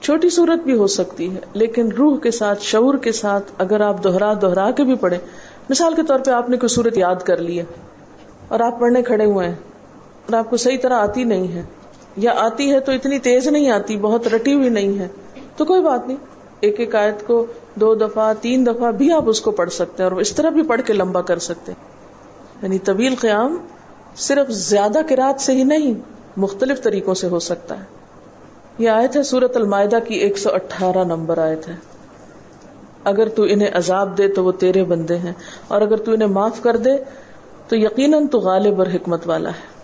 چھوٹی 0.00 0.30
صورت 0.30 0.64
بھی 0.64 0.74
ہو 0.74 0.86
سکتی 0.86 1.34
ہے، 1.34 1.40
لیکن 1.52 1.92
روح 1.92 2.18
کے 2.18 2.30
ساتھ، 2.30 2.62
شعور 2.62 2.94
کے 2.94 3.12
ساتھ 3.12 3.52
اگر 3.58 3.80
آپ 3.80 4.04
دوہرا 4.04 4.32
دوہرا 4.42 4.70
کے 4.70 4.84
بھی 4.84 4.94
پڑھیں، 4.94 5.18
مثال 5.70 5.94
کے 5.94 6.02
طور 6.02 6.18
پہ 6.18 6.30
آپ 6.30 6.50
نے 6.50 6.56
کوئی 6.56 6.68
صورت 6.68 6.98
یاد 6.98 7.22
کر 7.24 7.36
لی 7.36 7.58
ہے 7.58 7.64
اور 8.48 8.60
آپ 8.60 8.80
پڑھنے 8.80 9.02
کھڑے 9.02 9.24
ہوئے 9.24 9.46
ہیں 9.46 9.54
اور 10.26 10.32
آپ 10.32 10.50
کو 10.50 10.56
صحیح 10.56 10.78
طرح 10.82 10.94
آتی 10.94 11.24
نہیں 11.24 11.48
ہے، 11.48 11.62
یا 12.16 12.32
آتی 12.36 12.72
ہے 12.72 12.80
تو 12.80 12.92
اتنی 12.92 13.18
تیز 13.18 13.48
نہیں 13.48 13.70
آتی، 13.70 13.96
بہت 13.96 14.28
رٹی 14.28 14.54
ہوئی 14.54 14.68
نہیں 14.68 14.98
ہے 14.98 15.08
تو 15.58 15.64
کوئی 15.64 15.82
بات 15.82 16.06
نہیں، 16.06 16.16
ایک 16.60 16.80
ایک 16.80 16.94
آیت 16.94 17.26
کو 17.26 17.46
دو 17.74 17.94
دفعہ، 17.94 18.32
تین 18.40 18.66
دفعہ 18.66 18.92
بھی 18.92 19.12
آپ 19.12 19.22
اس 19.26 19.40
کو 19.40 19.50
پڑھ 19.50 19.70
سکتے 19.70 20.02
ہیں 20.02 20.10
اور 20.10 20.20
اس 20.20 20.32
طرح 20.32 20.50
بھی 20.50 20.62
پڑھ 20.62 20.80
کے 20.86 20.92
لمبا 20.92 21.20
کر 21.20 21.38
سکتے 21.38 21.72
ہیں۔ 21.72 21.88
یعنی 22.62 22.78
طویل 22.78 23.14
قیام 23.20 23.56
صرف 24.16 24.50
زیادہ 24.50 24.98
کراط 25.08 25.40
سے 25.40 25.52
ہی 25.52 25.64
نہیں، 25.64 25.94
مختلف 26.36 26.82
طریقوں 26.82 27.14
سے 27.14 27.26
ہو 27.26 27.38
سکتا 27.38 27.78
ہے۔ 27.78 27.84
یہ 28.78 28.88
آیت 28.88 29.16
ہے 29.16 29.22
سورت 29.22 29.56
المائدہ 29.56 29.98
کی 30.08 30.14
ایک 30.14 30.38
سو 30.38 30.50
اٹھارہ 30.52 31.04
نمبر 31.04 31.38
آیت 31.38 31.68
ہے۔ 31.68 31.76
اگر 33.04 33.28
تو 33.28 33.42
انہیں 33.42 33.68
عذاب 33.74 34.18
دے 34.18 34.28
تو 34.28 34.44
وہ 34.44 34.52
تیرے 34.52 34.84
بندے 34.84 35.18
ہیں، 35.18 35.32
اور 35.68 35.80
اگر 35.80 35.96
تو 35.96 36.12
انہیں 36.12 36.28
معاف 36.28 36.62
کر 36.62 36.76
دے 36.76 36.90
تو 37.68 37.76
یقیناً 37.76 38.26
تو 38.26 38.38
غالب 38.38 38.78
اور 38.78 38.86
حکمت 38.94 39.28
والا 39.28 39.50
ہے۔ 39.50 39.77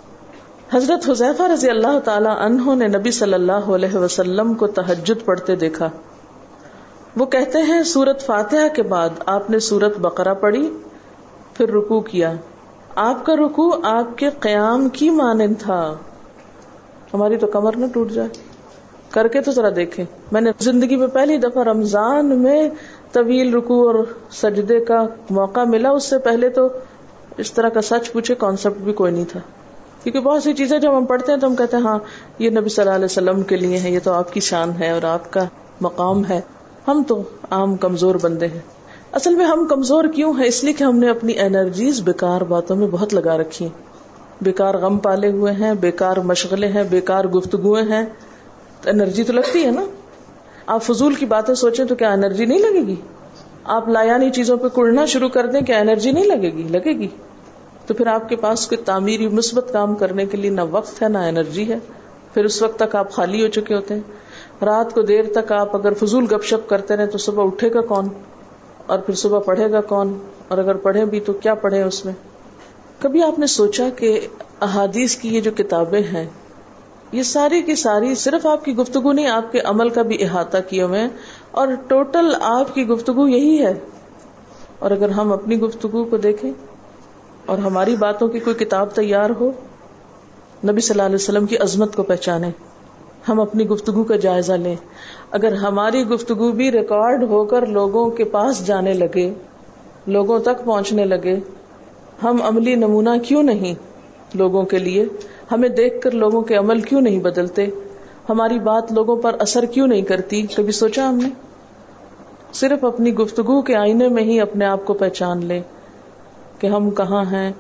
حضرت 0.72 1.10
حذیفہ 1.10 1.42
رضی 1.42 1.70
اللہ 1.70 1.98
تعالی 2.04 2.28
عنہ 2.38 2.74
نے 2.74 2.86
نبی 2.86 3.10
صلی 3.10 3.34
اللہ 3.34 3.52
علیہ 3.52 3.96
وسلم 3.96 4.54
کو 4.54 4.66
تحجد 4.66 5.24
پڑھتے 5.24 5.56
دیکھا۔ 5.56 5.90
وہ 7.16 7.26
کہتے 7.26 7.62
ہیں، 7.62 7.82
سورت 7.82 8.26
فاتحہ 8.26 8.74
کے 8.74 8.82
بعد 8.82 9.08
آپ 9.26 9.50
نے 9.50 9.58
سورت 9.58 9.98
بقرہ 9.98 10.34
پڑھی، 10.34 10.78
پھر 11.54 11.72
رکو 11.72 12.00
کیا۔ 12.00 12.32
آپ 12.94 13.26
کا 13.26 13.34
رکو 13.36 13.86
آپ 13.86 14.18
کے 14.18 14.30
قیام 14.40 14.88
کی 14.88 15.10
مانند 15.10 15.54
تھا۔ 15.58 15.94
ہماری 17.14 17.36
تو 17.36 17.46
کمر 17.46 17.76
نہ 17.76 17.86
ٹوٹ 17.92 18.10
جائے۔ 18.10 18.28
کر 19.10 19.28
کے 19.28 19.40
تو 19.40 19.52
ذرا 19.52 19.68
دیکھیں۔ 19.76 20.04
میں 20.32 20.40
نے 20.40 20.50
زندگی 20.60 20.96
میں 20.96 21.06
پہلی 21.06 21.36
دفعہ 21.36 21.64
رمضان 21.64 22.38
میں 22.38 22.68
طویل 23.12 23.54
رکو 23.54 23.86
اور 23.86 24.04
سجدے 24.30 24.80
کا 24.80 25.06
موقع 25.30 25.60
ملا، 25.60 25.90
اس 25.90 26.04
سے 26.04 26.18
پہلے 26.18 26.48
تو 26.48 26.68
اس 27.36 27.52
طرح 27.52 27.68
کا 27.68 27.82
سچ 27.82 28.12
پوچھے 28.12 28.34
کانسیپٹ 28.34 28.76
بھی 28.76 28.92
کوئی 28.92 29.12
نہیں 29.12 29.24
تھا۔ 29.28 29.40
کیونکہ 30.04 30.20
بہت 30.20 30.42
سی 30.42 30.52
چیزیں 30.52 30.78
جب 30.78 30.98
ہم 30.98 31.04
پڑھتے 31.04 31.32
ہیں 31.32 31.38
تو 31.38 31.46
ہم 31.46 31.56
کہتے 31.56 31.76
ہیں 31.76 31.84
ہاں 31.84 31.98
یہ 32.38 32.50
نبی 32.50 32.68
صلی 32.68 32.82
اللہ 32.82 32.94
علیہ 32.94 33.04
وسلم 33.04 33.42
کے 33.42 33.56
لیے 33.56 33.78
ہے، 33.78 33.90
یہ 33.90 33.98
تو 34.04 34.12
آپ 34.12 34.32
کی 34.32 34.40
شان 34.40 34.72
ہے 34.80 34.90
اور 34.90 35.02
آپ 35.02 35.30
کا 35.30 35.44
مقام 35.80 36.24
ہے۔ 36.24 36.40
ہم 36.88 37.02
تو 37.08 37.22
عام 37.50 37.76
کمزور 37.76 38.14
بندے 38.22 38.46
ہیں۔ 38.46 38.58
اصل 39.12 39.34
میں 39.34 39.44
ہم 39.44 39.66
کمزور 39.66 40.04
کیوں 40.04 40.32
ہیں؟ 40.38 40.46
اس 40.46 40.64
لیے 40.64 40.72
کہ 40.72 40.84
ہم 40.84 40.98
نے 40.98 41.08
اپنی 41.08 41.38
انرجیز 41.38 42.00
بیکار 42.00 42.40
باتوں 42.40 42.76
میں 42.76 42.86
بہت 42.86 43.14
لگا 43.14 43.36
رکھی 43.38 43.66
ہیں۔ 43.66 43.82
بیکار 44.40 44.74
غم 44.74 44.98
پالے 44.98 45.30
ہوئے 45.30 45.52
ہیں، 45.52 45.74
بیکار 45.74 46.16
مشغلے 46.16 46.66
ہیں، 46.66 46.84
بیکار 46.84 47.24
گفتگو 47.24 47.74
ہیں۔ 47.74 48.04
انرجی 48.86 49.24
تو 49.24 49.32
لگتی 49.32 49.64
ہے 49.64 49.70
نا۔ 49.70 49.84
آپ 50.66 50.82
فضول 50.82 51.14
کی 51.14 51.26
باتیں 51.26 51.54
سوچیں 51.54 51.84
تو 51.84 51.94
کیا 51.94 52.12
انرجی 52.12 52.44
نہیں 52.44 52.58
لگے 52.58 52.80
گی؟ 52.86 52.96
آپ 53.64 53.88
لایانی 53.88 54.30
چیزوں 54.30 54.56
پہ 54.56 54.68
کڑنا 54.68 55.04
شروع 55.04 55.28
کر 55.28 55.46
دیں، 55.46 55.60
کیا 55.60 55.78
انرجی 55.78 56.10
نہیں 56.10 56.24
لگے 56.24 56.52
گی؟ 56.52 56.62
لگے 56.62 56.98
گی۔ 56.98 57.08
تو 57.86 57.94
پھر 57.94 58.06
آپ 58.06 58.28
کے 58.28 58.36
پاس 58.36 58.66
کوئی 58.66 58.84
تعمیری 58.84 59.28
مثبت 59.28 59.72
کام 59.72 59.94
کرنے 59.94 60.26
کے 60.26 60.36
لیے 60.36 60.50
نہ 60.50 60.60
وقت 60.70 61.02
ہے 61.02 61.08
نہ 61.08 61.18
انرجی 61.18 61.72
ہے۔ 61.72 61.78
پھر 62.34 62.44
اس 62.44 62.62
وقت 62.62 62.78
تک 62.78 62.96
آپ 62.96 63.12
خالی 63.12 63.42
ہو 63.42 63.48
چکے 63.48 63.74
ہوتے 63.74 63.94
ہیں۔ 63.94 64.00
رات 64.64 64.94
کو 64.94 65.02
دیر 65.02 65.22
تک 65.34 65.52
آپ 65.52 65.76
اگر 65.76 65.94
فضول 65.94 66.24
گپ 66.24 66.44
شپ 66.44 66.68
کرتے 66.68 66.96
رہے 66.96 67.06
تو 67.06 67.18
صبح 67.18 67.44
اٹھے 67.44 67.74
گا 67.74 67.80
کون؟ 67.80 68.08
اور 68.86 68.98
پھر 68.98 69.14
صبح 69.14 69.38
پڑھے 69.38 69.70
گا 69.70 69.80
کون؟ 69.80 70.18
اور 70.48 70.58
اگر 70.58 70.74
پڑھے 70.74 71.04
بھی 71.04 71.20
تو 71.20 71.32
کیا 71.32 71.54
پڑھے 71.54 71.82
اس 71.82 72.04
میں؟ 72.04 72.12
کبھی 72.98 73.22
آپ 73.22 73.38
نے 73.38 73.46
سوچا 73.46 73.88
کہ 73.96 74.26
احادیث 74.60 75.16
کی 75.16 75.28
یہ 75.28 75.40
جو 75.40 75.50
کتابیں 75.50 76.02
ہیں، 76.02 76.28
یہ 77.12 77.22
ساری 77.22 77.62
کی 77.62 77.74
ساری 77.74 78.14
صرف 78.14 78.46
آپ 78.46 78.64
کی 78.64 78.76
گفتگو 78.76 79.12
نہیں، 79.12 79.26
آپ 79.26 79.52
کے 79.52 79.60
عمل 79.60 79.88
کا 79.88 80.02
بھی 80.02 80.24
احاطہ 80.24 80.58
کیے 80.68 80.82
ہوئے 80.82 81.08
اور 81.50 81.68
ٹوٹل 81.88 82.34
آپ 82.40 82.74
کی 82.74 82.86
گفتگو 82.86 83.28
یہی 83.28 83.64
ہے۔ 83.64 83.74
اور 84.78 84.90
اگر 84.90 85.08
ہم 85.08 85.32
اپنی 85.32 85.60
گفتگو 85.60 86.04
کو 86.04 86.16
دیکھیں 86.16 86.52
اور 87.46 87.58
ہماری 87.58 87.96
باتوں 87.96 88.28
کی 88.28 88.38
کوئی 88.38 88.64
کتاب 88.64 88.94
تیار 88.94 89.30
ہو؟ 89.30 89.50
نبی 90.64 90.80
صلی 90.80 90.94
اللہ 90.94 91.02
علیہ 91.02 91.14
وسلم 91.14 91.46
کی 91.46 91.56
عظمت 91.56 91.96
کو 91.96 92.02
پہچانے، 92.02 92.50
ہم 93.28 93.40
اپنی 93.40 93.68
گفتگو 93.68 94.04
کا 94.04 94.16
جائزہ 94.16 94.52
لیں۔ 94.52 94.76
اگر 95.30 95.52
ہماری 95.52 96.06
گفتگو 96.06 96.52
بھی 96.52 96.72
ریکارڈ 96.72 97.22
ہو 97.22 97.44
کر 97.44 97.66
لوگوں 97.66 98.10
کے 98.10 98.24
پاس 98.24 98.66
جانے 98.66 98.94
لگے، 98.94 99.34
لوگوں 100.06 100.38
تک 100.38 100.64
پہنچنے 100.64 101.04
لگے، 101.04 101.36
ہم 102.22 102.42
عملی 102.42 102.74
نمونہ 102.74 103.10
کیوں 103.22 103.42
نہیں؟ 103.42 103.74
لوگوں 104.34 104.62
کے 104.62 104.78
لیے، 104.78 105.04
ہمیں 105.52 105.68
دیکھ 105.68 106.00
کر 106.00 106.10
لوگوں 106.10 106.42
کے 106.42 106.54
عمل 106.56 106.80
کیوں 106.80 107.00
نہیں 107.00 107.18
بدلتے؟ 107.18 107.66
ہماری 108.28 108.58
بات 108.58 108.92
لوگوں 108.92 109.16
پر 109.16 109.36
اثر 109.38 109.64
کیوں 109.64 109.86
نہیں 109.86 110.02
کرتی؟ 110.02 110.42
کبھی 110.42 110.72
سوچا 110.72 111.08
ہم 111.08 111.16
نے؟ 111.16 111.28
صرف 112.52 112.84
اپنی 112.84 113.14
گفتگو 113.14 113.62
کے 113.62 113.76
آئینے 113.76 114.08
میں 114.08 114.22
ہی 114.22 114.40
اپنے 114.40 114.64
آپ 114.64 114.84
کو 114.84 114.94
پہچان 114.94 115.44
لے 115.44 115.60
کہ 116.58 116.66
ہم 116.66 116.90
کہاں 116.90 117.24
ہیں، 117.24 117.52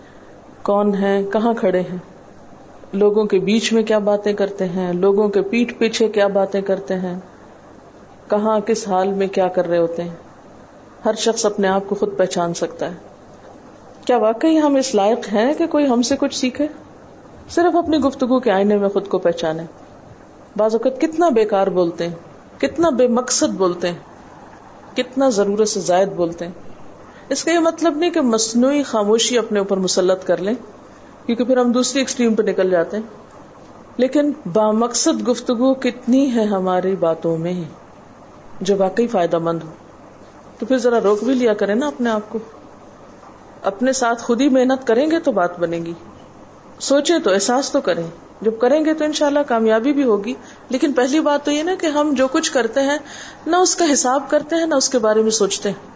کون 0.62 0.94
ہیں، 0.94 1.22
کہاں 1.22 1.54
کھڑے 1.54 1.80
ہیں؟ 1.80 1.96
لوگوں 2.92 3.24
کے 3.24 3.38
بیچ 3.38 3.72
میں 3.72 3.82
کیا 3.82 3.98
باتیں 3.98 4.32
کرتے 4.32 4.64
ہیں؟ 4.64 4.92
لوگوں 4.92 5.28
کے 5.28 5.42
پیٹ 5.42 5.78
پیچھے 5.78 6.08
کیا 6.08 6.26
باتیں 6.26 6.60
کرتے 6.60 6.94
ہیں؟ 6.94 7.18
کہاں، 8.30 8.60
کس 8.60 8.88
حال 8.88 9.12
میں 9.12 9.26
کیا 9.26 9.48
کر 9.48 9.68
رہے 9.68 9.78
ہوتے 9.78 10.02
ہیں؟ 10.02 10.14
ہر 11.04 11.14
شخص 11.14 11.46
اپنے 11.46 11.68
آپ 11.68 11.82
کو 11.86 11.94
خود 11.94 12.16
پہچان 12.16 12.54
سکتا 12.54 12.86
ہے۔ 12.86 12.96
کیا 14.04 14.16
واقعی 14.16 14.58
ہم 14.58 14.74
اس 14.74 14.94
لائق 14.94 15.32
ہیں 15.32 15.54
کہ 15.54 15.66
کوئی 15.66 15.88
ہم 15.88 16.02
سے 16.02 16.16
کچھ 16.16 16.36
سیکھے؟ 16.36 16.66
صرف 17.50 17.76
اپنی 17.76 17.98
گفتگو 17.98 18.40
کے 18.40 18.50
آئینے 18.50 18.76
میں 18.76 18.88
خود 18.88 19.08
کو 19.08 19.18
پہچانے۔ 19.18 19.62
بعض 20.56 20.74
اوقات 20.74 21.00
کتنا 21.00 21.28
بیکار 21.28 21.66
بولتے 21.66 22.08
ہیں، 22.08 22.14
کتنا 22.60 22.90
بے 22.90 23.08
مقصد 23.08 23.48
بولتے 23.48 23.88
ہیں، 23.88 23.98
کتنا 24.96 25.28
ضرورت 25.28 25.68
سے 25.68 25.80
زائد 25.80 26.08
بولتے 26.08 26.44
ہیں۔ 26.44 26.73
اس 27.28 27.44
کا 27.44 27.52
یہ 27.52 27.58
مطلب 27.58 27.96
نہیں 27.96 28.10
کہ 28.10 28.20
مصنوعی 28.20 28.82
خاموشی 28.82 29.38
اپنے 29.38 29.58
اوپر 29.58 29.76
مسلط 29.76 30.24
کر 30.24 30.36
لیں، 30.36 30.54
کیونکہ 31.26 31.44
پھر 31.44 31.56
ہم 31.56 31.72
دوسری 31.72 32.00
ایکسٹریم 32.00 32.34
پہ 32.34 32.42
نکل 32.42 32.70
جاتے 32.70 32.96
ہیں۔ 32.96 33.04
لیکن 33.96 34.32
بامقصد 34.52 35.28
گفتگو 35.28 35.74
کتنی 35.74 36.34
ہے 36.34 36.44
ہماری 36.44 36.96
باتوں 36.96 37.38
میں 37.38 37.64
جو 38.60 38.76
واقعی 38.78 39.06
فائدہ 39.06 39.38
مند 39.38 39.62
ہو۔ 39.62 39.68
تو 40.58 40.66
پھر 40.66 40.78
ذرا 40.78 41.00
روک 41.04 41.24
بھی 41.24 41.34
لیا 41.34 41.54
کریں 41.54 41.74
نا 41.74 41.86
اپنے 41.86 42.10
آپ 42.10 42.20
کو۔ 42.28 42.38
اپنے 43.62 43.92
ساتھ 43.92 44.22
خود 44.22 44.40
ہی 44.40 44.48
محنت 44.48 44.86
کریں 44.86 45.10
گے 45.10 45.18
تو 45.18 45.32
بات 45.32 45.58
بنے 45.58 45.78
گی۔ 45.78 45.92
سوچے 46.80 47.14
تو، 47.18 47.32
احساس 47.32 47.70
تو 47.70 47.80
کریں۔ 47.80 48.06
جب 48.40 48.58
کریں 48.60 48.84
گے 48.84 48.94
تو 48.94 49.04
انشاءاللہ 49.04 49.38
کامیابی 49.48 49.92
بھی 49.92 50.04
ہوگی۔ 50.04 50.34
لیکن 50.68 50.92
پہلی 50.92 51.20
بات 51.20 51.44
تو 51.44 51.50
یہ 51.50 51.62
نا 51.62 51.74
کہ 51.80 51.86
ہم 51.86 52.14
جو 52.14 52.28
کچھ 52.28 52.52
کرتے 52.52 52.80
ہیں، 52.80 52.98
نہ 53.46 53.56
اس 53.56 53.76
کا 53.76 53.84
حساب 53.92 54.30
کرتے 54.30 54.56
ہیں، 54.56 54.66
نہ 54.66 54.74
اس 54.74 54.88
کے 54.88 54.98
بارے 54.98 55.22
میں 55.22 55.30
سوچتے 55.30 55.68
ہیں۔ 55.68 55.93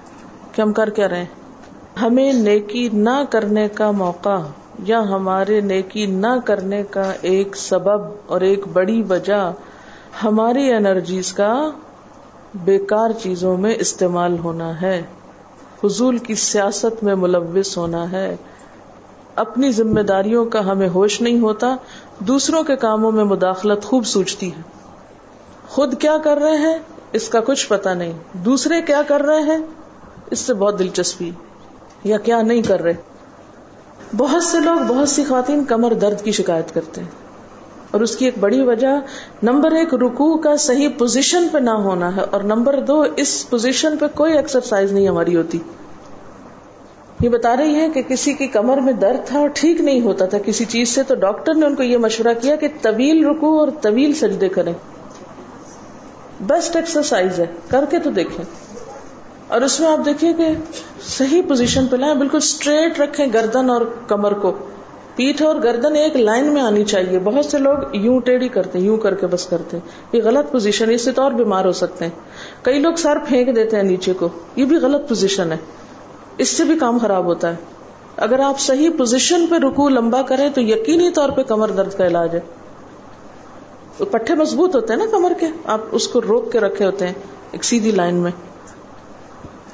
کہ 0.58 0.62
ہم 0.62 0.72
کر 0.72 0.90
کیا 0.90 1.08
رہے 1.08 1.18
ہیں 1.18 1.26
ہمیں 2.02 2.32
نیکی 2.32 2.88
نہ 2.92 3.22
کرنے 3.30 3.68
کا 3.68 3.90
موقع 3.90 4.38
یا 4.78 5.00
ہمارے 5.00 5.60
نیکی 5.60 6.06
نہ 6.06 6.26
کرنے 6.44 6.82
کا 6.82 7.12
ایک 7.20 7.56
سبب 7.56 8.00
اور 8.26 8.40
ایک 8.40 8.68
بڑی 8.72 9.02
وجہ 9.02 9.52
ہماری 10.24 10.72
انرجیز 10.72 11.32
کا 11.32 11.70
بیکار 12.54 13.10
چیزوں 13.22 13.56
میں 13.56 13.74
استعمال 13.78 14.38
ہونا 14.38 14.80
ہے۔ 14.80 15.02
فضول 15.80 16.18
کی 16.18 16.34
سیاست 16.34 17.04
میں 17.04 17.14
ملوث 17.14 17.78
ہونا 17.78 18.12
ہے۔ 18.12 18.36
اپنی 19.34 19.72
ذمہ 19.72 20.00
داریوں 20.00 20.44
کا 20.44 20.72
ہمیں 20.72 20.88
ہوش 20.88 21.20
نہیں 21.20 21.40
ہوتا، 21.40 21.76
دوسروں 22.18 22.62
کے 22.62 22.76
کاموں 22.76 23.12
میں 23.12 23.24
مداخلت 23.24 23.84
خوب 23.84 24.06
سوچتی 24.06 24.48
ہے 24.48 24.62
خود 25.68 25.98
کیا 25.98 26.16
کر 26.24 26.36
رہے 26.36 26.56
ہیں؟ 26.56 26.78
اس 27.12 27.28
کا 27.28 27.40
کچھ 27.40 27.68
پتا 27.68 27.94
نہیں۔ 27.94 28.12
دوسرے 28.32 28.82
کیا 28.82 29.02
کر 29.06 29.20
رہے 29.20 29.40
ہیں؟ 29.40 29.58
اس 30.30 30.38
سے 30.38 30.54
بہت 30.54 30.78
دلچسپی 30.78 31.30
یا 32.04 32.18
کیا 32.18 32.42
نہیں 32.42 32.62
کر 32.62 32.82
رہے۔ 32.82 32.92
بہت 34.16 34.42
سے 34.42 34.60
لوگ 34.60 34.76
بہت 34.88 35.08
سی 35.08 35.24
خواتین 35.24 35.64
کمر 35.64 35.94
درد 35.94 36.22
کی 36.22 36.32
شکایت 36.32 36.74
کرتے 36.74 37.00
ہیں۔ 37.00 37.08
اور 37.90 38.00
اس 38.00 38.16
کی 38.16 38.24
ایک 38.24 38.34
بڑی 38.38 38.60
وجہ 38.60 39.00
نمبر 39.42 39.72
ایک 39.72 39.94
رکو 39.94 40.38
کا 40.38 40.56
صحیح 40.56 40.88
پوزیشن 40.98 41.48
پہ 41.52 41.58
نہ 41.58 41.70
ہونا 41.70 42.16
ہے۔ 42.16 42.20
اور 42.30 42.40
نمبر 42.40 42.80
دو، 42.80 43.04
اس 43.16 43.50
پوزیشن 43.50 43.96
پہ 43.96 44.06
کوئی 44.14 44.32
ایکسرسائز 44.36 44.92
نہیں 44.92 45.08
ہماری 45.08 45.36
ہوتی۔ 45.36 45.58
یہ 47.20 47.28
بتا 47.28 47.56
رہی 47.56 47.74
ہے 47.74 47.88
کہ 47.90 48.02
کسی 48.02 48.32
کی 48.32 48.46
کمر 48.46 48.76
میں 48.76 48.92
درد 48.92 49.28
تھا 49.28 49.38
اور 49.38 49.48
ٹھیک 49.54 49.80
نہیں 49.80 50.00
ہوتا 50.00 50.26
تھا۔ 50.26 50.38
کسی 50.38 50.64
چیز 50.64 50.88
سے 50.88 51.02
تو 51.02 51.14
ڈاکٹر 51.14 51.54
نے 51.54 51.66
ان 51.66 51.74
کو 51.74 51.82
یہ 51.82 51.96
مشورہ 51.96 52.42
کیا 52.42 52.56
کہ 52.56 52.68
طویل 52.82 53.26
رکو 53.26 53.60
اور 53.60 53.68
طویل 53.80 54.12
سجدے 54.12 54.48
کریں۔ 54.48 54.72
بیسٹ 56.40 56.76
ایکسرسائز 56.76 57.38
ہے۔ 57.40 57.46
کر 57.68 57.84
کے 57.90 57.98
تو 57.98 58.10
دیکھیں۔ 58.10 58.67
اور 59.48 59.60
اس 59.60 59.80
میں 59.80 59.88
آپ 59.88 59.98
دیکھیے 60.04 60.32
کہ 60.32 60.48
صحیح 61.02 61.42
پوزیشن 61.48 61.86
پہ 61.86 61.96
لائیں، 61.96 62.14
بالکل 62.14 62.36
اسٹریٹ 62.36 63.00
رکھیں 63.00 63.26
گردن 63.34 63.70
اور 63.70 63.80
کمر 64.08 64.32
کو۔ 64.32 64.52
پیٹھ 65.16 65.42
اور 65.42 65.56
گردن 65.62 65.96
ایک 65.96 66.16
لائن 66.16 66.44
میں 66.44 66.62
آنی 66.62 66.84
چاہیے۔ 66.84 67.18
بہت 67.18 67.44
سے 67.44 67.58
لوگ 67.58 67.74
یوں 67.92 68.20
ٹیڑھی 68.20 68.48
کرتے 68.48 68.78
یوں 68.78 68.96
کر 68.96 69.14
کے 69.14 69.26
بس 69.26 69.46
کرتے 69.46 69.78
یہ 70.12 70.22
غلط 70.24 70.52
پوزیشن 70.52 70.90
اس 70.90 71.02
سے 71.04 71.12
تو 71.12 71.22
اور 71.22 71.32
بیمار 71.32 71.64
ہو 71.64 71.72
سکتے 71.72 72.04
ہیں۔ 72.04 72.12
کئی 72.62 72.78
لوگ 72.78 72.94
سر 72.94 73.18
پھینک 73.28 73.56
دیتے 73.56 73.76
ہیں 73.76 73.82
نیچے 73.82 74.12
کو۔ 74.12 74.28
یہ 74.56 74.64
بھی 74.64 74.76
غلط 74.76 75.08
پوزیشن 75.08 75.52
ہے۔ 75.52 75.56
اس 76.38 76.48
سے 76.48 76.64
بھی 76.64 76.78
کام 76.78 76.98
خراب 76.98 77.24
ہوتا 77.24 77.50
ہے۔ 77.50 77.56
اگر 78.16 78.40
آپ 78.40 78.60
صحیح 78.60 78.90
پوزیشن 78.98 79.46
پہ 79.46 79.54
رکو 79.54 79.88
لمبا 79.88 80.22
کریں 80.22 80.48
تو 80.48 80.60
یقینی 80.60 81.10
طور 81.10 81.28
پہ 81.28 81.42
کمر 81.42 81.68
درد 81.68 81.94
کا 81.94 82.06
علاج 82.06 82.34
ہے۔ 82.34 82.40
پٹھے 84.04 84.34
مضبوط 84.34 84.74
ہوتے 84.74 84.92
ہیں 84.92 85.00
نا 85.00 85.06
کمر 85.10 85.32
کے۔ 85.40 85.46
آپ 85.64 85.80
اس 85.92 86.08
کو 86.08 86.20
روک 86.20 86.52
کے 86.52 86.60
رکھے 86.60 86.84
ہوتے 86.84 87.06
ہیں 87.06 87.14
ایک 87.52 87.64
سیدھی 87.64 87.90
لائن 87.90 88.14
میں۔ 88.14 88.30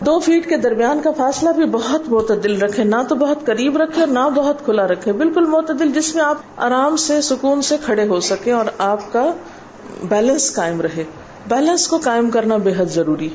دو 0.00 0.18
فیٹ 0.18 0.48
کے 0.48 0.56
درمیان 0.56 1.00
کا 1.04 1.10
فاصلہ 1.16 1.50
بھی 1.50 1.64
بہت 1.64 2.02
معتدل 2.08 2.62
رکھے، 2.62 2.84
نہ 2.84 2.96
تو 3.08 3.14
بہت 3.14 3.46
قریب 3.46 3.76
رکھے 3.76 4.00
اور 4.00 4.08
نہ 4.08 4.28
بہت 4.34 4.64
کھلا 4.64 4.88
رکھے۔ 4.88 5.12
بالکل 5.12 5.44
معتدل، 5.44 5.92
جس 5.92 6.14
میں 6.14 6.24
آپ 6.24 6.36
آرام 6.56 6.96
سے، 6.96 7.20
سکون 7.20 7.62
سے 7.62 7.76
کھڑے 7.84 8.08
ہو 8.08 8.20
سکے 8.20 8.52
اور 8.52 8.64
آپ 8.78 9.12
کا 9.12 9.32
بیلنس 10.02 10.54
قائم 10.54 10.80
رہے۔ 10.80 11.04
بیلنس 11.48 11.88
کو 11.88 11.98
قائم 11.98 12.30
کرنا 12.30 12.56
بے 12.56 12.72
حد 12.76 12.86
ضروری۔ 12.86 13.28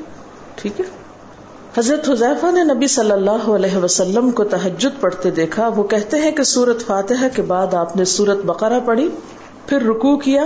ٹھیک 0.54 0.80
ہے؟ 0.80 0.84
حضرت 1.78 2.10
حضیفہ 2.10 2.46
نے 2.52 2.64
نبی 2.74 2.86
صلی 2.86 3.10
اللہ 3.10 3.48
علیہ 3.48 3.76
وسلم 3.76 4.30
کو 4.30 4.44
تحجد 4.44 5.00
پڑھتے 5.00 5.30
دیکھا۔ 5.30 5.68
وہ 5.68 5.82
کہتے 5.82 6.18
ہیں 6.18 6.30
کہ 6.30 6.42
سورت 6.42 6.86
فاتحہ 6.86 7.36
کے 7.36 7.42
بعد 7.42 7.74
آپ 7.74 7.96
نے 7.96 8.04
سورت 8.04 8.38
بقرہ 8.44 8.80
پڑھی، 8.84 9.08
پھر 9.66 9.82
رکو 9.82 10.16
کیا۔ 10.16 10.44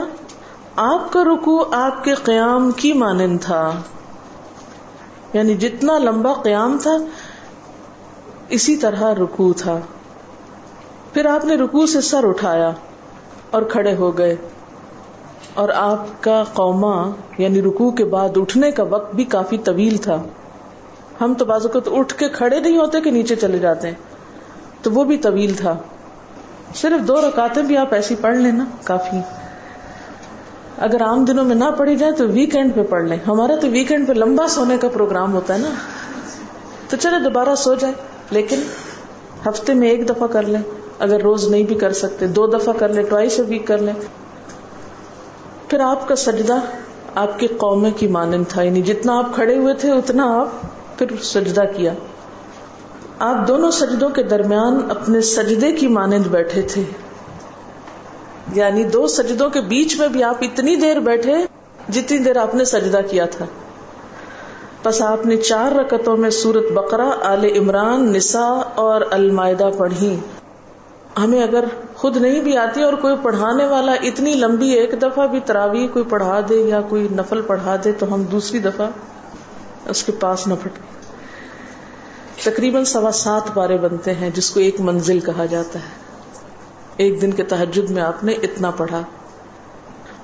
آپ 0.76 1.12
کا 1.12 1.24
رکو 1.24 1.64
آپ 1.72 2.04
کے 2.04 2.14
قیام 2.14 2.70
کی 2.70 2.92
مانند 2.92 3.38
تھا۔ 3.40 3.72
یعنی 5.34 5.54
جتنا 5.54 5.98
لمبا 5.98 6.32
قیام 6.32 6.78
تھا، 6.82 6.96
اسی 8.48 8.76
طرح 8.76 9.14
رکو 9.14 9.52
تھا۔ 9.52 9.78
پھر 11.12 11.26
آپ 11.26 11.44
نے 11.44 11.54
رکو 11.54 11.86
سے 11.86 12.00
سر 12.00 12.28
اٹھایا 12.28 12.70
اور 13.50 13.62
کھڑے 13.62 13.94
ہو 13.94 14.18
گئے۔ 14.18 14.36
اور 15.54 15.68
آپ 15.68 16.06
کا 16.20 16.44
قوما 16.52 17.10
یعنی 17.38 17.62
رکو 17.62 17.90
کے 17.90 18.04
بعد 18.04 18.28
اٹھنے 18.36 18.70
کا 18.70 18.82
وقت 18.82 19.14
بھی 19.14 19.24
کافی 19.24 19.58
طویل 19.58 19.96
تھا۔ 19.96 20.22
ہم 21.20 21.34
تو 21.34 21.44
بازو 21.44 21.68
کو 21.68 21.80
تو 21.80 21.98
اٹھ 21.98 22.14
کے 22.14 22.28
کھڑے 22.28 22.60
نہیں 22.60 22.76
ہوتے 22.76 23.00
کہ 23.00 23.10
نیچے 23.10 23.36
چلے 23.36 23.58
جاتے 23.58 23.88
ہیں، 23.88 23.94
تو 24.82 24.90
وہ 24.90 25.04
بھی 25.04 25.16
طویل 25.16 25.54
تھا۔ 25.54 25.76
صرف 26.74 27.08
دو 27.08 27.20
رکاتے 27.28 27.62
بھی 27.62 27.76
آپ 27.76 27.94
ایسی 27.94 28.14
پڑھ 28.14 28.36
لینا 28.36 28.64
کافی۔ 28.84 29.43
اگر 30.78 31.02
عام 31.02 31.24
دنوں 31.24 31.44
میں 31.44 31.56
نہ 31.56 31.64
پڑھی 31.78 31.96
جائے 31.96 32.12
تو 32.12 32.28
ویکینڈ 32.28 32.74
پہ 32.74 32.82
پڑھ 32.82 33.04
لیں۔ 33.04 33.16
ہمارا 33.26 33.56
تو 33.56 33.68
ویکینڈ 33.68 34.08
پہ 34.08 34.12
لمبا 34.12 34.48
سونے 34.48 34.76
کا 34.80 34.88
پروگرام 34.88 35.32
ہوتا 35.32 35.54
ہے 35.54 35.58
نا۔ 35.58 35.68
تو 36.88 36.96
چلے 36.96 37.22
دوبارہ 37.24 37.54
سو 37.54 37.74
جائے 37.74 37.94
لیکن 38.30 38.62
ہفتے 39.46 39.74
میں 39.74 39.88
ایک 39.88 40.08
دفعہ 40.08 40.26
کر 40.26 40.42
لیں۔ 40.42 40.60
اگر 40.98 41.20
روز 41.22 41.48
نہیں 41.48 41.62
بھی 41.62 41.74
کر 41.74 41.92
سکتے، 41.92 42.26
دو 42.26 42.46
دفعہ 42.46 42.74
کر 42.78 42.88
لیں 42.88 43.04
ٹوائس 43.04 43.40
ویک 43.48 43.66
کر 43.66 43.78
لیں۔ 43.78 43.92
پھر 45.68 45.80
آپ 45.80 46.08
کا 46.08 46.16
سجدہ 46.16 46.56
آپ 47.14 47.38
کی 47.38 47.46
قومے 47.46 47.90
کی 47.90 48.06
مانند 48.06 48.44
تھا۔ 48.48 48.62
یعنی 48.62 48.82
جتنا 48.82 49.18
آپ 49.18 49.34
کھڑے 49.34 49.58
ہوئے 49.58 49.74
تھے، 49.74 49.90
اتنا 49.90 50.40
آپ 50.40 50.48
پھر 50.98 51.06
سجدہ 51.22 51.62
کیا۔ 51.76 51.92
آپ 53.18 53.48
دونوں 53.48 53.70
سجدوں 53.70 54.08
کے 54.08 54.22
درمیان 54.22 54.78
اپنے 54.90 55.20
سجدے 55.20 55.72
کی 55.72 55.86
مانند 55.88 56.26
بیٹھے 56.26 56.62
تھے۔ 56.62 56.82
یعنی 58.52 58.84
دو 58.84 59.06
سجدوں 59.06 59.50
کے 59.50 59.60
بیچ 59.60 60.00
میں 60.00 60.08
بھی 60.08 60.22
آپ 60.22 60.36
اتنی 60.40 60.76
دیر 60.76 61.00
بیٹھے 61.00 61.34
جتنی 61.88 62.18
دیر 62.18 62.36
آپ 62.36 62.54
نے 62.54 62.64
سجدہ 62.64 63.00
کیا 63.10 63.26
تھا۔ 63.26 63.44
بس 64.84 65.02
آپ 65.02 65.26
نے 65.26 65.36
چار 65.36 65.72
رکتوں 65.72 66.16
میں 66.16 66.30
سورت 66.30 66.72
بقرہ، 66.72 67.10
آل 67.22 67.44
عمران 67.58 68.12
نسا 68.12 68.62
اور 68.74 69.00
المائدہ 69.10 69.70
پڑھی۔ 69.78 70.16
ہمیں 71.18 71.42
اگر 71.42 71.64
خود 71.96 72.16
نہیں 72.16 72.40
بھی 72.40 72.56
آتی 72.56 72.82
اور 72.82 72.92
کوئی 72.92 73.14
پڑھانے 73.22 73.66
والا 73.66 73.92
اتنی 73.92 74.34
لمبی 74.34 74.70
ایک 74.70 75.02
دفعہ 75.02 75.26
بھی 75.26 75.40
تراوی 75.40 75.88
کوئی 75.88 76.04
پڑھا 76.08 76.40
دے 76.48 76.54
یا 76.54 76.80
کوئی 76.80 77.08
نفل 77.12 77.42
پڑھا 77.42 77.76
دے 77.84 77.92
تو 77.92 78.14
ہم 78.14 78.22
دوسری 78.22 78.58
دفعہ 78.58 78.86
اس 79.86 80.02
کے 80.02 80.12
پاس 80.12 80.46
نہ 80.46 80.54
پھٹ 80.62 80.78
تقریباً 82.44 82.84
سوا 82.84 83.10
سات 83.10 83.42
بارے 83.54 83.76
بنتے 83.76 84.14
ہیں 84.14 84.30
جس 84.30 84.50
کو 84.50 84.60
ایک 84.60 84.80
منزل 84.80 85.20
کہا 85.20 85.46
جاتا 85.46 85.78
ہے۔ 85.78 86.03
ایک 86.96 87.22
دن 87.22 87.30
کے 87.30 87.42
تحجد 87.42 87.90
میں 87.90 88.02
آپ 88.02 88.24
نے 88.24 88.32
اتنا 88.32 88.70
پڑھا۔ 88.70 89.02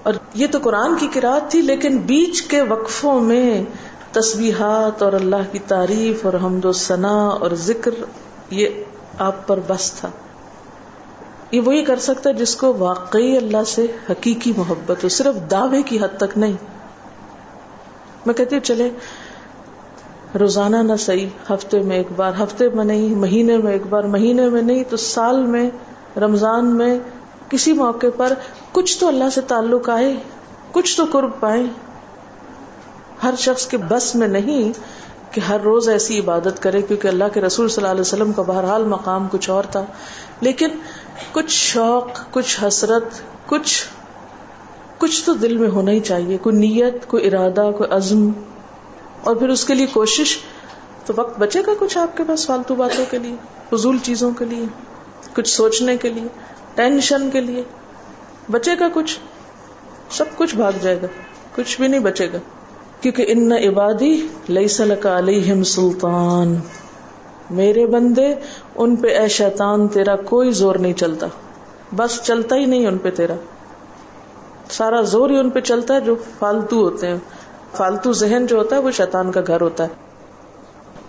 اور 0.02 0.14
یہ 0.34 0.46
تو 0.50 0.58
قرآن 0.62 0.96
کی 0.96 1.08
کراط 1.12 1.50
تھی، 1.50 1.62
لیکن 1.62 1.98
بیچ 1.98 2.42
کے 2.42 2.62
وقفوں 2.62 3.20
میں 3.20 3.64
تسبیحات 4.12 5.02
اور 5.02 5.12
اللہ 5.12 5.52
کی 5.52 5.58
تعریف 5.58 6.26
اور 6.26 6.34
حمد 6.34 6.64
و 6.64 6.72
ثنا 6.72 7.28
اور 7.28 7.50
ذکر، 7.54 7.90
یہ 8.50 8.68
آپ 9.18 9.46
پر 9.46 9.60
بس 9.66 9.92
تھا۔ 9.92 10.08
یہ 11.50 11.60
وہی 11.60 11.84
کر 11.84 11.98
سکتا 11.98 12.30
ہے 12.30 12.34
جس 12.34 12.56
کو 12.56 12.74
واقعی 12.78 13.36
اللہ 13.36 13.64
سے 13.66 13.86
حقیقی 14.10 14.52
محبت 14.56 15.04
ہو، 15.04 15.08
صرف 15.08 15.50
دعوے 15.50 15.82
کی 15.82 15.98
حد 16.00 16.16
تک 16.16 16.38
نہیں۔ 16.38 16.52
میں 18.26 18.34
کہتی 18.34 18.56
ہوں 18.56 18.64
چلے 18.64 18.90
روزانہ 20.40 20.76
نہ 20.76 20.96
صحیح، 20.98 21.28
ہفتے 21.50 21.80
میں 21.80 21.96
ایک 21.96 22.08
بار، 22.16 22.32
ہفتے 22.42 22.68
میں 22.68 22.84
نہیں، 22.84 23.14
مہینے 23.14 23.56
میں 23.56 23.72
ایک 23.72 23.82
بار، 23.88 24.02
مہینے 24.02 24.48
میں 24.48 24.62
نہیں، 24.62 24.84
تو 24.88 24.96
سال 24.96 25.46
میں 25.46 25.70
رمضان 26.16 26.76
میں 26.76 26.98
کسی 27.48 27.72
موقع 27.72 28.06
پر 28.16 28.32
کچھ 28.72 29.00
تو 29.00 29.08
اللہ 29.08 29.30
سے 29.34 29.40
تعلق 29.40 29.88
آئے، 29.88 30.16
کچھ 30.72 30.96
تو 30.96 31.04
قرب 31.12 31.30
پائے۔ 31.40 31.62
ہر 33.22 33.34
شخص 33.38 33.66
کے 33.66 33.76
بس 33.76 34.14
میں 34.14 34.28
نہیں 34.28 34.72
کہ 35.34 35.40
ہر 35.40 35.60
روز 35.60 35.88
ایسی 35.88 36.18
عبادت 36.18 36.62
کرے، 36.62 36.82
کیونکہ 36.82 37.08
اللہ 37.08 37.24
کے 37.34 37.40
رسول 37.40 37.68
صلی 37.68 37.76
اللہ 37.76 37.90
علیہ 37.90 38.00
وسلم 38.00 38.32
کا 38.32 38.42
بہرحال 38.42 38.84
مقام 38.84 39.28
کچھ 39.30 39.50
اور 39.50 39.64
تھا۔ 39.64 39.84
لیکن 40.40 40.68
کچھ 41.32 41.50
شوق، 41.50 42.08
کچھ 42.30 42.64
حسرت، 42.64 43.04
کچھ 43.46 43.86
کچھ 44.98 45.24
تو 45.24 45.34
دل 45.34 45.56
میں 45.56 45.68
ہونا 45.68 45.90
ہی 45.90 46.00
چاہیے۔ 46.00 46.38
کوئی 46.38 46.56
نیت، 46.56 47.06
کوئی 47.06 47.26
ارادہ، 47.26 47.70
کوئی 47.78 47.90
عزم۔ 47.90 48.30
اور 49.24 49.36
پھر 49.36 49.48
اس 49.48 49.64
کے 49.64 49.74
لیے 49.74 49.86
کوشش، 49.86 50.38
تو 51.06 51.12
وقت 51.16 51.38
بچے 51.38 51.60
گا 51.66 51.72
کچھ 51.78 51.98
آپ 51.98 52.16
کے 52.16 52.24
پاس 52.26 52.46
فالتو 52.46 52.74
باتوں 52.74 53.04
کے 53.10 53.18
لیے، 53.18 53.36
فضول 53.70 53.98
چیزوں 54.02 54.30
کے 54.30 54.44
لیے۔ 54.44 54.66
کچھ 55.34 55.48
سوچنے 55.48 55.96
کے 55.96 56.08
لیے، 56.08 56.28
ٹینشن 56.74 57.30
کے 57.30 57.40
لیے۔ 57.40 57.62
بچے 58.50 58.70
گا 58.80 58.88
کچھ، 58.94 59.18
سب 60.10 60.24
کچھ 60.36 60.56
بھاگ 60.56 60.72
جائے 60.80 60.98
گا۔ 61.02 61.06
کچھ 61.54 61.80
بھی 61.80 61.88
نہیں 61.88 62.00
بچے 62.00 62.32
گا۔ 62.32 62.38
کیونکہ 63.00 63.24
ان 63.28 63.52
عبادی 63.52 64.26
لئی 64.48 64.68
سلک 64.68 65.06
علیہم 65.06 65.62
سلطان۔ 65.62 66.56
میرے 67.50 67.86
بندے، 67.86 68.34
ان 68.74 68.96
پہ 68.96 69.18
اے 69.18 69.28
شیطان، 69.28 69.88
تیرا 69.88 70.16
کوئی 70.16 70.52
زور 70.52 70.74
نہیں 70.74 70.92
چلتا۔ 70.92 71.26
بس 71.96 72.20
چلتا 72.22 72.56
ہی 72.56 72.64
نہیں 72.66 72.86
ان 72.86 72.98
پہ 72.98 73.10
تیرا۔ 73.10 73.34
سارا 74.70 75.00
زور 75.00 75.30
ہی 75.30 75.36
ان 75.36 75.50
پہ 75.50 75.60
چلتا 75.60 75.94
ہے 75.94 76.00
جو 76.00 76.16
فالتو 76.38 76.82
ہوتے 76.82 77.06
ہیں۔ 77.06 77.18
فالتو 77.76 78.12
ذہن 78.12 78.46
جو 78.46 78.58
ہوتا 78.58 78.76
ہے، 78.76 78.80
وہ 78.80 78.90
شیطان 78.90 79.32
کا 79.32 79.40
گھر 79.46 79.60
ہوتا 79.60 79.84
ہے۔ 79.84 80.09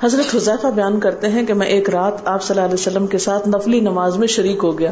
حضرت 0.03 0.35
حذیفہ 0.35 0.67
بیان 0.67 0.99
کرتے 0.99 1.27
ہیں 1.27 1.45
کہ 1.45 1.53
میں 1.53 1.67
ایک 1.67 1.89
رات 1.89 2.27
آپ 2.27 2.43
صلی 2.43 2.55
اللہ 2.55 2.65
علیہ 2.65 2.73
وسلم 2.73 3.07
کے 3.07 3.17
ساتھ 3.17 3.49
نفلی 3.49 3.79
نماز 3.79 4.17
میں 4.17 4.27
شریک 4.27 4.59
ہو 4.63 4.79
گیا۔ 4.79 4.91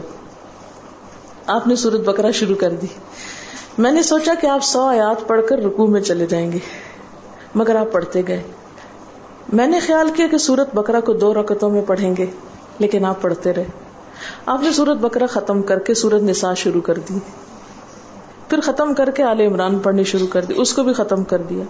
آپ 1.46 1.68
نے 1.68 1.76
سورت 1.76 2.00
بکرا 2.00 2.32
شروع 2.32 2.56
کر 2.56 2.70
دی۔ 2.70 2.88
میں 3.78 3.92
نے 3.92 4.04
سوچا 4.04 4.34
کہ 4.42 4.48
آپ 4.48 4.64
سو 4.64 4.82
آیات 4.82 5.28
پڑھ 5.28 5.42
کر 5.50 5.58
رکو 5.58 5.88
میں 5.88 6.02
چلے 6.02 6.26
جائیں 6.26 6.52
گے، 6.52 6.58
مگر 7.56 7.76
آپ 7.76 7.92
پڑھتے 7.92 8.22
گئے۔ 8.28 8.44
میں 9.54 9.68
نے 9.68 9.80
خیال 9.80 10.10
کیا 10.16 10.28
کہ 10.32 10.38
سورت 10.38 10.76
بکرا 10.76 11.00
کو 11.00 11.14
دو 11.14 11.34
رکتوں 11.34 11.70
میں 11.70 11.82
پڑھیں 11.88 12.16
گے، 12.18 12.26
لیکن 12.80 13.06
آپ 13.06 13.22
پڑھتے 13.22 13.54
رہے۔ 13.54 13.66
آپ 14.46 14.62
نے 14.62 14.72
سورت 14.72 14.98
بکرا 14.98 15.26
ختم 15.26 15.62
کر 15.62 15.80
کے 15.80 15.94
سورت 15.94 16.22
نسا 16.22 16.54
شروع 16.54 16.82
کر 16.82 16.94
دی۔ 16.94 17.20
پھر 18.50 18.60
ختم 18.60 18.94
کر 18.94 19.10
کے 19.10 19.24
آل 19.24 19.40
عمران 19.42 19.80
پڑھنی 19.80 20.04
شروع 20.04 20.28
کر 20.28 20.46
دی، 20.46 20.54
اس 20.58 20.74
کو 20.74 20.84
بھی 20.84 20.94
ختم 20.94 21.24
کر 21.24 21.38
دیا۔ 21.38 21.64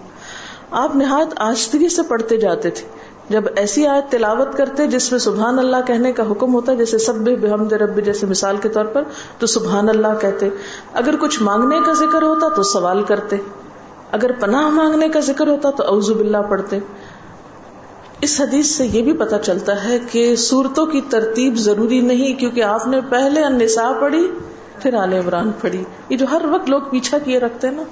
آپ 0.70 0.96
نہایت 0.96 1.28
آستگی 1.36 1.88
سے 1.88 2.02
پڑھتے 2.02 2.36
جاتے 2.36 2.70
تھے۔ 2.70 3.10
جب 3.30 3.44
ایسی 3.56 3.86
آیت 3.86 4.12
تلاوت 4.12 4.56
کرتے 4.56 4.86
جس 4.86 5.10
میں 5.10 5.20
سبحان 5.20 5.58
اللہ 5.58 5.76
کہنے 5.86 6.12
کا 6.12 6.22
حکم 6.30 6.54
ہوتا 6.54 6.72
ہے، 6.72 6.76
جیسے 6.76 6.98
سب 6.98 7.14
بحمد 7.14 7.72
رب 7.72 8.04
جیسے 8.04 8.26
مثال 8.26 8.56
کے 8.56 8.68
طور 8.68 8.84
پر، 8.84 9.02
تو 9.38 9.46
سبحان 9.46 9.88
اللہ 9.88 10.20
کہتے۔ 10.20 10.48
اگر 10.92 11.14
کچھ 11.20 11.42
مانگنے 11.42 11.78
کا 11.86 11.92
ذکر 11.92 12.22
ہوتا 12.22 12.48
تو 12.48 12.62
سوال 12.62 13.02
کرتے۔ 13.02 13.36
اگر 14.12 14.30
پناہ 14.32 14.68
مانگنے 14.68 15.08
کا 15.08 15.20
ذکر 15.20 15.48
ہوتا 15.48 15.70
تو 15.70 15.82
اوزب 15.82 16.16
باللہ 16.16 16.36
پڑھتے۔ 16.50 16.78
اس 18.20 18.40
حدیث 18.40 18.66
سے 18.66 18.86
یہ 18.86 19.02
بھی 19.02 19.12
پتا 19.12 19.38
چلتا 19.38 19.84
ہے 19.84 19.98
کہ 20.10 20.36
صورتوں 20.36 20.86
کی 20.86 21.00
ترتیب 21.00 21.56
ضروری 21.56 22.00
نہیں، 22.00 22.40
کیونکہ 22.40 22.62
آپ 22.62 22.86
نے 22.86 23.00
پہلے 23.10 23.44
النساء 23.44 24.00
پڑھی، 24.00 24.30
پھر 24.82 24.94
آل 24.94 25.12
عمران 25.12 25.50
پڑھی۔ 25.60 25.84
یہ 26.08 26.16
جو 26.16 26.26
ہر 26.30 26.42
وقت 26.50 26.70
لوگ 26.70 26.80
پیچھا 26.90 27.18
کیے 27.18 27.38
رکھتے 27.38 27.68
ہیں 27.68 27.74
نا۔ 27.74 27.82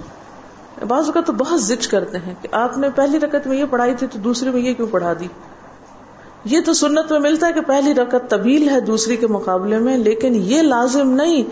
بعض 0.86 1.04
اوقات 1.04 1.26
تو 1.26 1.32
بہت 1.32 1.62
زچ 1.62 1.88
کرتے 1.88 2.18
ہیں 2.18 2.34
کہ 2.42 2.48
آپ 2.52 2.78
نے 2.78 2.88
پہلی 2.94 3.20
رکعت 3.20 3.46
میں 3.46 3.58
یہ 3.58 3.64
پڑھائی 3.70 3.94
تھی 3.94 4.06
تو 4.06 4.18
دوسری 4.18 4.50
میں 4.50 4.60
یہ 4.60 4.74
کیوں 4.74 4.86
پڑھا 4.90 5.12
دی؟ 5.20 5.26
یہ 6.44 6.60
تو 6.64 6.72
سنت 6.72 7.12
میں 7.12 7.20
ملتا 7.20 7.46
ہے 7.46 7.52
کہ 7.52 7.60
پہلی 7.60 7.94
رکعت 7.94 8.30
طویل 8.30 8.68
ہے 8.68 8.80
دوسری 8.80 9.16
کے 9.16 9.26
مقابلے 9.26 9.78
میں، 9.78 9.98
لیکن 9.98 10.34
یہ 10.34 10.62
لازم 10.62 11.10
نہیں 11.10 11.42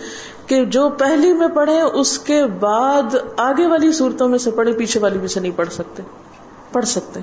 کہ 0.48 0.64
جو 0.64 0.88
پہلی 0.88 1.32
میں 1.32 1.48
پڑھے 1.48 1.80
اس 1.80 2.18
کے 2.18 2.46
بعد 2.46 3.16
آگے 3.36 3.66
والی 3.66 3.92
صورتوں 3.92 4.28
میں 4.28 4.38
سے 4.38 4.50
پڑھے 4.50 4.72
پیچھے 4.72 5.00
والی 5.00 5.18
بھی 5.18 5.28
سے 5.28 5.40
نہیں 5.40 5.52
پڑھ 5.56 5.68
سکتے۔ 5.68 6.02
پڑھ 6.72 6.84
سکتے۔ 6.84 7.20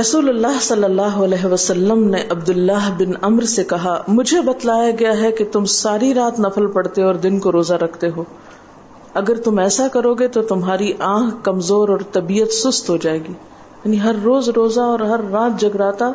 رسول 0.00 0.28
اللہ 0.28 0.60
صلی 0.60 0.84
اللہ 0.84 1.16
علیہ 1.18 1.46
وسلم 1.46 2.08
نے 2.08 2.24
عبد 2.30 2.50
اللہ 2.50 2.90
بن 2.98 3.12
امر 3.22 3.42
سے 3.42 3.64
کہا، 3.64 4.02
مجھے 4.08 4.40
بتلایا 4.40 4.90
گیا 4.98 5.18
ہے 5.18 5.32
کہ 5.32 5.44
تم 5.52 5.64
ساری 5.64 6.14
رات 6.14 6.40
نفل 6.40 6.66
پڑھتے 6.66 7.02
اور 7.02 7.14
دن 7.14 7.38
کو 7.38 7.52
روزہ 7.52 7.74
رکھتے 7.74 8.08
ہو۔ 8.16 8.24
اگر 9.16 9.36
تم 9.36 9.58
ایسا 9.58 9.88
کرو 9.88 10.14
گے 10.14 10.28
تو 10.28 10.42
تمہاری 10.42 10.92
آنکھ 10.98 11.34
کمزور 11.42 11.88
اور 11.88 11.98
طبیعت 12.12 12.52
سست 12.52 12.90
ہو 12.90 12.96
جائے 12.96 13.18
گی۔ 13.18 13.32
یعنی 13.84 14.02
ہر 14.02 14.14
روز 14.24 14.48
روزہ 14.48 14.80
اور 14.80 15.00
ہر 15.00 15.20
رات 15.32 15.60
جگراتا، 15.60 16.12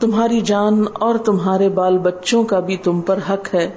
تمہاری 0.00 0.40
جان 0.40 0.84
اور 0.92 1.14
تمہارے 1.14 1.68
بال 1.68 1.98
بچوں 1.98 2.44
کا 2.44 2.60
بھی 2.60 2.76
تم 2.76 3.00
پر 3.00 3.18
حق 3.30 3.54
ہے۔ 3.54 3.70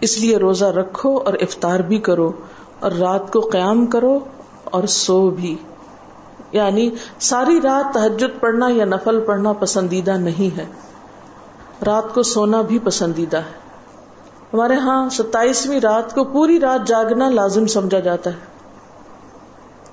اس 0.00 0.18
لیے 0.18 0.36
روزہ 0.36 0.64
رکھو 0.64 1.18
اور 1.24 1.34
افطار 1.34 1.80
بھی 1.80 1.98
کرو 1.98 2.32
اور 2.80 2.92
رات 2.92 3.32
کو 3.32 3.40
قیام 3.40 3.86
کرو 3.86 4.18
اور 4.64 4.84
سو 4.84 5.30
بھی۔ 5.30 5.56
یعنی 6.52 6.90
ساری 7.20 7.60
رات 7.60 7.94
تحجد 7.94 8.40
پڑھنا 8.40 8.66
یا 8.70 8.84
نفل 8.84 9.20
پڑھنا 9.20 9.52
پسندیدہ 9.52 10.10
نہیں 10.10 10.56
ہے۔ 10.56 10.66
رات 11.86 12.14
کو 12.14 12.22
سونا 12.22 12.62
بھی 12.62 12.78
پسندیدہ 12.84 13.36
ہے۔ 13.36 13.63
ہمارے 14.54 14.74
ہاں 14.74 15.08
ستائیسویں 15.08 15.80
رات 15.80 16.14
کو 16.14 16.24
پوری 16.24 16.60
رات 16.60 16.88
جاگنا 16.88 17.30
لازم 17.30 17.66
سمجھا 17.66 18.00
جاتا 18.00 18.30
ہے۔ 18.30 18.36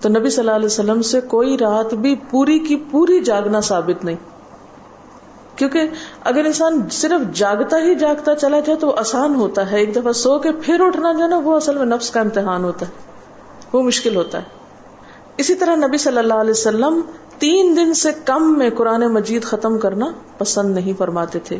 تو 0.01 0.09
نبی 0.09 0.29
صلی 0.29 0.39
اللہ 0.39 0.51
علیہ 0.51 0.65
وسلم 0.65 1.01
سے 1.01 1.21
کوئی 1.21 1.57
رات 1.57 1.93
بھی 1.93 2.15
پوری 2.29 2.59
کی 2.59 2.75
پوری 2.91 3.19
جاگنا 3.19 3.61
ثابت 3.61 4.05
نہیں۔ 4.05 4.15
کیونکہ 5.55 5.79
اگر 6.23 6.45
انسان 6.45 6.89
صرف 6.91 7.35
جاگتا 7.35 7.77
ہی 7.77 7.95
جاگتا 7.95 8.35
چلا 8.35 8.59
جائے 8.59 8.79
تو 8.79 8.87
وہ 8.87 8.93
آسان 8.97 9.35
ہوتا 9.35 9.71
ہے۔ 9.71 9.77
ایک 9.77 9.95
دفعہ 9.95 10.11
سو 10.11 10.39
کے 10.39 10.51
پھر 10.51 10.79
اٹھنا 10.79 11.13
جو 11.13 11.27
نا، 11.27 11.37
وہ 11.37 11.55
اصل 11.55 11.77
میں 11.77 11.85
نفس 11.85 12.09
کا 12.09 12.19
امتحان 12.19 12.63
ہوتا 12.63 12.85
ہے۔ 12.85 12.91
وہ 13.73 13.83
مشکل 13.83 14.15
ہوتا 14.15 14.37
ہے۔ 14.37 14.43
اسی 15.37 15.55
طرح 15.55 15.75
نبی 15.75 15.97
صلی 15.97 16.17
اللہ 16.17 16.33
علیہ 16.33 16.51
وسلم 16.51 17.01
تین 17.39 17.77
دن 17.77 17.93
سے 17.93 18.09
کم 18.25 18.57
میں 18.57 18.69
قرآن 18.69 19.01
مجید 19.01 19.43
ختم 19.43 19.79
کرنا 19.79 20.05
پسند 20.37 20.75
نہیں 20.75 20.93
فرماتے 20.97 21.39
تھے۔ 21.39 21.59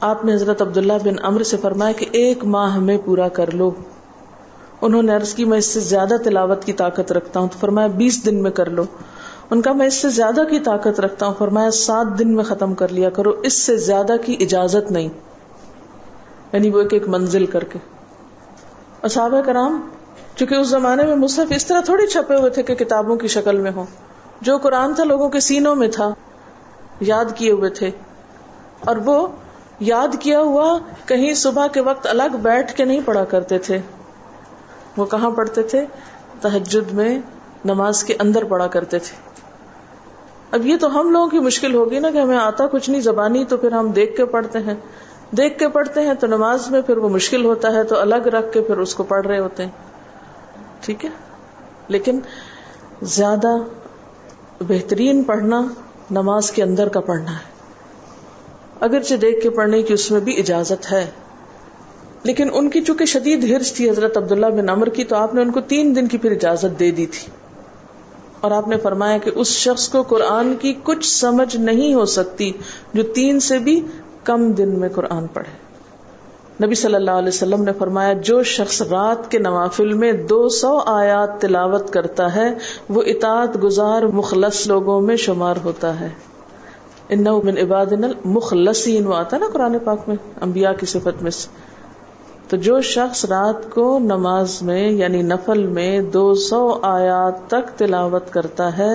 آپ 0.00 0.24
نے 0.24 0.34
حضرت 0.34 0.62
عبداللہ 0.62 0.92
بن 1.04 1.14
امر 1.22 1.42
سے 1.42 1.56
فرمایا 1.56 1.92
کہ 1.92 2.06
ایک 2.12 2.44
ماہ 2.44 2.78
میں 2.78 2.98
پورا 3.04 3.28
کر 3.28 3.54
لو۔ 3.54 3.70
انہوں 4.80 5.02
نے 5.02 5.14
عرض 5.14 5.34
کی، 5.34 5.44
میں 5.44 5.58
اس 5.58 5.66
سے 5.66 5.80
زیادہ 5.80 6.14
تلاوت 6.24 6.64
کی 6.64 6.72
طاقت 6.72 7.12
رکھتا 7.12 7.40
ہوں۔ 7.40 7.48
تو 7.48 7.58
فرمایا، 7.58 7.86
بیس 7.86 8.26
دن 8.26 8.42
میں 8.42 8.50
کر 8.50 8.70
لو۔ 8.70 8.84
ان 9.50 9.62
کا، 9.62 9.72
میں 9.72 9.86
اس 9.86 9.94
سے 9.94 10.08
زیادہ 10.08 10.40
کی 10.50 10.60
طاقت 10.60 11.00
رکھتا 11.00 11.26
ہوں۔ 11.26 11.34
فرمایا، 11.38 11.70
سات 11.70 12.18
دن 12.18 12.36
میں 12.36 12.44
ختم 12.44 12.74
کر 12.74 12.88
لیا 12.88 13.10
کرو۔ 13.10 13.30
اس 13.30 13.62
سے 13.62 13.76
زیادہ 13.76 14.12
کی 14.24 14.36
اجازت 14.40 14.90
نہیں۔ 14.90 15.08
یعنی 16.52 16.70
وہ 16.70 16.80
ایک 16.80 16.92
ایک 16.92 17.08
منزل 17.08 17.46
کر 17.46 17.64
کے۔ 17.64 17.78
اور 19.00 19.08
صحابہ 19.08 19.40
کرام، 19.40 19.88
چونکہ 20.36 20.54
اس 20.54 20.68
زمانے 20.68 21.06
میں 21.06 21.16
مصحف 21.16 21.52
اس 21.56 21.66
طرح 21.66 21.80
تھوڑی 21.80 22.06
چھپے 22.06 22.36
ہوئے 22.36 22.50
تھے 22.50 22.62
کہ 22.62 22.74
کتابوں 22.74 23.16
کی 23.16 23.28
شکل 23.28 23.60
میں 23.60 23.72
ہو 23.76 23.84
جو 24.40 24.58
قرآن 24.58 24.94
تھا، 24.94 25.04
لوگوں 25.04 25.28
کے 25.28 25.40
سینوں 25.40 25.74
میں 25.74 25.88
تھا، 25.88 26.14
یاد 27.00 27.24
کیے 27.34 27.50
ہوئے 27.50 27.70
تھے۔ 27.70 27.90
اور 28.80 28.96
وہ 28.96 29.26
یاد 29.80 30.08
کیا 30.20 30.40
ہوا 30.40 30.78
کہیں 31.06 31.34
صبح 31.34 31.66
کے 31.66 31.80
وقت 31.80 32.06
الگ 32.06 32.36
بیٹھ 32.42 32.74
کے 32.74 32.84
نہیں 32.84 33.00
پڑھا 33.04 33.24
کرتے 33.24 33.58
تھے۔ 33.58 33.78
وہ 34.96 35.04
کہاں 35.04 35.30
پڑھتے 35.30 35.62
تھے؟ 35.62 35.86
تحجد 36.40 36.92
میں 36.92 37.18
نماز 37.64 38.04
کے 38.04 38.16
اندر 38.20 38.44
پڑھا 38.44 38.66
کرتے 38.66 38.98
تھے۔ 38.98 39.16
اب 40.50 40.66
یہ 40.66 40.76
تو 40.76 41.00
ہم 41.00 41.10
لوگوں 41.10 41.28
کی 41.28 41.38
مشکل 41.38 41.74
ہوگی 41.74 41.98
نا 41.98 42.10
کہ 42.10 42.18
ہمیں 42.18 42.38
آتا 42.38 42.66
کچھ 42.66 42.90
نہیں، 42.90 43.00
زبانی 43.00 43.44
تو 43.44 43.56
پھر 43.56 43.72
ہم 43.72 43.90
دیکھ 43.90 44.16
کے 44.16 44.24
پڑھتے 44.24 44.58
ہیں۔ 44.58 44.74
دیکھ 45.36 45.58
کے 45.58 45.68
پڑھتے 45.68 46.00
ہیں 46.00 46.14
تو 46.14 46.26
نماز 46.26 46.70
میں 46.70 46.82
پھر 46.82 46.96
وہ 46.96 47.08
مشکل 47.08 47.44
ہوتا 47.44 47.72
ہے 47.72 47.84
تو 47.84 47.98
الگ 47.98 48.14
رکھ 48.14 48.52
کے 48.52 48.60
پھر 48.60 48.78
اس 48.78 48.94
کو 48.94 49.02
پڑھ 49.02 49.26
رہے 49.26 49.38
ہوتے 49.38 49.64
ہیں۔ 49.64 49.70
ٹھیک 50.80 51.04
ہے؟ 51.04 51.10
لیکن 51.88 52.20
زیادہ 53.02 53.56
بہترین 54.60 55.22
پڑھنا 55.22 55.62
نماز 56.10 56.50
کے 56.50 56.62
اندر 56.62 56.88
کا 56.88 57.00
پڑھنا 57.00 57.32
ہے۔ 57.32 57.49
اگرچہ 58.80 59.14
دیکھ 59.14 59.40
کے 59.40 59.50
پڑھنے 59.50 59.82
کی 59.82 59.94
اس 59.94 60.10
میں 60.10 60.20
بھی 60.20 60.38
اجازت 60.38 60.92
ہے۔ 60.92 61.06
لیکن 62.22 62.48
ان 62.52 62.70
کی 62.70 62.80
چونکہ 62.80 63.04
شدید 63.04 63.44
ہرس 63.44 63.72
تھی 63.72 63.90
حضرت 63.90 64.16
عبداللہ 64.16 64.46
بن 64.46 64.68
عمر 64.68 64.88
کی، 64.88 65.04
تو 65.04 65.16
آپ 65.16 65.34
نے 65.34 65.42
ان 65.42 65.50
کو 65.50 65.60
تین 65.60 65.96
دن 65.96 66.08
کی 66.08 66.18
پھر 66.18 66.30
اجازت 66.30 66.78
دے 66.78 66.90
دی 66.90 67.06
تھی۔ 67.06 67.30
اور 68.40 68.50
آپ 68.50 68.68
نے 68.68 68.76
فرمایا 68.76 69.18
کہ 69.18 69.30
اس 69.34 69.48
شخص 69.48 69.88
کو 69.88 70.02
قرآن 70.02 70.54
کی 70.60 70.74
کچھ 70.82 71.06
سمجھ 71.06 71.56
نہیں 71.56 71.94
ہو 71.94 72.04
سکتی 72.04 72.52
جو 72.94 73.02
تین 73.02 73.40
سے 73.40 73.58
بھی 73.58 73.80
کم 74.24 74.52
دن 74.52 74.68
میں 74.68 74.88
قرآن 74.88 75.26
پڑھے۔ 75.26 75.70
نبی 76.66 76.74
صلی 76.74 76.94
اللہ 76.94 77.10
علیہ 77.10 77.28
وسلم 77.28 77.64
نے 77.64 77.72
فرمایا، 77.72 78.12
جو 78.12 78.42
شخص 78.42 78.82
رات 78.82 79.30
کے 79.30 79.38
نوافل 79.38 79.92
میں 79.92 80.12
دو 80.12 80.48
سو 80.48 80.78
آیات 80.86 81.40
تلاوت 81.40 81.92
کرتا 81.92 82.34
ہے، 82.34 82.48
وہ 82.88 83.02
اطاعت 83.02 83.62
گزار 83.62 84.02
مخلص 84.02 84.66
لوگوں 84.66 85.00
میں 85.00 85.16
شمار 85.16 85.54
ہوتا 85.64 86.00
ہے۔ 86.00 86.08
ان 87.10 87.24
من 87.44 87.58
عباد 87.58 87.86
مخلصین 88.24 89.06
وہ 89.06 89.14
آتا 89.14 89.38
نا 89.38 89.46
قرآن 89.52 89.78
پاک 89.78 89.98
میں، 90.06 90.16
انبیاء 90.40 90.72
کی 90.72 90.86
صفت 90.86 91.22
میں 91.22 91.30
سے۔ 91.30 91.48
تو 92.48 92.56
جو 92.56 92.80
شخص 92.80 93.24
رات 93.24 93.70
کو 93.70 93.98
نماز 93.98 94.62
میں 94.62 94.90
یعنی 94.90 95.22
نفل 95.22 95.66
میں 95.66 96.00
دو 96.00 96.34
سو 96.34 96.78
آیات 96.82 97.50
تک 97.50 97.78
تلاوت 97.78 98.30
کرتا 98.30 98.78
ہے، 98.78 98.94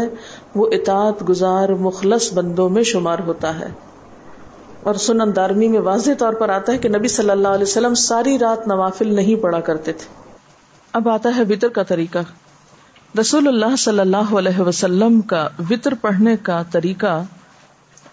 وہ 0.56 0.68
اطاعت 0.72 1.30
گزار 1.30 1.70
مخلص 1.70 2.34
بندوں 2.34 2.70
میں 2.70 2.84
شمار 2.84 3.20
ہوتا 3.20 3.60
ہے۔ 3.60 3.68
اور 4.84 4.94
سنن 4.94 5.36
دارمی 5.36 5.68
میں 5.68 5.80
واضح 5.80 6.12
طور 6.18 6.34
پر 6.34 6.50
آتا 6.50 6.74
ہے 6.74 6.78
کہ 6.78 6.90
نبی 6.90 7.08
صلی 7.08 7.30
اللہ 7.30 7.48
علیہ 7.48 7.64
وسلم 7.64 7.94
ساری 7.94 8.40
رات 8.40 8.68
نوافل 8.68 9.14
نہیں 9.14 9.44
پڑا 9.44 9.60
کرتے 9.60 9.94
تھے۔ 9.94 10.06
اب 10.94 11.10
آتا 11.10 11.30
ہے 11.38 11.42
وطر 11.42 11.68
کا 11.68 11.84
طریقہ۔ 11.84 12.20
رسول 13.20 13.48
اللہ 13.48 13.76
صلی 13.76 14.00
اللہ 14.00 14.36
علیہ 14.38 14.60
وسلم 14.60 15.22
کا 15.22 15.48
وطر 15.70 15.94
پڑھنے 16.02 16.36
کا 16.42 16.64
طریقہ 16.72 17.24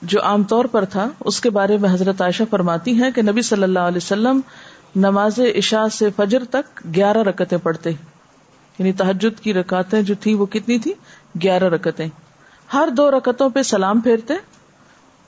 جو 0.03 0.23
عام 0.23 0.43
طور 0.43 0.65
پر 0.65 0.85
تھا، 0.85 1.09
اس 1.21 1.41
کے 1.41 1.51
بارے 1.51 1.77
میں 1.77 1.91
حضرت 1.91 2.21
عائشہ 2.21 2.43
فرماتی 2.51 3.03
ہیں 3.03 3.11
کہ 3.11 3.23
نبی 3.23 3.43
صلی 3.43 3.62
اللہ 3.62 3.79
علیہ 3.79 3.97
وسلم 3.97 4.41
نماز 4.97 5.41
عشاء 5.57 5.87
سے 5.88 6.09
فجر 6.17 6.45
تک 6.51 6.81
گیارہ 6.97 7.19
رکتیں 7.19 7.59
پڑھتے 7.59 7.91
یعنی 8.79 8.93
تحجد 8.93 9.41
کی 9.41 9.55
رکاتیں 9.55 10.03
جو 10.03 10.15
تھی 10.21 10.35
وہ 10.35 10.47
کتنی 10.47 10.79
تھی 10.79 10.93
گیارہ 11.43 11.65
رکتیں۔ 11.65 12.07
ہر 12.73 12.88
دو 12.97 13.11
رکتوں 13.11 13.51
پہ 13.51 13.62
سلام 13.62 14.01
پھیرتے 14.01 14.35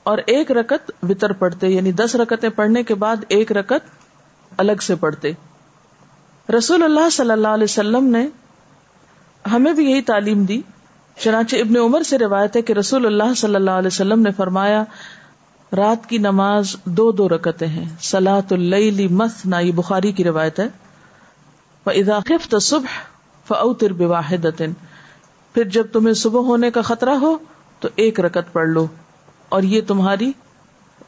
اور 0.03 0.17
ایک 0.25 0.51
رکت 0.51 0.91
وطر 1.03 1.33
پڑھتے 1.33 1.67
یعنی 1.67 1.91
دس 1.91 2.15
رکتیں 2.15 2.49
پڑھنے 2.49 2.83
کے 2.83 2.95
بعد 2.95 3.15
ایک 3.27 3.51
رکت 3.51 3.89
الگ 4.57 4.81
سے 4.81 4.95
پڑھتے۔ 4.95 5.31
رسول 6.57 6.83
اللہ 6.83 7.09
صلی 7.09 7.31
اللہ 7.31 7.47
علیہ 7.47 7.63
وسلم 7.63 8.05
نے 8.05 8.27
ہمیں 9.51 9.73
بھی 9.73 9.91
یہی 9.91 10.01
تعلیم 10.01 10.43
دی 10.43 10.61
چنانچہ 11.19 11.55
ابن 11.55 11.77
عمر 11.77 12.03
سے 12.03 12.17
روایت 12.17 12.55
ہے 12.55 12.61
کہ 12.61 12.73
رسول 12.73 13.05
اللہ 13.05 13.33
صلی 13.33 13.55
اللہ 13.55 13.71
علیہ 13.71 13.87
وسلم 13.87 14.21
نے 14.21 14.31
فرمایا، 14.31 14.83
رات 15.75 16.09
کی 16.09 16.17
نماز 16.17 16.75
دو 16.85 17.11
دو 17.11 17.29
رکتے 17.29 17.67
ہیں۔ 17.67 17.85
سلاۃ 17.99 18.51
اللی 18.51 19.07
مس 19.07 19.45
نا 19.45 19.59
یہ 19.59 19.71
بخاری 19.71 20.11
کی 20.11 20.23
روایت 20.23 20.59
ہے۔ 20.59 20.67
خفت 22.25 22.55
صبح 22.61 22.99
فوتر 23.47 23.93
بواحد 23.93 24.45
پھر 25.53 25.63
جب 25.63 25.87
تمہیں 25.93 26.13
صبح 26.13 26.41
ہونے 26.41 26.71
کا 26.71 26.81
خطرہ 26.81 27.09
ہو، 27.09 27.37
تو 27.79 27.87
ایک 27.95 28.19
رکت 28.19 28.53
پڑھ 28.53 28.67
لو۔ 28.67 28.87
اور 29.49 29.63
یہ 29.63 29.81
تمہاری 29.87 30.31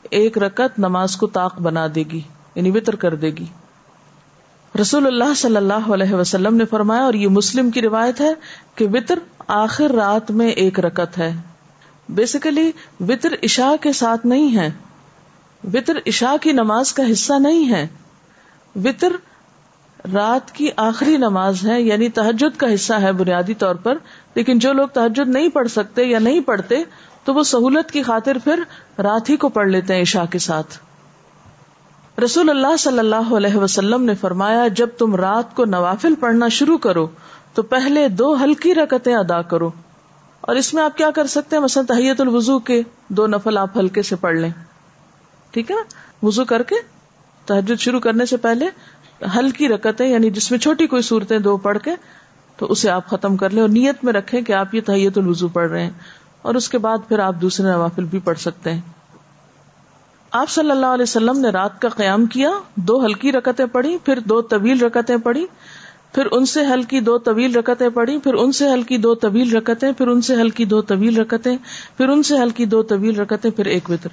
ایک 0.10 0.38
رکت 0.38 0.80
نماز 0.80 1.16
کو 1.16 1.28
طاق 1.28 1.62
بنا 1.62 1.88
دے 1.96 2.04
گی 2.12 2.22
یعنی 2.56 2.72
وطر 2.72 2.96
کر 2.96 3.16
دے 3.16 3.30
گی۔ 3.30 3.46
رسول 4.80 5.08
اللہ 5.08 5.34
صلی 5.34 5.56
اللہ 5.56 5.92
علیہ 5.94 6.14
وسلم 6.14 6.56
نے 6.56 6.66
فرمایا، 6.66 7.02
اور 7.02 7.14
یہ 7.14 7.28
مسلم 7.28 7.72
کی 7.72 7.82
روایت 7.82 8.22
ہے 8.22 8.34
کہ 8.76 8.88
وطر 8.94 9.20
آخر 9.48 9.92
رات 9.92 10.32
میں 10.32 10.48
ایک 10.48 10.80
رکت 10.80 11.18
ہے۔ 11.18 11.36
بیسیکلی 12.10 12.72
وطر 13.00 13.34
عشاء 13.44 13.72
کے 13.82 13.94
ساتھ 13.94 14.26
نہیں 14.26 14.56
ہے۔ 14.58 14.72
وطر 15.74 15.98
عشاء 16.08 16.36
کی 16.42 16.52
نماز 16.52 16.94
کا 16.94 17.04
حصہ 17.12 17.34
نہیں 17.40 17.70
ہے۔ 17.72 17.88
وطر 18.76 19.16
رات 20.14 20.52
کی 20.52 20.70
آخری 20.76 21.18
نماز 21.18 21.66
ہے 21.66 21.82
یعنی 21.82 22.10
تحجد 22.10 22.58
کا 22.58 22.74
حصہ 22.74 22.94
ہے 22.94 23.12
بنیادی 23.12 23.54
طور 23.54 23.76
پر، 23.76 23.98
لیکن 24.36 24.60
جو 24.60 24.74
لوگ 24.74 24.88
تحجد 24.88 25.30
نہیں 25.30 25.50
پڑھ 25.50 25.68
سکتے 25.68 26.04
یا 26.04 26.20
نہیں 26.20 26.40
پڑھتے، 26.40 26.84
تو 27.24 27.34
وہ 27.34 27.44
سہولت 27.44 27.92
کی 27.92 28.04
خاطر 28.04 28.38
پھر 28.44 28.60
رات 28.98 29.30
ہی 29.30 29.38
کو 29.38 29.50
پڑھ 29.50 29.68
لیتے 29.68 29.94
ہیں 29.94 30.02
عشاء 30.02 30.26
کے 30.26 30.40
ساتھ۔ 30.40 30.87
رسول 32.24 32.50
اللہ 32.50 32.78
صلی 32.78 33.00
اللہ 33.00 33.36
علیہ 33.38 33.56
وسلم 33.56 34.04
نے 34.04 34.16
فرمایا، 34.16 34.68
جب 34.68 34.90
تم 34.98 35.16
رات 35.16 35.56
کو 35.56 35.66
نوافل 35.66 36.14
پڑھنا 36.20 36.48
شروع 36.48 36.78
کرو، 36.78 37.08
تو 37.54 37.64
پہلے 37.64 38.08
دو 38.08 38.44
ہلکی 38.44 38.76
رکتیں 38.76 39.16
ادا 39.16 39.42
کرو۔ 39.42 39.72
اور 40.42 40.56
اس 40.56 40.74
میں 40.74 40.84
آپ 40.84 40.98
کیا 40.98 41.12
کر 41.12 41.28
سکتے 41.28 41.56
ہیں؟ 41.56 41.64
مثلا 41.64 41.84
تحیت 41.88 42.22
الوضو 42.22 42.60
کے 42.60 42.82
دو 43.08 43.28
نفل 43.28 43.58
آپ 43.58 43.78
ہلکے 43.80 44.02
سے 44.02 44.16
پڑھ 44.16 44.36
لیں۔ 44.36 44.50
ٹھیک 45.52 45.72
ہے؟ 45.72 45.76
نا 45.76 45.82
وضو 46.26 46.46
کر 46.46 46.64
کے 46.64 46.76
تحجد 47.46 47.80
شروع 47.80 48.00
کرنے 48.00 48.26
سے 48.26 48.38
پہلے 48.38 48.66
ہلکی 49.36 49.68
رکتیں 49.68 50.08
یعنی 50.08 50.30
جس 50.30 50.52
میں 50.52 50.60
چھوٹی 50.60 50.88
کوئی 50.88 51.02
صورتیں 51.02 51.40
دو 51.40 51.58
پڑھ 51.58 51.80
کے، 51.80 51.92
تو 52.58 52.66
اسے 52.66 52.90
آپ 52.90 53.08
ختم 53.08 53.38
کر 53.38 53.50
لیں 53.50 53.62
اور 53.62 53.70
نیت 53.70 54.04
میں 54.04 54.14
رکھیں 54.14 54.42
کہ 54.42 54.54
آپ 54.54 54.76
یہ 54.76 54.82
تحیت 54.86 55.18
الوضو 55.18 55.48
پڑھ 55.48 55.72
رہے 55.72 55.84
ہیں۔ 55.84 55.92
اور 56.42 56.56
اس 56.56 56.70
کے 56.70 56.78
بعد 56.78 56.98
پھر 57.08 57.20
آپ 57.20 57.36
دوسرے 57.42 57.72
نوافل 57.72 58.04
بھی 58.04 58.20
پڑھ 58.20 58.40
سکتے 58.40 58.74
ہیں۔ 58.74 58.82
آپ 60.32 60.50
صلی 60.50 60.72
اللہ 60.72 60.86
علیہ 60.86 61.04
وسلم 61.04 61.40
نے 61.40 61.50
رات 61.50 61.82
کا 61.82 61.90
قیام 61.90 62.26
کیا، 62.26 62.50
دو 62.76 63.06
ہلکی 63.06 63.32
رکتیں 63.32 63.66
پڑھی 63.66 63.98
پھر 63.98 64.20
دو 64.20 64.42
طویل 64.42 64.82
رکتیں 64.82 65.18
پڑھی 65.18 65.46
پھر 66.14 66.28
ان 66.32 66.46
سے 66.46 66.66
ہلکی 66.66 67.00
دو 67.00 67.18
طویل 67.18 67.56
رکتیں 67.56 67.90
پڑھی 67.90 68.18
پھر 68.20 68.34
ان 68.34 68.52
سے 68.52 68.70
ہلکی 68.74 68.98
دو 68.98 69.16
طویل 69.16 69.56
رکتیں، 69.56 69.92
پھر 69.94 70.08
ان 70.08 70.22
سے 70.22 70.36
ہلکی 70.36 70.66
دو 70.66 70.82
طویل 70.82 71.18
رکتیں، 71.18 71.58
پھر 71.98 72.10
ان 72.10 72.24
سے 72.24 72.38
ہلکی 72.38 72.66
دو 72.66 72.84
طویل 72.84 73.20
رکتیں، 73.20 73.52
پھر 73.52 73.66
ایک 73.66 73.90
وطر۔ 73.90 74.10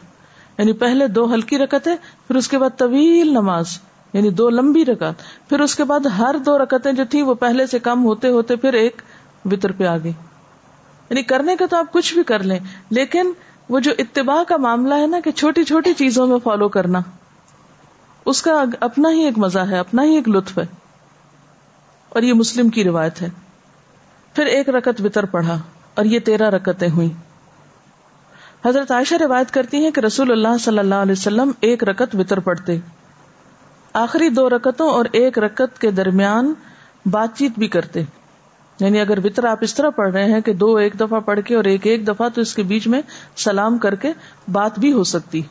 یعنی 0.58 0.72
پہلے 0.72 1.06
دو 1.08 1.34
ہلکی 1.34 1.58
رکتیں، 1.58 1.94
پھر 2.26 2.36
اس 2.36 2.48
کے 2.48 2.58
بعد 2.58 2.78
طویل 2.78 3.32
نماز 3.32 3.78
یعنی 4.12 4.30
دو 4.30 4.50
لمبی 4.50 4.84
رکت 4.84 5.48
پھر 5.48 5.60
اس 5.60 5.74
کے 5.74 5.84
بعد 5.84 6.06
ہر 6.06 6.36
دو 6.46 6.58
رکتیں 6.58 6.92
جو 6.92 7.04
تھی 7.10 7.22
وہ 7.22 7.34
پہلے 7.34 7.66
سے 7.66 7.78
کم 7.78 8.04
ہوتے 8.04 8.28
ہوتے 8.28 8.56
پھر 8.56 8.72
ایک 8.72 9.02
وطر 9.44 9.72
پہ 9.72 9.84
آ 9.84 9.96
گئی 9.96 10.12
یعنی 11.10 11.22
کرنے 11.22 11.56
کا 11.56 11.66
تو 11.66 11.76
آپ 11.76 11.92
کچھ 11.92 12.14
بھی 12.14 12.22
کر 12.22 12.42
لیں، 12.42 12.58
لیکن 12.90 13.32
وہ 13.68 13.80
جو 13.80 13.92
اتباع 13.98 14.42
کا 14.42 14.56
معاملہ 14.56 14.94
ہے 14.94 15.06
نا 15.06 15.20
کہ 15.24 15.30
چھوٹی 15.30 15.64
چھوٹی 15.64 15.94
چیزوں 15.94 16.26
میں 16.26 16.38
فالو 16.44 16.68
کرنا، 16.68 16.98
اس 18.26 18.42
کا 18.42 18.64
اپنا 18.80 19.10
ہی 19.10 19.24
ایک 19.24 19.38
مزہ 19.38 19.58
ہے، 19.58 19.78
اپنا 19.78 20.02
ہی 20.02 20.14
ایک 20.14 20.28
لطف 20.28 20.58
ہے۔ 20.58 20.66
اور 22.08 22.22
یہ 22.22 22.32
مسلم 22.32 22.68
کی 22.68 22.84
روایت 22.84 23.22
ہے۔ 23.22 23.28
پھر 24.34 24.46
ایک 24.46 24.68
رکت 24.68 25.00
وطر 25.00 25.24
پڑھا 25.24 25.58
اور 25.94 26.04
یہ 26.04 26.18
تیرہ 26.18 26.50
رکتیں 26.50 26.88
ہوئی 26.88 27.12
حضرت 28.64 28.90
عائشہ 28.90 29.14
روایت 29.14 29.50
کرتی 29.50 29.84
ہیں 29.84 29.90
کہ 29.90 30.00
رسول 30.00 30.32
اللہ 30.32 30.58
صلی 30.60 30.78
اللہ 30.78 30.94
علیہ 30.94 31.12
وسلم 31.12 31.50
ایک 31.60 31.84
رکت 31.84 32.16
وطر 32.18 32.40
پڑھتے۔ 32.40 32.78
آخری 33.92 34.28
دو 34.28 34.50
رکتوں 34.50 34.90
اور 34.90 35.04
ایک 35.12 35.38
رکت 35.38 35.80
کے 35.80 35.90
درمیان 35.90 36.54
بات 37.06 37.28
چیت 37.36 37.52
بھی 37.58 37.68
کرتے۔ 37.68 38.02
یعنی 38.80 39.00
اگر 39.00 39.18
وطر 39.24 39.44
آپ 39.44 39.58
اس 39.60 39.74
طرح 39.74 39.90
پڑھ 39.90 40.12
رہے 40.12 40.24
ہیں 40.24 40.40
کہ 40.40 40.52
دو 40.52 40.76
ایک 40.76 41.00
دفعہ 41.00 41.20
پڑھ 41.20 41.40
کے 41.44 41.54
اور 41.54 41.64
ایک 41.64 41.86
ایک 41.86 42.08
دفعہ 42.08 42.28
تو 42.28 42.40
اس 42.40 42.54
کے 42.54 42.62
بیچ 42.62 42.86
میں 42.86 43.02
سلام 43.36 43.78
کر 43.78 43.94
کے 43.94 44.12
بات 44.52 44.78
بھی 44.78 44.92
ہو 44.92 45.04
سکتی۔ 45.04 45.42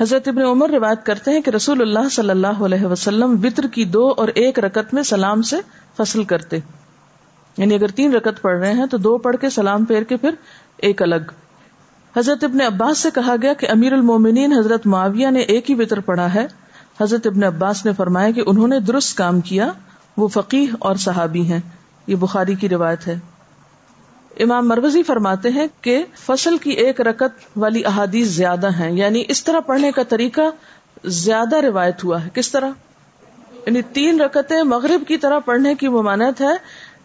حضرت 0.00 0.28
ابن 0.28 0.42
عمر 0.42 0.70
روایت 0.70 1.06
کرتے 1.06 1.30
ہیں 1.30 1.40
کہ 1.40 1.50
رسول 1.50 1.80
اللہ 1.80 2.08
صلی 2.08 2.30
اللہ 2.30 2.46
علیہ 2.46 2.86
وسلم 2.86 3.40
وطر 3.42 3.66
کی 3.66 3.84
دو 3.84 4.14
اور 4.16 4.28
ایک 4.28 4.58
رکت 4.58 4.94
میں 4.94 5.02
سلام 5.02 5.42
سے 5.42 5.56
فصل 5.96 6.24
کرتے۔ 6.24 6.58
یعنی 7.56 7.74
اگر 7.74 7.88
تین 7.88 8.12
رکت 8.12 8.42
پڑھ 8.42 8.58
رہے 8.58 8.72
ہیں 8.72 8.86
تو 8.86 8.96
دو 8.96 9.18
پڑھ 9.18 9.36
کے 9.36 9.50
سلام 9.50 9.84
پھیر 9.84 10.02
کے 10.02 10.16
پھر 10.16 10.30
ایک 10.76 11.02
الگ۔ 11.02 11.32
حضرت 12.16 12.44
ابن 12.44 12.60
عباس 12.60 12.98
سے 12.98 13.08
کہا 13.14 13.36
گیا 13.42 13.52
کہ 13.52 13.66
امیر 13.70 13.92
المومنین 13.92 14.52
حضرت 14.52 14.86
معاویہ 14.86 15.30
نے 15.30 15.40
ایک 15.40 15.70
ہی 15.70 15.74
وطر 15.74 16.00
پڑھا 16.00 16.34
ہے۔ 16.34 16.46
حضرت 17.00 17.26
ابن 17.26 17.42
عباس 17.42 17.86
نے 17.86 17.92
فرمایا 17.92 18.30
کہ 18.30 18.42
انہوں 18.46 18.68
نے 18.68 18.80
درست 18.80 19.16
کام 19.16 19.40
کیا، 19.40 19.72
وہ 20.16 20.28
فقیح 20.28 20.66
اور 20.78 20.94
صحابی 20.94 21.42
ہیں۔ 21.42 21.60
یہ 22.10 22.16
بخاری 22.16 22.54
کی 22.54 22.68
روایت 22.68 23.06
ہے۔ 23.06 23.18
امام 24.40 24.68
مروزی 24.68 25.02
فرماتے 25.02 25.48
ہیں 25.48 25.66
کہ 25.80 26.04
فصل 26.14 26.58
کی 26.58 26.70
ایک 26.70 27.00
رکت 27.00 27.58
والی 27.58 27.84
احادیث 27.84 28.28
زیادہ 28.28 28.70
ہیں۔ 28.70 28.92
یعنی 28.92 29.24
اس 29.28 29.44
طرح 29.44 29.60
پڑھنے 29.60 29.92
کا 29.92 30.02
طریقہ 30.02 30.40
زیادہ 31.04 31.56
روایت 31.56 32.04
ہوا 32.04 32.24
ہے۔ 32.24 32.28
کس 32.34 32.50
طرح؟ 32.52 32.70
یعنی 33.66 33.82
تین 33.82 34.20
رکتیں 34.20 34.62
مغرب 34.62 35.02
کی 35.08 35.16
طرح 35.16 35.38
پڑھنے 35.38 35.74
کی 35.74 35.88
ممانت 35.88 36.40
ہے۔ 36.40 36.56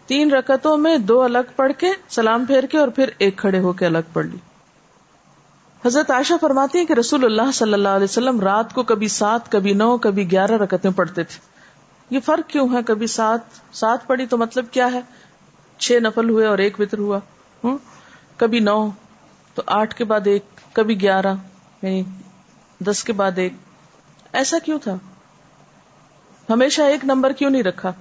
تین 0.06 0.32
رکتوں 0.32 0.78
میں 0.78 0.98
دو 0.98 1.22
الگ 1.22 1.52
پڑھ 1.56 1.72
کے 1.78 1.88
سلام 2.10 2.46
پھیر 2.46 2.64
کے 2.64 2.78
اور 2.78 2.88
پھر 2.88 3.10
ایک 3.18 3.38
کھڑے 3.38 3.60
ہو 3.60 3.74
کے 3.74 3.86
الگ 3.86 4.06
پڑھ 4.14 4.26
لی۔ 4.26 4.38
حضرت 5.86 6.12
عائشہ 6.12 6.34
فرماتی 6.42 6.78
ہیں 6.78 6.86
کہ 6.86 6.94
رسول 6.94 7.26
اللہ 7.26 7.52
صلی 7.54 7.74
اللہ 7.74 7.90
علیہ 7.90 8.04
وسلم 8.04 8.40
رات 8.40 8.74
کو 8.74 8.84
کبھی 8.84 9.08
سات، 9.08 9.52
کبھی 9.52 9.74
نو، 9.74 9.98
کبھی 9.98 10.32
گیارہ 10.32 10.52
رکتیں 10.52 10.92
پڑھتے 10.92 11.24
تھے۔ 11.24 11.55
یہ 12.10 12.20
فرق 12.20 12.50
کیوں 12.50 12.70
ہے؟ 12.74 12.84
کبھی 12.84 13.08
سات 13.08 13.40
سات 13.76 14.08
پڑھی 14.08 14.26
تو 14.26 14.38
مطلب 14.38 14.66
کیا 14.72 14.92
ہے؟ 14.92 15.02
چھ 15.78 15.92
نفل 15.92 16.30
ہوئے 16.30 16.46
اور 16.46 16.58
ایک 16.58 16.80
وطر 16.80 16.98
ہوا۔ 16.98 17.20
کبھی 18.38 18.60
نو، 18.60 18.90
تو 19.54 19.62
آٹھ 19.66 19.96
کے 19.96 20.04
بعد 20.04 20.28
ایک، 20.28 20.46
کبھی 20.74 21.02
گیارہ 21.02 21.34
یعنی 21.82 22.04
دس 22.80 23.04
کے 23.04 23.14
بعد 23.14 23.32
ایک۔ 23.36 23.54
ایسا 24.34 24.58
کیوں 24.60 24.80
تھا؟ 24.80 24.96
ہمیشہ 26.50 26.82
ایک 26.82 27.06
نمبر 27.06 27.32
کیوں 27.32 27.50
نہیں 27.50 27.64
رکھا؟ 27.64 27.92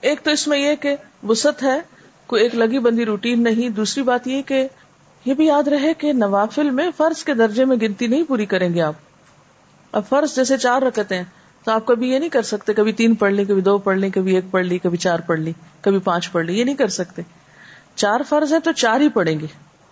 ایک 0.00 0.24
تو 0.24 0.30
اس 0.30 0.48
میں 0.48 0.58
یہ 0.58 0.74
کہ 0.74 0.96
وسط 1.22 1.62
ہے، 1.62 1.80
کوئی 2.26 2.42
ایک 2.42 2.54
لگی 2.54 2.78
بندی 2.78 3.04
روٹین 3.04 3.44
نہیں۔ 3.44 3.68
دوسری 3.68 4.02
بات 4.02 4.28
یہ 4.28 4.42
کہ 4.42 4.68
یہ 5.24 5.34
بھی 5.34 5.46
یاد 5.46 5.68
رہے 5.68 5.94
کہ 5.94 6.12
نوافل 6.12 6.70
میں 6.70 6.90
فرض 6.96 7.24
کے 7.24 7.34
درجے 7.34 7.64
میں 7.64 7.76
گنتی 7.82 8.06
نہیں 8.06 8.22
پوری 8.22 8.46
کریں 8.46 8.74
گے 8.74 8.82
آپ۔ 8.82 8.94
اب 9.92 10.02
فرض 10.08 10.34
جیسے 10.36 10.56
چار 10.56 10.82
رکھتے 10.82 11.16
ہیں 11.16 11.24
تو 11.70 11.74
آپ 11.74 11.86
کبھی 11.86 12.10
یہ 12.10 12.18
نہیں 12.18 12.28
کر 12.28 12.42
سکتے، 12.42 12.74
کبھی 12.74 12.92
تین 12.92 13.14
پڑھ 13.14 13.32
لی، 13.32 13.44
کبھی 13.44 13.60
دو 13.62 13.78
پڑھ 13.78 13.98
لی، 13.98 14.10
کبھی 14.10 14.34
ایک 14.34 14.44
پڑھ 14.50 14.66
لی، 14.66 14.78
کبھی 14.78 14.98
چار 14.98 15.18
پڑھ 15.18 15.40
لی، 15.40 15.52
کبھی 15.80 15.98
پانچ 15.98 16.32
پڑھ 16.32 16.44
لی، 16.44 16.58
یہ 16.58 16.64
نہیں 16.64 16.74
کر 16.74 16.88
سکتے۔ 16.88 17.22
چار 17.94 18.20
فرض 18.28 18.52
ہے 18.52 18.60
تو 18.60 18.72
چار 18.72 19.00
ہی 19.00 19.08
پڑھیں 19.08 19.40
گے، 19.40 19.46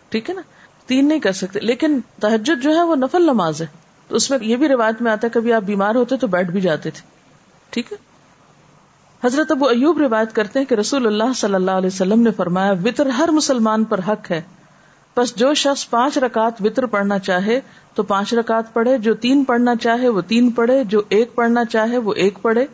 ٹھیک 0.08 0.30
ہے 0.30 0.34
نا؟ 0.34 0.42
تین 0.86 1.08
نہیں 1.08 1.18
کر 1.18 1.32
سکتے۔ 1.32 1.60
لیکن 1.60 2.00
تحجد 2.20 2.62
جو 2.62 2.76
ہے 2.76 2.82
وہ 2.82 2.96
نفل 2.96 3.22
نماز 3.22 3.62
ہے۔ 3.62 3.66
تو 4.08 4.16
اس 4.16 4.30
میں 4.30 4.38
یہ 4.42 4.56
بھی 4.56 4.68
روایت 4.68 5.02
میں 5.02 5.12
آتا 5.12 5.26
ہے، 5.26 5.30
کبھی 5.32 5.52
آپ 5.52 5.62
بیمار 5.62 5.94
ہوتے 5.94 6.16
تو 6.16 6.26
بیٹھ 6.26 6.50
بھی 6.50 6.60
جاتے 6.60 6.90
تھے، 6.90 7.00
ٹھیک 7.70 7.92
ہے؟ 7.92 7.96
حضرت 9.26 9.50
ابو 9.50 9.66
ایوب 9.66 9.98
روایت 9.98 10.34
کرتے 10.34 10.58
ہیں 10.58 10.66
کہ 10.66 10.74
رسول 10.74 11.06
اللہ 11.06 11.32
صلی 11.36 11.54
اللہ 11.54 11.70
علیہ 11.70 11.86
وسلم 11.86 12.22
نے 12.22 12.30
فرمایا، 12.30 12.72
وطر 12.84 13.06
ہر 13.06 13.28
مسلمان 13.28 13.84
پر 13.84 14.00
حق 14.08 14.30
ہے۔ 14.30 14.42
بس 15.18 15.36
جو 15.36 15.54
شخص 15.54 15.90
پانچ 15.90 16.18
رکعت 16.18 16.52
وطر 16.60 16.86
پڑھنا 16.86 17.18
چاہے 17.18 17.60
تو 17.94 18.02
پانچ 18.02 18.34
رکعت 18.34 18.72
پڑھے، 18.72 18.98
جو 18.98 19.14
تین 19.14 19.44
پڑھنا 19.44 19.76
چاہے 19.76 20.08
وہ 20.08 20.20
تین 20.20 20.50
پڑھے، 20.50 20.84
جو 20.84 21.02
ایک 21.08 21.34
پڑھنا 21.34 21.64
چاہے 21.64 21.98
وہ 21.98 22.14
ایک 22.14 22.38
پڑھے۔ 22.42 22.66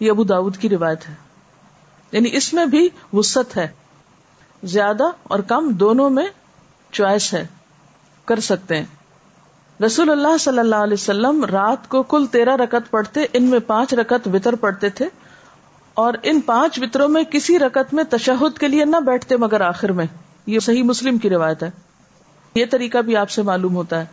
یہ 0.00 0.10
ابو 0.10 0.24
داود 0.24 0.56
کی 0.56 0.68
روایت 0.68 1.08
ہے۔ 1.08 1.14
یعنی 2.12 2.28
اس 2.32 2.54
میں 2.54 2.66
بھی 2.66 2.88
وسط 3.12 3.56
ہے۔ 3.56 3.68
زیادہ 4.64 5.04
اور 5.22 5.38
کم 5.38 5.68
دونوں 5.68 6.10
میں 6.10 6.26
چوائس 6.92 7.34
ہے۔ 7.34 7.46
کر 8.24 8.40
سکتے 8.40 8.76
ہیں۔ 8.76 8.86
رسول 9.82 10.10
اللہ 10.10 10.36
صلی 10.40 10.58
اللہ 10.58 10.76
علیہ 10.76 10.94
وسلم 10.94 11.44
رات 11.44 11.88
کو 11.88 12.02
کل 12.02 12.26
تیرہ 12.26 12.56
رکت 12.56 12.90
پڑھتے، 12.90 13.20
ان 13.32 13.44
میں 13.44 13.58
پانچ 13.58 13.94
رکت 13.94 14.28
وطر 14.28 14.54
پڑھتے 14.54 14.88
تھے۔ 14.88 15.08
اور 15.94 16.14
ان 16.22 16.40
پانچ 16.40 16.78
وطروں 16.82 17.08
میں 17.08 17.24
کسی 17.24 17.58
رکت 17.58 17.94
میں 17.94 18.04
تشہد 18.04 18.58
کے 18.58 18.68
لیے 18.68 18.84
نہ 18.84 18.96
بیٹھتے 18.96 19.36
مگر 19.36 19.60
آخر 19.60 19.92
میں۔ 19.92 20.06
یہ 20.46 20.58
صحیح 20.58 20.82
مسلم 20.82 21.18
کی 21.18 21.30
روایت 21.30 21.62
ہے۔ 21.62 21.70
یہ 22.54 22.64
طریقہ 22.70 22.98
بھی 22.98 23.16
آپ 23.16 23.30
سے 23.30 23.42
معلوم 23.42 23.76
ہوتا 23.76 24.00
ہے۔ 24.00 24.04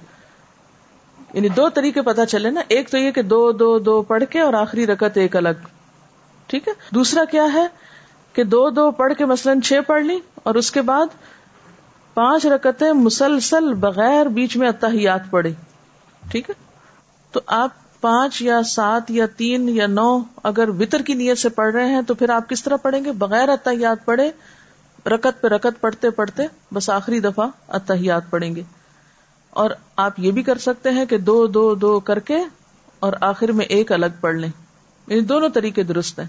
یعنی 1.33 1.49
دو 1.49 1.69
طریقے 1.69 2.01
پتا 2.01 2.25
چلے 2.25 2.49
نا، 2.49 2.61
ایک 2.67 2.89
تو 2.89 2.97
یہ 2.97 3.11
کہ 3.11 3.21
دو 3.21 3.51
دو 3.51 3.79
دو 3.79 4.01
پڑھ 4.01 4.23
کے 4.29 4.39
اور 4.39 4.53
آخری 4.53 4.87
رکت 4.87 5.17
ایک 5.17 5.35
الگ۔ 5.35 5.49
ٹھیک 6.47 6.67
ہے؟ 6.67 6.73
دوسرا 6.89 7.25
کیا 7.25 7.45
ہے 7.53 7.67
کہ 8.33 8.43
دو 8.43 8.69
دو 8.69 8.91
پڑھ 8.91 9.13
کے 9.17 9.25
مثلاً 9.25 9.61
چھ 9.61 9.79
پڑھ 9.87 10.03
لی 10.03 10.19
اور 10.35 10.55
اس 10.55 10.71
کے 10.71 10.81
بعد 10.81 11.05
پانچ 12.13 12.45
رکتیں 12.45 12.93
مسلسل 12.93 13.73
بغیر 13.73 14.25
بیچ 14.25 14.57
میں 14.57 14.69
اتحیات 14.69 15.21
پڑے 15.29 15.51
ٹھیک 16.31 16.49
ہے؟ 16.49 16.55
تو 17.31 17.39
آپ 17.47 17.69
پانچ 18.01 18.41
یا 18.41 18.63
سات 18.63 19.11
یا 19.11 19.25
تین 19.37 19.69
یا 19.69 19.87
نو 19.87 20.19
اگر 20.43 20.69
وطر 20.69 21.01
کی 21.01 21.13
نیت 21.13 21.37
سے 21.37 21.49
پڑھ 21.49 21.75
رہے 21.75 21.85
ہیں 21.85 22.01
تو 22.01 22.13
پھر 22.13 22.29
آپ 22.29 22.49
کس 22.49 22.63
طرح 22.63 22.75
پڑھیں 22.75 23.05
گے؟ 23.05 23.11
بغیر 23.11 23.49
اتحیات 23.49 24.05
پڑھے 24.05 24.31
رکت 25.05 25.41
پہ 25.41 25.47
رکت 25.47 25.81
پڑھتے 25.81 26.09
پڑھتے 26.09 26.43
بس 26.73 26.89
آخری 26.89 27.19
دفعہ 27.19 27.47
اتحیات 27.67 28.21
پڑھیں 28.29 28.55
گے۔ 28.55 28.63
اور 29.49 29.71
آپ 29.95 30.13
یہ 30.17 30.31
بھی 30.31 30.43
کر 30.43 30.57
سکتے 30.57 30.89
ہیں 30.89 31.05
کہ 31.05 31.17
دو 31.17 31.47
دو 31.47 31.75
دو 31.75 31.99
کر 31.99 32.19
کے 32.19 32.37
اور 32.99 33.13
آخر 33.21 33.51
میں 33.51 33.65
ایک 33.65 33.91
الگ 33.91 34.05
پڑھ 34.21 34.35
لیں۔ 34.35 34.49
یعنی 35.07 35.21
دونوں 35.21 35.49
طریقے 35.49 35.83
درست 35.83 36.19
ہیں۔ 36.19 36.27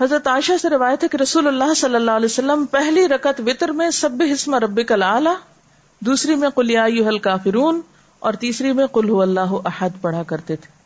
حضرت 0.00 0.26
عائشہ 0.26 0.52
سے 0.62 0.68
روایت 0.70 1.04
ہے 1.04 1.08
کہ 1.08 1.16
رسول 1.22 1.46
اللہ 1.46 1.74
صلی 1.74 1.94
اللہ 1.94 2.10
علیہ 2.10 2.24
وسلم 2.24 2.66
پہلی 2.66 3.08
رکت 3.08 3.40
وطر 3.46 3.68
میں 3.68 3.90
سب 3.90 4.10
حسم 4.32 4.54
رب 4.54 4.80
کلا 4.88 5.18
دوسری 6.00 6.34
میں 6.34 6.48
کلیا 6.50 6.86
کافرون 7.22 7.80
اور 8.18 8.32
تیسری 8.32 8.72
میں 8.72 8.86
کل 8.92 9.20
اللہ 9.22 9.54
احد 9.64 9.90
پڑھا 10.00 10.22
کرتے 10.22 10.56
تھے۔ 10.56 10.76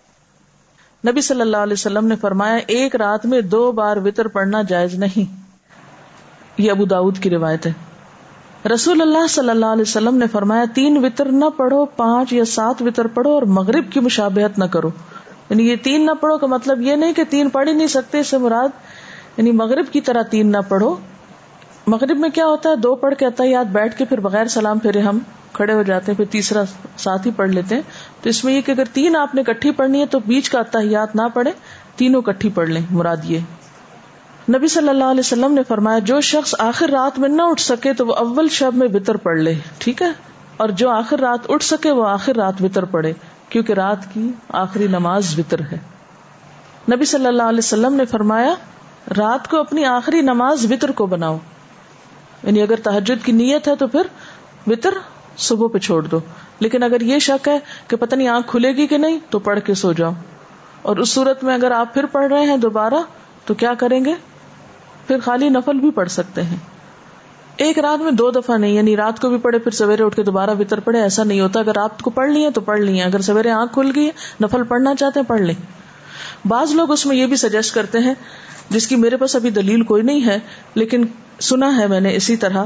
نبی 1.10 1.20
صلی 1.20 1.40
اللہ 1.40 1.56
علیہ 1.56 1.72
وسلم 1.72 2.06
نے 2.06 2.16
فرمایا، 2.16 2.58
ایک 2.66 2.96
رات 2.96 3.26
میں 3.26 3.40
دو 3.40 3.72
بار 3.72 3.96
وطر 3.96 4.28
پڑھنا 4.28 4.62
جائز 4.62 4.94
نہیں۔ 4.94 5.49
یہ 6.58 6.70
ابو 6.70 6.84
داود 6.84 7.18
کی 7.18 7.30
روایت 7.30 7.66
ہے۔ 7.66 7.72
رسول 8.74 9.00
اللہ 9.00 9.26
صلی 9.26 9.50
اللہ 9.50 9.66
علیہ 9.66 9.82
وسلم 9.82 10.16
نے 10.16 10.26
فرمایا، 10.26 10.64
تین 10.74 11.04
وطر 11.04 11.26
نہ 11.26 11.44
پڑھو، 11.56 11.84
پانچ 11.84 12.32
یا 12.32 12.44
سات 12.44 12.82
وطر 12.82 13.06
پڑھو 13.06 13.30
اور 13.30 13.42
مغرب 13.42 13.92
کی 13.92 14.00
مشابہت 14.00 14.58
نہ 14.58 14.64
کرو۔ 14.64 14.90
یعنی 15.50 15.68
یہ 15.68 15.76
تین 15.82 16.06
نہ 16.06 16.10
پڑھو 16.20 16.38
کا 16.38 16.46
مطلب 16.46 16.80
یہ 16.80 16.96
نہیں 16.96 17.12
کہ 17.12 17.24
تین 17.30 17.48
پڑھ 17.48 17.68
ہی 17.68 17.74
نہیں 17.74 17.86
سکتے، 17.86 18.18
اس 18.18 18.26
سے 18.26 18.38
مراد 18.38 18.68
یعنی 19.36 19.52
مغرب 19.52 19.84
کی 19.92 20.00
طرح 20.00 20.22
تین 20.22 20.52
نہ 20.52 20.56
پڑھو۔ 20.68 20.96
مغرب 21.86 22.18
میں 22.18 22.28
کیا 22.28 22.46
ہوتا 22.46 22.70
ہے؟ 22.70 22.76
دو 22.76 22.94
پڑھ 22.94 23.14
کے 23.14 23.26
اتحیات 23.26 23.66
بیٹھ 23.66 23.98
کے 23.98 24.04
پھر 24.04 24.20
بغیر 24.20 24.46
سلام 24.46 24.78
پھیرے 24.78 25.00
ہم 25.00 25.18
کھڑے 25.52 25.72
ہو 25.72 25.82
جاتے 25.82 26.12
ہیں، 26.12 26.16
پھر 26.16 26.24
تیسرا 26.30 26.62
ساتھ 26.96 27.26
ہی 27.26 27.32
پڑھ 27.32 27.50
لیتے 27.50 27.74
ہیں۔ 27.74 27.82
تو 28.22 28.28
اس 28.28 28.44
میں 28.44 28.54
یہ 28.54 28.60
کہ 28.60 28.70
اگر 28.70 28.84
تین 28.92 29.16
آپ 29.16 29.34
نے 29.34 29.42
کٹھی 29.42 29.70
پڑھنی 29.70 30.00
ہے 30.00 30.06
تو 30.06 30.18
بیچ 30.18 30.50
کا 30.50 30.58
اتحیات 30.58 31.16
نہ 31.16 31.22
پڑھے 31.34 31.50
تینوں 31.96 32.22
کٹھی 32.22 32.48
پڑھ 32.48 32.68
لیں، 32.68 32.82
مراد 32.90 33.16
یہ۔ 33.24 33.38
نبی 34.48 34.68
صلی 34.68 34.88
اللہ 34.88 35.04
علیہ 35.04 35.20
وسلم 35.20 35.52
نے 35.52 35.62
فرمایا، 35.68 35.98
جو 35.98 36.20
شخص 36.20 36.54
آخر 36.58 36.90
رات 36.90 37.18
میں 37.18 37.28
نہ 37.28 37.42
اٹھ 37.42 37.60
سکے 37.60 37.92
تو 37.92 38.06
وہ 38.06 38.14
اول 38.14 38.48
شب 38.48 38.74
میں 38.74 38.88
بتر 38.88 39.16
پڑھ 39.16 39.38
لے، 39.38 39.54
ٹھیک 39.78 40.02
ہے؟ 40.02 40.08
اور 40.56 40.68
جو 40.68 40.90
آخر 40.90 41.20
رات 41.20 41.38
اٹھ 41.48 41.64
سکے 41.64 41.90
وہ 41.90 42.06
آخر 42.06 42.36
رات 42.36 42.54
بتر 42.62 42.84
پڑھے، 42.84 43.12
کیونکہ 43.48 43.72
رات 43.72 44.14
کی 44.14 44.32
آخری 44.48 44.86
نماز 44.86 45.38
وطر 45.38 45.60
ہے۔ 45.60 45.78
نبی 46.92 47.04
صلی 47.04 47.26
اللہ 47.26 47.42
علیہ 47.42 47.58
وسلم 47.58 47.94
نے 47.94 48.04
فرمایا، 48.04 48.54
رات 49.18 49.48
کو 49.50 49.60
اپنی 49.60 49.84
آخری 49.84 50.20
نماز 50.20 50.72
وطر 50.72 50.90
کو 50.90 51.06
بناؤ۔ 51.06 51.38
یعنی 52.42 52.62
اگر 52.62 52.76
تحجد 52.76 53.24
کی 53.24 53.32
نیت 53.32 53.68
ہے 53.68 53.76
تو 53.76 53.86
پھر 53.86 54.02
وطر 54.66 54.90
صبح 55.36 55.68
پہ 55.68 55.78
چھوڑ 55.78 56.02
دو۔ 56.02 56.18
لیکن 56.60 56.82
اگر 56.82 57.00
یہ 57.00 57.18
شک 57.18 57.48
ہے 57.48 57.58
کہ 57.88 57.96
پتہ 57.96 58.14
نہیں 58.14 58.28
آنکھ 58.28 58.50
کھلے 58.50 58.72
گی 58.72 58.86
کہ 58.86 58.98
نہیں، 58.98 59.18
تو 59.30 59.38
پڑھ 59.38 59.60
کے 59.60 59.74
سو 59.74 59.92
جاؤ۔ 59.92 60.12
اور 60.82 60.96
اس 60.96 61.08
صورت 61.08 61.44
میں 61.44 61.54
اگر 61.54 61.70
آپ 61.70 61.94
پھر 61.94 62.06
پڑھ 62.06 62.32
رہے 62.32 62.44
ہیں 62.44 62.56
دوبارہ، 62.56 62.94
تو 63.44 63.54
کیا 63.54 63.74
کریں 63.74 64.04
گے؟ 64.04 64.14
پھر 65.10 65.18
خالی 65.24 65.48
نفل 65.48 65.78
بھی 65.78 65.90
پڑھ 65.90 66.08
سکتے 66.08 66.42
ہیں۔ 66.42 66.56
ایک 67.56 67.78
رات 67.78 68.02
میں 68.02 68.12
دو 68.12 68.30
دفعہ 68.30 68.58
نہیں 68.58 68.70
یعنی 68.70 68.96
رات 68.96 69.20
کو 69.20 69.28
بھی 69.28 69.38
پڑھے، 69.38 69.58
پھر 69.58 69.70
سویرے 69.70 70.02
اٹھ 70.02 70.16
کے 70.16 70.22
دوبارہ 70.22 70.50
بتر 70.58 70.80
پڑے 70.80 71.00
ایسا 71.00 71.24
نہیں 71.24 71.40
ہوتا۔ 71.40 71.60
اگر 71.60 71.72
رات 71.76 72.02
کو 72.02 72.10
پڑھ 72.10 72.30
لیے 72.30 72.50
تو 72.50 72.60
پڑھ 72.60 72.80
لیے 72.80 73.02
اگر 73.02 73.20
سویرے 73.20 73.50
آنکھ 73.50 73.74
کھل 73.74 73.90
گئی 73.94 74.10
نفل 74.42 74.62
پڑھنا 74.62 74.94
چاہتے 74.94 75.20
ہیں، 75.20 75.26
پڑھ 75.26 75.40
لیں۔ 75.40 75.54
بعض 76.48 76.72
لوگ 76.72 76.90
اس 76.90 77.06
میں 77.06 77.16
یہ 77.16 77.26
بھی 77.26 77.36
سجیسٹ 77.36 77.74
کرتے 77.74 77.98
ہیں، 77.98 78.14
جس 78.70 78.86
کی 78.86 78.96
میرے 78.96 79.16
پاس 79.16 79.36
ابھی 79.36 79.50
دلیل 79.50 79.82
کوئی 79.82 80.02
نہیں 80.02 80.26
ہے، 80.26 80.38
لیکن 80.74 81.04
سنا 81.40 81.76
ہے 81.76 81.86
میں 81.86 82.00
نے 82.00 82.16
اسی 82.16 82.36
طرح 82.36 82.64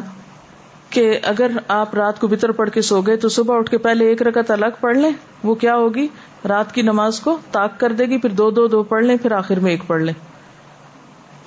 کہ 0.90 1.18
اگر 1.22 1.50
آپ 1.68 1.94
رات 1.94 2.20
کو 2.20 2.26
بتر 2.26 2.52
پڑھ 2.52 2.70
کے 2.70 2.82
سو 2.82 3.00
گئے 3.00 3.16
تو 3.16 3.28
صبح 3.28 3.58
اٹھ 3.58 3.70
کے 3.70 3.78
پہلے 3.78 4.06
ایک 4.06 4.22
رکعت 4.22 4.50
الگ 4.50 4.76
پڑھ 4.80 4.96
لیں، 4.96 5.10
وہ 5.44 5.54
کیا 5.54 5.76
ہوگی؟ 5.76 6.08
رات 6.48 6.74
کی 6.74 6.82
نماز 6.82 7.20
کو 7.20 7.38
تاک 7.50 7.80
کر 7.80 7.92
دے 7.92 8.04
گی، 8.04 8.18
پھر 8.18 8.30
دو 8.30 8.50
دو 8.50 8.66
دو 8.66 8.82
پڑھ 8.82 9.04
لیں، 9.04 9.16
پھر 9.16 9.32
آخر 9.32 9.58
میں 9.58 9.70
ایک 9.70 9.82
پڑھ 9.86 10.02
لیں۔ 10.02 10.14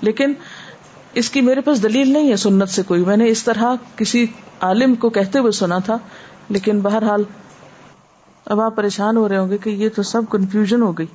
لیکن 0.02 0.34
اس 1.14 1.30
کی 1.30 1.42
میرے 1.42 1.62
پاس 1.62 1.84
دلیل 1.84 2.14
نہیں 2.14 2.32
ہے 2.32 2.36
سنت 2.36 2.70
سے 2.70 2.84
کوئی۔ 2.84 3.06
میں 3.06 3.18
نے 3.18 3.28
اس 3.28 3.44
طرح 3.44 3.76
کسی 3.96 4.26
عالم 4.60 4.96
کو 4.96 5.10
کہتے 5.10 5.40
ہوئے 5.40 5.52
سنا 5.52 5.78
تھا، 5.78 5.98
لیکن 6.50 6.80
بہرحال 6.80 7.24
اب 8.46 8.62
آپ 8.62 8.76
پریشان 8.76 9.18
ہو 9.18 9.30
رہے 9.30 9.38
ہوں 9.38 9.50
گے 9.50 9.58
کہ 9.58 9.70
یہ 9.70 9.90
تو 9.96 10.04
سب 10.04 10.22
کنفیوژن 10.30 10.82
ہو 10.82 10.94
گئی۔ 10.94 11.06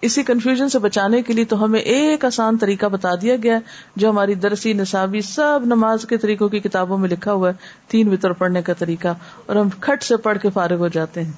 اسی 0.00 0.22
کنفیوژن 0.22 0.68
سے 0.68 0.78
بچانے 0.78 1.22
کے 1.22 1.32
لیے 1.32 1.44
تو 1.44 1.64
ہمیں 1.64 1.80
ایک 1.80 2.24
آسان 2.24 2.56
طریقہ 2.56 2.86
بتا 2.86 3.14
دیا 3.14 3.36
گیا، 3.42 3.58
جو 3.96 4.10
ہماری 4.10 4.34
درسی، 4.34 4.72
نصابی، 4.72 5.20
سب 5.20 5.60
نماز 5.64 6.06
کے 6.08 6.16
طریقوں 6.16 6.48
کی 6.48 6.60
کتابوں 6.60 6.98
میں 6.98 7.08
لکھا 7.08 7.32
ہوا 7.32 7.48
ہے، 7.48 7.54
تین 7.88 8.08
وطر 8.08 8.32
پڑھنے 8.32 8.62
کا 8.62 8.72
طریقہ۔ 8.72 9.08
اور 9.46 9.56
ہم 9.56 9.68
کھٹ 9.80 10.02
سے 10.02 10.16
پڑھ 10.16 10.38
کے 10.38 10.50
فارغ 10.50 10.76
ہو 10.76 10.88
جاتے 10.88 11.22
ہیں۔ 11.22 11.32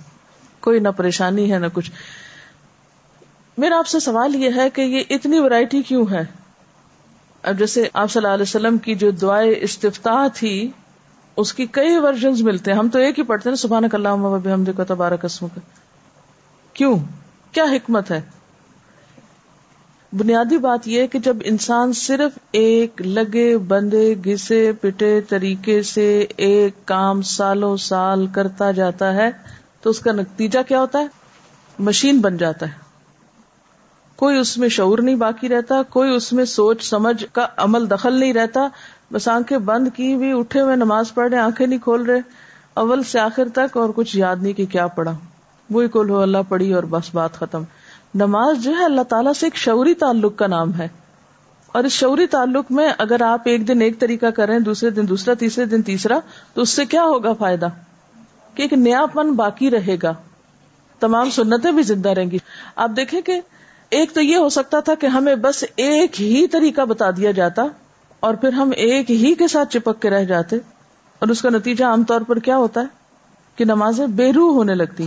کوئی 0.60 0.80
نہ 0.80 0.88
پریشانی 0.88 1.52
ہے، 1.52 1.58
نہ 1.58 1.66
کچھ۔ 1.72 1.90
میرا 3.58 3.78
آپ 3.78 3.86
سے 3.86 4.00
سوال 4.00 4.34
یہ 4.34 4.50
ہے 4.56 4.70
کہ 4.70 4.80
یہ 4.80 5.02
اتنی 5.10 5.38
ورائٹی 5.38 5.82
کیوں 5.82 6.06
ہے؟ 6.10 6.43
اب 7.44 7.58
جیسے 7.58 7.88
آپ 7.94 8.10
صلی 8.10 8.24
اللہ 8.24 8.34
علیہ 8.34 8.42
وسلم 8.42 8.78
کی 8.78 8.94
جو 8.94 9.10
دعائیں 9.10 9.54
استفتاح 9.60 10.26
تھی، 10.34 10.70
اس 11.36 11.54
کی 11.54 11.66
کئی 11.66 11.96
ورژن 11.96 12.44
ملتے 12.44 12.70
ہیں۔ 12.70 12.78
ہم 12.78 12.88
تو 12.88 12.98
ایک 12.98 13.18
ہی 13.18 13.24
پڑھتے 13.24 13.48
ہیں 13.48 13.56
سبحان 13.56 13.84
اللہ 13.92 14.08
ہم 14.08 14.64
قسم 15.22 15.46
کا 15.48 15.60
کیوں؟ 16.72 16.96
کیا 17.52 17.64
حکمت 17.64 18.10
ہے؟ 18.10 18.20
بنیادی 20.12 20.58
بات 20.58 20.88
یہ 20.88 21.06
کہ 21.06 21.18
جب 21.18 21.36
انسان 21.44 21.92
صرف 21.92 22.38
ایک 22.52 23.02
لگے، 23.02 23.58
بندے 23.58 24.14
گسے 24.26 24.72
پٹے 24.80 25.20
طریقے 25.20 25.82
سے 25.82 26.26
ایک 26.36 26.74
کام 26.84 27.22
سالوں 27.22 27.76
سال 27.76 28.26
کرتا 28.26 28.70
جاتا 28.70 29.14
ہے، 29.14 29.30
تو 29.80 29.90
اس 29.90 30.00
کا 30.00 30.12
نتیجہ 30.12 30.58
کیا 30.68 30.80
ہوتا 30.80 30.98
ہے؟ 30.98 31.06
مشین 31.78 32.20
بن 32.20 32.36
جاتا 32.36 32.66
ہے۔ 32.66 32.83
کوئی 34.16 34.38
اس 34.38 34.58
میں 34.58 34.68
شعور 34.68 34.98
نہیں 34.98 35.14
باقی 35.14 35.48
رہتا، 35.48 35.82
کوئی 35.82 36.14
اس 36.14 36.32
میں 36.32 36.44
سوچ 36.44 36.90
سمجھ 36.90 37.24
کا 37.32 37.46
عمل 37.56 37.90
دخل 37.90 38.14
نہیں 38.14 38.32
رہتا۔ 38.32 38.68
بس 39.12 39.28
آنکھیں 39.28 39.58
بند 39.58 39.88
کی 39.94 40.14
ہوئی، 40.14 40.32
اٹھے 40.32 40.60
ہوئے 40.60 40.76
نماز 40.76 41.14
پڑھ 41.14 41.30
رہے، 41.30 41.38
آنکھیں 41.38 41.66
نہیں 41.66 41.78
کھول 41.78 42.02
رہے۔ 42.02 42.20
اول 42.74 43.02
سے 43.02 43.20
آخر 43.20 43.48
تک 43.54 43.76
اور 43.76 43.88
کچھ 43.96 44.16
یاد 44.16 44.36
نہیں 44.40 44.52
کہ 44.52 44.66
کیا 44.66 44.86
پڑھا۔ 44.86 45.16
وہی 45.70 45.88
کول 45.88 46.10
ہو، 46.10 46.20
اللہ 46.20 46.38
پڑھی 46.48 46.72
اور 46.72 46.82
بس 46.82 47.14
بات 47.14 47.32
ختم۔ 47.32 47.62
نماز 48.14 48.64
جو 48.64 48.70
ہے، 48.78 48.84
اللہ 48.84 49.00
تعالیٰ 49.00 49.32
سے 49.32 49.46
ایک 49.46 49.56
شعوری 49.56 49.94
تعلق 49.94 50.36
کا 50.36 50.46
نام 50.46 50.74
ہے۔ 50.74 50.88
اور 51.66 51.84
اس 51.84 51.92
شعوری 51.92 52.26
تعلق 52.26 52.64
میں 52.70 52.88
اگر 52.98 53.22
آپ 53.22 53.40
ایک 53.44 53.68
دن 53.68 53.80
ایک 53.80 53.98
طریقہ 53.98 54.26
کریں، 54.26 54.58
دوسرے 54.58 54.90
دن 54.90 55.08
دوسرا، 55.08 55.34
تیسرے 55.34 55.64
دن 55.64 55.82
تیسرا، 55.82 56.18
تو 56.54 56.62
اس 56.62 56.68
سے 56.68 56.86
کیا 56.86 57.04
ہوگا 57.04 57.32
فائدہ؟ 57.32 57.66
کہ 58.54 58.62
ایک 58.62 58.72
نیا 58.72 59.06
پن 59.06 59.32
باقی 59.32 59.70
رہے 59.70 59.96
گا۔ 60.02 60.14
تمام 61.00 61.30
سنتیں 61.30 61.72
بھی 61.72 61.82
زندہ 61.82 62.08
رہیں 62.08 62.30
گی۔ 62.30 62.38
آپ 62.76 62.90
دیکھیں 62.96 63.20
کہ 63.20 63.40
ایک 63.90 64.12
تو 64.12 64.20
یہ 64.20 64.36
ہو 64.36 64.48
سکتا 64.48 64.80
تھا 64.80 64.94
کہ 64.94 65.06
ہمیں 65.06 65.34
بس 65.34 65.64
ایک 65.76 66.22
ہی 66.22 66.46
طریقہ 66.46 66.80
بتا 66.80 67.10
دیا 67.10 67.30
جاتا 67.30 67.62
اور 68.20 68.34
پھر 68.34 68.52
ہم 68.52 68.70
ایک 68.76 69.10
ہی 69.10 69.34
کے 69.34 69.48
ساتھ 69.48 69.72
چپک 69.72 70.02
کے 70.02 70.10
رہ 70.10 70.24
جاتے 70.24 70.56
اور 71.18 71.28
اس 71.28 71.42
کا 71.42 71.50
نتیجہ 71.50 71.84
عام 71.84 72.04
طور 72.04 72.20
پر 72.20 72.38
کیا 72.38 72.56
ہوتا 72.56 72.80
ہے 72.80 72.86
کہ 73.56 73.64
نمازیں 73.64 74.06
بے 74.06 74.32
روح 74.32 74.54
ہونے 74.54 74.74
لگتی 74.74 75.06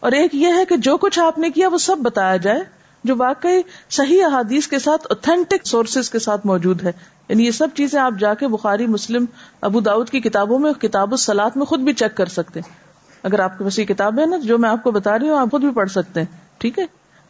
اور 0.00 0.12
ایک 0.12 0.34
یہ 0.34 0.46
ہے 0.46 0.64
کہ 0.64 0.76
جو 0.76 0.96
کچھ 0.96 1.18
آپ 1.18 1.38
نے 1.38 1.50
کیا 1.50 1.68
وہ 1.68 1.78
سب 1.78 1.96
بتایا 1.98 2.36
جائے 2.36 2.60
جو 3.04 3.14
واقعی 3.16 3.60
صحیح 3.90 4.24
احادیث 4.24 4.68
کے 4.68 4.78
ساتھ 4.78 5.06
اوتھینٹک 5.10 5.66
سورسز 5.66 6.10
کے 6.10 6.18
ساتھ 6.18 6.46
موجود 6.46 6.82
ہے 6.82 6.92
یعنی 7.28 7.46
یہ 7.46 7.50
سب 7.50 7.68
چیزیں 7.74 8.00
آپ 8.00 8.12
جا 8.18 8.34
کے 8.34 8.48
بخاری، 8.48 8.86
مسلم، 8.86 9.24
ابو 9.60 9.80
داود 9.80 10.10
کی 10.10 10.20
کتابوں 10.20 10.58
میں 10.58 10.72
کتاب 10.72 11.10
السلاد 11.10 11.50
میں 11.56 11.66
خود 11.66 11.80
بھی 11.80 11.92
چیک 11.92 12.16
کر 12.16 12.26
سکتے 12.26 12.60
ہیں۔ 12.60 12.74
اگر 13.22 13.40
آپ 13.40 13.58
کے 13.58 13.64
پاس 13.64 13.78
یہ 13.78 13.84
کتاب 13.84 14.20
ہے 14.20 14.26
نا 14.26 14.36
جو 14.36 14.58
میں 14.58 14.70
آپ 14.70 14.82
کو 14.82 14.90
بتا 14.90 15.18
رہی 15.18 15.28
ہوں، 15.28 15.38
آپ 15.38 15.50
خود 15.50 15.60
بھی 15.60 15.70
پڑھ 15.70 15.90
سکتے 15.90 16.20
ہیں۔ 16.20 16.26
ٹھیک 16.58 16.78
ہے؟ 16.78 16.84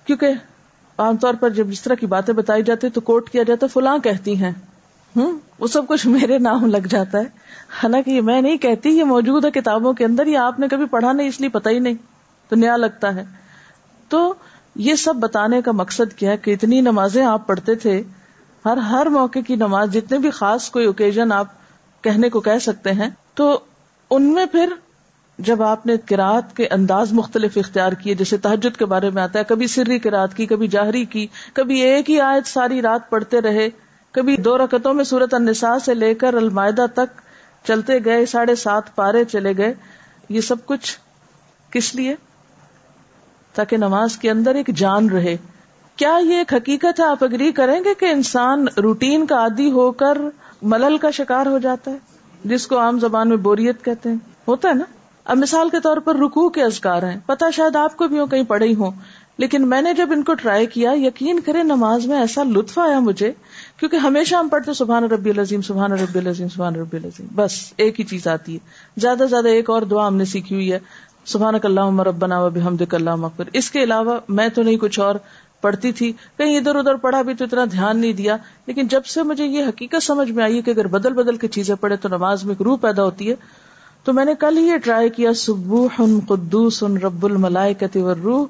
کیونکہ 0.05 0.29
عام 0.99 1.17
طور 1.17 1.35
پر 1.41 1.51
جب 1.51 1.69
اس 1.69 1.83
طرح 1.83 1.95
کی 1.95 2.07
باتیں 2.07 2.35
بتائی 2.35 2.63
جاتی 2.63 2.89
تو 2.89 3.01
کوٹ 3.01 3.31
کیا 3.31 3.43
جاتا 3.43 3.67
فلاں 3.67 3.99
کہتی 3.99 4.37
ہیں۔ 4.37 4.53
ہوں 5.17 5.39
وہ 5.59 5.67
سب 5.67 5.87
کچھ 5.89 6.07
میرے 6.07 6.39
نام 6.39 6.67
لگ 6.67 6.87
جاتا 6.89 7.19
ہے۔ 7.19 7.25
حالانکہ 7.83 8.11
یہ 8.11 8.21
میں 8.21 8.43
نہیں 8.43 8.57
کہتی، 8.57 8.91
یہ 8.91 9.05
موجود 9.05 9.45
ہے 9.45 9.51
کتابوں 9.51 9.93
کے 9.93 10.05
اندر، 10.05 10.27
یہ 10.27 10.39
آپ 10.39 10.61
نے 10.61 10.69
کبھی 10.69 10.85
پڑھا 10.87 11.13
نہیں، 11.13 11.29
اس 11.29 11.41
لیے 11.41 11.49
پتا 11.49 11.71
ہی 11.71 11.79
نہیں، 11.79 11.95
تو 12.49 12.57
نیا 12.57 12.77
لگتا 12.77 13.15
ہے۔ 13.15 13.25
تو 14.09 14.35
یہ 14.75 14.95
سب 14.95 15.17
بتانے 15.17 15.63
کا 15.63 15.73
مقصد 15.73 16.13
کیا 16.13 16.31
ہے 16.31 16.37
کہ 16.37 16.51
اتنی 16.51 16.81
نمازیں 16.81 17.27
آپ 17.27 17.47
پڑھتے 17.47 17.75
تھے، 17.75 18.03
ہر 18.65 18.77
ہر 18.77 19.07
موقع 19.07 19.39
کی 19.47 19.57
نماز، 19.57 19.93
جتنے 19.93 20.19
بھی 20.19 20.31
خاص 20.31 20.71
کوئی 20.71 20.87
اوکیزن 20.87 21.33
آپ 21.33 21.47
کہنے 22.03 22.29
کو 22.29 22.41
کہہ 22.41 22.59
سکتے 22.61 22.93
ہیں، 22.93 23.11
تو 23.35 23.59
ان 24.11 24.23
میں 24.23 24.47
پھر 24.47 24.73
جب 25.39 25.63
آپ 25.63 25.87
نے 25.87 25.97
کراط 25.97 26.57
کے 26.57 26.69
انداز 26.71 27.13
مختلف 27.13 27.57
اختیار 27.57 27.93
کیے، 27.93 28.15
جیسے 28.15 28.37
تحجد 28.37 28.77
کے 28.77 28.85
بارے 28.85 29.11
میں 29.11 29.23
آتا 29.23 29.39
ہے، 29.39 29.45
کبھی 29.45 29.67
سری 29.67 29.99
کراط 29.99 30.35
کی، 30.35 30.47
کبھی 30.47 30.69
جاہری 30.69 31.05
کی، 31.05 31.27
کبھی 31.53 31.81
ایک 31.81 32.11
ہی 32.11 32.21
آیت 32.21 32.47
ساری 32.47 32.83
رات 32.83 33.11
پڑھتے 33.11 33.41
رہے، 33.41 33.69
کبھی 34.13 34.37
دو 34.37 34.59
رکتوں 34.59 34.95
میں 34.95 35.05
سورت 35.05 35.35
النساء 35.35 35.79
سے 35.85 35.95
لے 35.95 36.15
کر 36.15 36.35
المائدہ 36.35 36.87
تک 36.95 37.21
چلتے 37.67 37.99
گئے، 38.05 38.27
ساڑھے 38.27 38.55
سات 38.55 38.97
پارے 38.97 39.25
چلے 39.25 39.57
گئے۔ 39.57 39.75
یہ 40.29 40.41
سب 40.41 40.67
کچھ 40.67 40.99
کس 41.71 41.95
لیے؟ 41.95 42.15
تاکہ 43.55 43.77
نماز 43.77 44.19
کے 44.19 44.31
اندر 44.31 44.55
ایک 44.55 44.69
جان 44.69 45.11
رہے۔ 45.11 45.37
کیا 45.97 46.19
یہ 46.25 46.37
ایک 46.37 46.55
حقیقت 46.55 47.01
ہے؟ 47.01 47.05
آپ 47.05 47.25
اگری 47.25 47.53
کریں 47.53 47.85
گے 47.85 47.95
کہ 47.95 48.05
انسان 48.05 48.67
روٹین 48.83 49.27
کا 49.27 49.37
عادی 49.37 49.71
ہو 49.71 49.93
کر 49.93 50.19
ملل 50.63 50.99
کا 50.99 51.11
شکار 51.11 51.47
ہو 51.47 51.59
جاتا 51.59 51.91
ہے، 51.91 51.97
جس 52.45 52.67
کو 52.67 52.79
عام 52.79 52.99
زبان 52.99 53.29
میں 53.29 53.37
بوریت 53.37 53.85
کہتے 53.85 54.09
ہیں؟ 54.09 54.17
ہوتا 54.49 54.69
ہے 54.69 54.75
نا؟ 54.75 54.85
اب 55.25 55.39
مثال 55.39 55.69
کے 55.71 55.81
طور 55.81 55.97
پر 55.97 56.17
رکو 56.17 56.49
کے 56.49 56.63
ازکار 56.63 57.03
ہیں۔ 57.03 57.21
پتا 57.27 57.51
شاید 57.51 57.77
آپ 57.77 57.97
کو 57.97 58.09
بھی 58.09 58.19
ہو 58.19 58.27
کہیں 58.27 58.43
پڑے 58.43 58.67
ہی 58.67 58.75
ہوں۔ 58.75 58.91
لیکن 59.39 59.69
میں 59.69 59.83
نے 59.83 59.93
جب 59.93 60.09
ان 60.13 60.23
کو 60.23 60.35
ٹرائی 60.35 60.67
کیا، 60.67 60.91
یقین 60.95 61.41
کرے 61.41 61.63
نماز 61.63 62.07
میں 62.07 62.19
ایسا 62.19 62.43
لطف 62.43 62.79
آیا 62.79 62.99
مجھے، 62.99 63.33
کیونکہ 63.77 63.97
ہمیشہ 63.97 64.37
ہم 64.37 64.49
پڑھتے 64.49 64.73
سبحان 64.73 65.05
ربی 65.05 65.31
العظیم، 65.31 65.63
سبحان 65.63 65.93
ربی 65.93 66.19
العظیم، 66.19 66.49
سبحان 66.49 66.77
ربی 66.77 66.97
العظیم۔ 66.97 67.27
بس، 67.35 67.73
ایک 67.77 68.01
ہی 68.01 68.05
چیز 68.05 68.27
آتی 68.27 68.55
ہے۔ 68.55 68.59
زیادہ 68.97 69.25
زیادہ 69.31 69.49
ایک 69.49 69.71
اور 69.71 69.83
دعا 69.83 70.07
ہم 70.07 70.17
نے 70.17 70.25
سیکھی 70.25 70.57
ہوئی 70.57 70.73
ہے 70.73 70.79
سبحان 71.25 71.55
اللہ 71.63 72.01
ربنا 72.01 72.45
و 72.45 72.51
بحمدک 72.51 72.95
اللہ 72.95 73.15
مغفر 73.15 73.45
اس 73.53 73.71
کے 73.71 73.83
علاوہ 73.83 74.19
میں 74.29 74.49
تو 74.49 74.63
نہیں، 74.63 74.77
کچھ 74.77 75.01
اور 75.01 75.15
پڑھتی 75.61 75.93
تھی۔ 75.93 76.13
کہیں 76.39 76.57
ادھر 76.57 76.77
ادھر 76.77 76.95
پڑھا 76.95 77.23
بھی 77.23 77.35
تو 77.35 77.45
اتنا 77.45 77.65
دھیان 77.65 77.99
نہیں 77.99 78.13
دیا۔ 78.13 78.37
لیکن 78.67 78.87
جب 78.87 79.05
سے 79.05 79.23
مجھے 79.23 79.47
یہ 79.47 79.65
حقیقت 79.65 80.03
سمجھ 80.03 80.31
میں 80.31 80.45
آئی 80.45 80.63
کہ 80.63 80.71
اگر 80.71 80.87
بدل 80.87 81.13
بدل 81.13 81.37
کی 81.37 81.49
چیزیں 81.49 81.75
پڑھے 81.75 81.97
تو 81.97 82.09
نماز 82.09 82.45
میں 82.45 82.55
ایک 82.55 82.63
روح 82.63 82.77
پیدا 82.81 83.05
ہوتی 83.05 83.31
ہے۔ 83.31 83.35
تو 84.05 84.13
میں 84.13 84.25
نے 84.25 84.35
کل 84.35 84.59
ہی 84.59 84.63
یہ 84.63 84.77
ٹرائی 84.77 85.11
کیا، 85.11 85.35
سبوح 85.35 86.03
قدوس 86.29 86.83
رب 86.83 87.27
الملائکت 87.27 87.97
والروح۔ 87.97 88.47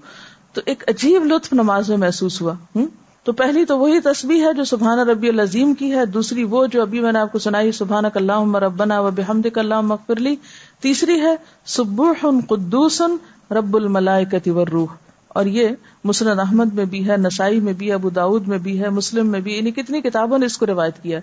تو 0.52 0.60
ایک 0.66 0.84
عجیب 0.88 1.24
لطف 1.24 1.52
نماز 1.52 1.88
میں 1.88 1.96
محسوس 1.96 2.42
ہوا۔ 2.42 2.54
ہوں 2.76 2.86
تو 3.22 3.32
پہلی 3.32 3.64
تو 3.64 3.78
وہی 3.78 4.00
تصویر 4.00 4.46
ہے 4.46 4.52
جو 4.52 4.64
سبحان 4.64 4.98
ربی 4.98 5.28
العظیم 5.28 5.74
کی 5.74 5.92
ہے، 5.92 6.06
دوسری 6.06 6.44
وہ 6.44 6.66
جو 6.66 6.82
ابھی 6.82 7.00
میں 7.00 7.12
نے 7.12 7.18
آپ 7.18 7.32
کو 7.32 7.38
سنائی 7.38 7.72
سبحان 7.72 8.04
اللہ 8.14 8.56
ربنا 8.56 9.00
و 9.00 9.10
بحمد 9.10 9.46
اللہ 9.56 9.80
مغفر 9.80 10.16
لی۔ 10.16 10.36
تیسری 10.80 11.20
ہے 11.20 11.36
سبح 11.64 12.26
قدوس 12.48 13.02
رب 13.50 13.76
الملائکتی 13.76 14.50
والروح۔ 14.50 14.86
اور 15.28 15.44
یہ 15.44 15.68
مسند 16.04 16.38
احمد 16.38 16.74
میں 16.74 16.84
بھی 16.84 17.08
ہے، 17.08 17.16
نسائی 17.16 17.60
میں 17.60 17.72
بھی 17.72 17.92
ابو 17.92 18.10
داود 18.10 18.48
میں 18.48 18.58
بھی 18.58 18.80
ہے، 18.80 18.88
مسلم 18.88 19.26
میں 19.26 19.40
بھی 19.40 19.56
یعنی 19.56 19.70
کتنی 19.70 20.00
کتابوں 20.00 20.38
نے 20.38 20.46
اس 20.46 20.58
کو 20.58 20.66
روایت 20.66 21.02
کیا 21.02 21.20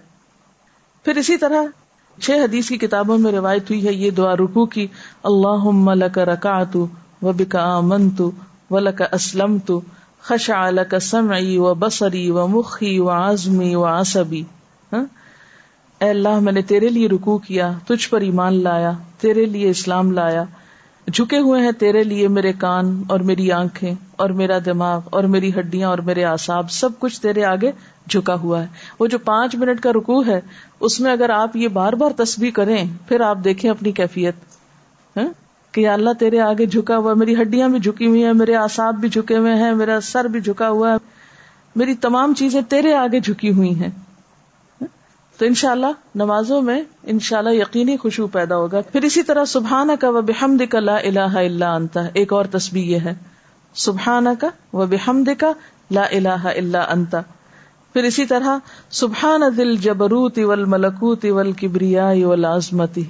پھر 1.03 1.17
اسی 1.17 1.37
طرح 1.37 1.63
چھ 2.19 2.31
حدیث 2.31 2.69
کی 2.69 2.77
کتابوں 2.77 3.17
میں 3.17 3.31
روایت 3.31 3.69
ہوئی 3.69 3.87
ہے، 3.87 3.93
یہ 3.93 4.11
دعا 4.11 4.35
رکو 4.35 4.65
کی 4.65 4.87
اللہ 5.23 5.93
لک 5.95 6.19
رکعت 6.19 6.75
و 6.75 6.85
بکا 7.21 7.81
تو 8.17 8.31
و 8.71 8.79
لک 8.79 9.01
اسلمت، 9.11 9.71
خشع 10.21 10.69
لک 10.69 10.99
سمعی 10.99 11.57
و 11.57 11.73
بصری 11.73 12.29
و 12.29 12.47
مخی 12.47 12.99
و 12.99 13.09
آزمی 13.09 13.75
و 13.75 13.85
عصبی۔ 13.85 14.43
ہاں؟ 14.93 15.05
اے 15.99 16.09
اللہ، 16.09 16.39
میں 16.39 16.51
نے 16.51 16.61
تیرے 16.61 16.89
لیے 16.89 17.07
رکو 17.07 17.37
کیا، 17.37 17.71
تجھ 17.87 18.09
پر 18.09 18.21
ایمان 18.21 18.63
لایا، 18.63 18.91
تیرے 19.19 19.45
لیے 19.45 19.69
اسلام 19.69 20.11
لایا 20.11 20.43
جھکے 21.07 21.37
ہوئے 21.37 21.61
ہیں 21.61 21.71
تیرے 21.71 22.03
لیے 22.03 22.27
میرے 22.27 22.53
کان 22.53 23.03
اور 23.09 23.19
میری 23.19 23.51
آنکھیں 23.51 23.95
اور 24.15 24.29
میرا 24.29 24.57
دماغ 24.65 24.99
اور 25.09 25.23
میری 25.23 25.51
ہڈیاں 25.59 25.89
اور 25.89 25.97
میرے 25.97 26.23
آساب 26.23 26.71
سب 26.71 26.89
کچھ 26.99 27.21
تیرے 27.21 27.43
آگے 27.43 27.71
جھکا 28.09 28.35
ہوا 28.35 28.61
ہے۔ 28.61 28.67
وہ 28.99 29.07
جو 29.07 29.17
پانچ 29.17 29.55
منٹ 29.55 29.81
کا 29.81 29.91
رکو 29.91 30.25
ہے، 30.25 30.41
اس 30.79 30.99
میں 30.99 31.11
اگر 31.11 31.29
آپ 31.29 31.55
یہ 31.55 31.67
بار 31.67 31.93
بار 31.93 32.11
تصویر 32.11 32.51
کریں، 32.51 32.85
پھر 33.07 33.21
آپ 33.21 33.37
دیکھیں 33.43 33.71
اپنی 33.71 33.91
کیفیت۔ 33.91 34.35
ہاں؟ 35.17 35.27
کہ 35.71 35.87
اللہ 35.87 36.09
تیرے 36.19 36.39
آگے 36.39 36.65
جھکا 36.65 36.97
ہوا 36.97 37.13
میری 37.13 37.41
ہڈیاں 37.41 37.69
بھی 37.69 37.79
جھکی 37.79 38.07
ہوئی 38.07 38.23
ہیں، 38.25 38.33
میرے 38.33 38.55
آساب 38.55 38.95
بھی 38.95 39.09
جھکے 39.09 39.37
ہوئے 39.37 39.55
ہیں، 39.55 39.75
میرا 39.75 39.99
سر 40.01 40.25
بھی 40.25 40.41
جھکا 40.41 40.69
ہوا 40.69 40.91
ہے۔ 40.91 40.97
میری 41.75 41.93
تمام 41.93 42.33
چیزیں 42.33 42.61
تیرے 42.61 42.93
آگے 42.93 43.19
جھکی 43.19 43.51
ہوئی 43.51 43.79
ہیں۔ 43.79 43.89
تو 45.41 45.47
ان 45.47 45.53
شاء 45.53 45.71
اللہ 45.71 45.85
نمازوں 46.15 46.61
میں 46.61 46.81
ان 47.03 47.19
شاء 47.19 47.37
اللہ 47.37 47.49
یقینی 47.49 47.97
خوشبو 47.97 48.27
پیدا 48.27 48.57
ہوگا۔ 48.57 48.81
پھر 48.81 49.01
اسی 49.01 49.23
طرح 49.23 49.45
سبحان 49.45 49.89
کا 49.99 50.09
و 50.09 50.21
بحمد 50.21 50.61
کا 50.69 50.79
لا 50.79 50.95
الہ 50.95 51.37
الا 51.37 51.75
انت۔ 51.75 51.97
ایک 52.13 52.33
اور 52.33 52.45
تصویر 52.45 52.83
یہ 52.83 52.97
ہے۔ 52.99 53.13
سبحان 53.73 54.27
کا 54.39 54.47
و 54.73 54.85
بحمد 54.85 55.29
کا 55.37 55.51
لا 55.91 56.01
الہ 56.11 56.43
الا 56.43 56.85
انت۔ 56.89 57.15
پھر 57.93 58.03
اسی 58.03 58.25
طرح 58.25 58.57
سبحان 58.89 59.41
دل 59.57 59.75
جبروت 59.75 60.39
اول 60.39 60.65
ملکوت 60.65 61.25
اول 61.25 61.51
کبریا 61.51 62.07
اول 62.07 62.45
آزمتی 62.45 63.03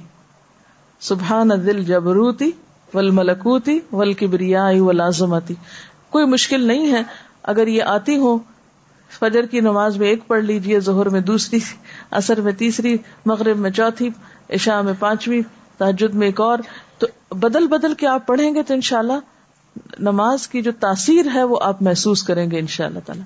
سبحان 1.00 1.50
دل 1.66 1.84
جبروتی 1.84 2.50
ول 2.94 3.10
ملکوتی 3.10 3.78
ول 3.92 4.12
کبریا 4.12 4.64
اول 4.64 5.00
آزمتی 5.00 5.54
کوئی 6.10 6.26
مشکل 6.26 6.66
نہیں 6.66 6.92
ہے۔ 6.92 7.02
اگر 7.42 7.66
یہ 7.66 7.82
آتی 7.82 8.16
ہو 8.16 8.38
فجر 9.18 9.46
کی 9.46 9.60
نماز 9.60 9.96
میں 9.96 10.08
ایک 10.08 10.26
پڑھ 10.26 10.44
لیجیے 10.44 10.80
ظہر 10.80 11.08
میں 11.08 11.20
دوسری۔ 11.20 11.58
اثر 12.12 12.40
میں 12.40 12.52
تیسری، 12.52 12.96
مغرب 13.26 13.58
میں 13.58 13.70
چوتھی، 13.70 14.10
عشاء 14.50 14.80
میں 14.80 14.92
پانچویں 14.98 15.42
تحجد 15.78 16.14
میں 16.14 16.26
ایک 16.26 16.40
اور۔ 16.40 16.58
تو 16.98 17.06
بدل 17.30 17.66
بدل 17.66 17.94
کے 17.94 18.06
آپ 18.06 18.26
پڑھیں 18.26 18.54
گے 18.54 18.62
تو 18.62 18.74
انشاءاللہ 18.74 19.12
نماز 19.98 20.48
کی 20.48 20.62
جو 20.62 20.72
تاثیر 20.80 21.26
ہے 21.34 21.44
وہ 21.44 21.58
آپ 21.62 21.82
محسوس 21.82 22.22
کریں 22.22 22.50
گے 22.50 22.58
ان 22.58 22.66
شاء 22.66 22.86
اللہ 22.86 22.98
تعالی۔ 23.06 23.22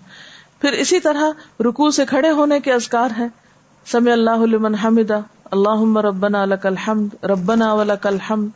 پھر 0.60 0.72
اسی 0.72 1.00
طرح 1.00 1.22
رکو 1.60 1.90
سے 1.90 2.06
کھڑے 2.06 2.30
ہونے 2.30 2.60
کے 2.60 2.72
ازکار 2.72 3.08
ہیں۔ 3.18 3.28
سمع 3.86 4.12
اللہ 4.12 4.46
لمن 4.46 4.74
حمدہ 4.74 5.20
اللہ 5.50 5.98
ربنا 5.98 6.44
لك 6.44 6.66
الحمد، 6.66 7.24
ربنا 7.24 7.72
ولك 7.72 8.06
الحمد، 8.06 8.48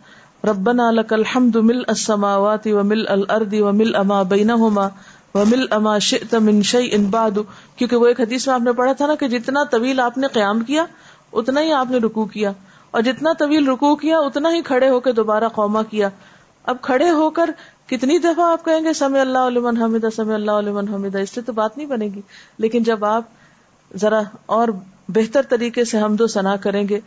ربنا 0.44 0.90
لك 0.90 1.12
الحمد 1.12 1.56
مل 1.56 1.82
السماوات 1.88 2.66
ومل 2.66 3.08
الارض 3.08 3.54
ومل 3.54 3.94
اما 3.94 4.22
بینہما۔ 4.22 4.88
ومل 5.34 5.64
اما 5.70 5.98
شئت 5.98 6.34
من 6.34 6.62
شيء 6.62 6.98
بعد 7.10 7.38
کیونکہ 7.76 7.96
وہ 7.96 8.06
ایک 8.06 8.20
حدیث 8.20 8.46
میں 8.46 8.54
آپ 8.54 8.60
نے 8.60 8.72
پڑھا 8.72 8.92
تھا 8.92 9.06
نا 9.06 9.14
کہ 9.14 9.28
جتنا 9.28 9.64
طویل 9.64 10.00
آپ 10.00 10.18
نے 10.18 10.26
قیام 10.26 10.60
کیا، 10.60 10.84
اتنا 11.32 11.60
ہی 11.60 11.72
آپ 11.72 11.90
نے 11.90 11.98
رکو 11.98 12.24
کیا۔ 12.24 12.52
اور 12.90 13.02
جتنا 13.02 13.32
طویل 13.32 13.68
رکو 13.68 13.96
کیا، 13.96 14.18
اتنا 14.18 14.48
ہی 14.54 14.62
کھڑے 14.62 14.88
ہو 14.88 15.00
کے 15.00 15.12
دوبارہ 15.12 15.48
قوما 15.48 15.82
کیا۔ 15.82 16.08
اب 16.64 16.76
کھڑے 16.82 17.10
ہو 17.10 17.30
کر 17.30 17.50
کتنی 17.86 18.18
دفعہ 18.18 18.52
آپ 18.52 18.64
کہیں 18.64 18.84
گے 18.84 18.92
سمے 18.92 19.20
اللہ 19.20 19.38
علیہ 19.38 19.84
حمیدہ 19.84 20.08
سمے 20.16 20.34
اللہ 20.34 20.50
علیہ 20.50 20.94
حمیدہ 20.94 21.18
اس 21.18 21.30
سے 21.30 21.40
تو 21.40 21.52
بات 21.52 21.76
نہیں 21.76 21.88
بنے 21.88 22.06
گی۔ 22.06 22.20
لیکن 22.58 22.82
جب 22.82 23.04
آپ 23.04 23.22
ذرا 23.96 24.20
اور 24.46 24.68
بہتر 25.08 25.42
طریقے 25.48 25.84
سے 25.84 26.00
حمد 26.00 26.20
و 26.20 26.26
ثنا 26.26 26.56
کریں 26.56 26.88
گے، 26.88 27.00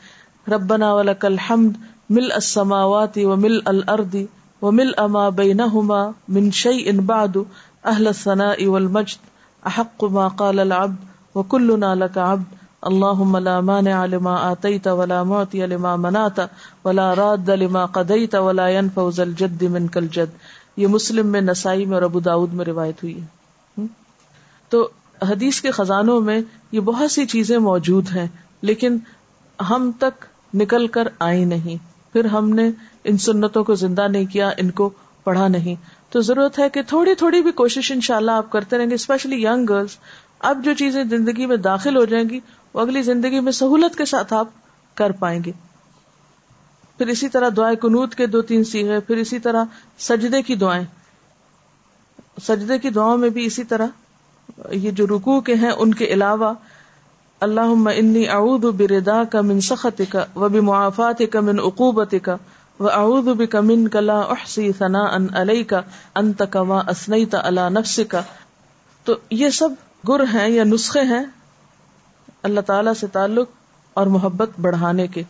ربنا 0.48 0.94
ولک 0.94 1.26
الحمد 1.26 1.72
مل 2.10 2.32
السماوات 2.32 3.18
و 3.18 3.36
مل 3.36 3.60
الارض 3.66 4.16
و 4.62 4.72
مل 4.72 4.92
اما 4.98 5.30
بینہما 5.30 6.10
من 6.28 6.52
شیء 6.52 7.00
بعد 7.02 7.38
اہل 7.84 8.08
الثناء 8.08 8.66
والمجد، 8.66 9.26
احق 9.66 10.04
ما 10.04 10.28
قال 10.28 10.60
العبد 10.60 10.96
وكلنا 11.36 11.94
لك 11.94 12.18
عبد 12.18 12.44
اللهم 12.82 13.38
لا 13.38 13.60
مانع 13.60 14.06
لما 14.06 14.36
آتيت 14.36 14.88
ولا 14.88 15.24
معطي 15.24 15.66
لما 15.66 15.96
منعت 15.96 16.40
ولا 16.86 17.16
راد 17.16 17.50
لما 17.50 17.86
قضيت 17.86 18.36
ولا 18.36 18.68
ينفع 18.68 19.10
ذا 19.10 19.24
الجد 19.24 19.62
منك 19.62 19.98
الجد۔ 19.98 20.38
یہ 20.78 20.88
مسلم 20.88 21.28
میں، 21.28 21.42
نسائی 21.42 21.86
میں 21.86 21.94
اور 21.94 22.02
ابو 22.02 22.20
داود 22.20 22.54
میں 22.54 22.66
روایت 22.66 23.04
ہوئی 23.04 23.22
ہے۔ 23.22 23.26
تو 24.70 24.90
حدیث 25.22 25.62
کے 25.62 25.72
خزانوں 25.72 26.22
میں 26.22 26.42
یہ 26.72 26.80
بہت 26.80 27.12
سی 27.12 27.26
چیزیں 27.26 27.58
موجود 27.58 28.10
ہیں، 28.16 28.28
لیکن 28.62 28.98
ہم 29.70 29.92
تک 30.00 30.26
نکل 30.54 30.88
کر 30.88 31.08
آئی 31.20 31.46
نہیں۔ 31.46 31.78
پھر 32.14 32.26
ہم 32.26 32.50
نے 32.50 32.70
ان 33.04 33.18
سنتوں 33.18 33.64
کو 33.64 33.76
زندہ 33.76 34.08
نہیں 34.08 34.26
کیا، 34.26 34.50
ان 34.58 34.72
کو 34.72 34.90
پڑھا 35.24 35.48
نہیں۔ 35.48 35.76
تو 36.14 36.22
ضرورت 36.22 36.60
ہے 36.60 36.70
کہ 36.70 36.82
تھوڑی 36.82 37.16
تھوڑی 37.16 37.42
بھی 37.42 37.52
کوشش 37.52 37.92
ان 37.92 38.02
شاء 38.02 38.16
اللہ 38.16 38.32
آپ 38.32 38.52
کرتے 38.52 38.78
رہیں 38.78 38.90
گے 38.90 38.96
اسپیشلی 38.96 39.44
یگ 39.44 39.64
گرلس 39.70 39.98
اب 40.40 40.64
جو 40.64 40.74
چیزیں 40.74 41.04
زندگی 41.04 41.46
میں 41.46 41.58
داخل 41.58 41.98
ہو 41.98 42.06
جائیں 42.06 42.30
گی، 42.30 42.40
وہ 42.74 42.82
اگلی 42.82 43.02
زندگی 43.02 43.40
میں 43.40 43.52
سہولت 43.52 43.98
کے 43.98 44.06
ساتھ 44.06 44.34
آپ 44.34 44.48
کر 44.96 45.12
پائیں 45.12 45.44
گے۔ 45.46 45.52
پھر 46.98 47.08
اسی 47.08 47.30
طرح 47.30 47.50
دعائیں 47.58 47.76
کنوت 47.76 48.16
کے 48.16 48.26
دو 48.26 48.42
تین 48.42 48.64
سیگے 48.64 49.00
پھر 49.00 49.18
اسی 49.18 49.40
طرح 49.40 49.64
سجدے 50.00 50.42
کی 50.42 50.56
دعائیں۔ 50.56 50.86
سجدے 52.42 52.78
کی 52.80 52.90
دعاؤں 52.90 53.18
میں 53.18 53.30
بھی 53.30 53.46
اسی 53.46 53.64
طرح 53.64 53.88
یہ 54.72 54.92
جو 54.92 55.08
رکو 55.08 55.42
کے 55.42 55.54
ہیں، 55.54 55.72
ان 55.72 55.94
کے 55.94 56.06
علاوہ 56.06 56.54
اللہ 57.40 57.90
انی 57.96 58.28
اعوذ 58.30 58.66
بردا 58.78 59.24
کا 59.24 59.42
من 59.42 59.60
سخت 59.62 60.02
کا 60.10 60.26
و 60.36 60.50
بمعافات 60.50 61.22
کا 61.32 61.40
من 61.40 61.60
عقوبت 61.60 62.16
کا 62.24 62.38
و 62.80 62.90
اعوذ 62.90 63.26
بک 63.26 63.56
من 63.56 63.88
کلا 63.88 64.20
احسی 64.20 64.72
ثنا 64.78 65.00
ان 65.00 65.64
کا 65.64 65.82
انت 66.16 66.44
کما 66.50 66.78
اسنیت 66.78 67.36
علی 67.36 67.62
نفس 67.70 68.00
کا 68.10 68.22
تو 69.04 69.16
یہ 69.30 69.50
سب 69.50 69.70
گر 70.08 70.20
ہیں 70.34 70.50
یا 70.50 70.64
نسخے 70.64 71.02
ہیں 71.02 71.26
اللہ 72.44 72.62
تعالی 72.62 72.92
سے 73.00 73.08
تعلق 73.08 73.50
اور 73.94 74.08
محبت 74.08 74.50
بڑھانے 74.62 75.08
کے۔ 75.08 75.24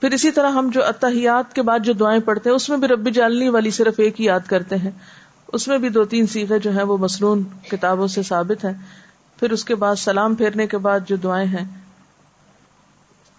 پھر 0.00 0.10
اسی 0.10 0.30
طرح 0.30 0.50
ہم 0.50 0.70
جو 0.72 0.84
اتحیات 0.84 1.54
کے 1.54 1.62
بعد 1.62 1.78
جو 1.78 1.92
دعائیں 1.92 2.20
پڑھتے 2.20 2.50
ہیں، 2.50 2.56
اس 2.56 2.68
میں 2.68 2.78
بھی 2.78 2.88
ربی 2.88 3.10
جالنی 3.10 3.48
والی 3.48 3.70
صرف 3.70 3.94
ایک 3.98 4.20
ہی 4.20 4.24
یاد 4.24 4.40
کرتے 4.46 4.76
ہیں۔ 4.76 4.90
اس 5.52 5.68
میں 5.68 5.78
بھی 5.78 5.88
دو 5.88 6.04
تین 6.04 6.26
سیکھے 6.26 6.58
جو 6.58 6.70
ہیں، 6.70 6.82
وہ 6.82 6.96
مصنون 6.96 7.42
کتابوں 7.70 8.06
سے 8.06 8.22
ثابت 8.22 8.64
ہیں۔ 8.64 8.72
پھر 9.40 9.50
اس 9.50 9.64
کے 9.64 9.74
بعد 9.74 9.96
سلام 9.96 10.34
پھیرنے 10.34 10.66
کے 10.66 10.78
بعد 10.78 11.00
جو 11.06 11.16
دعائیں 11.16 11.46
ہیں۔ 11.46 11.80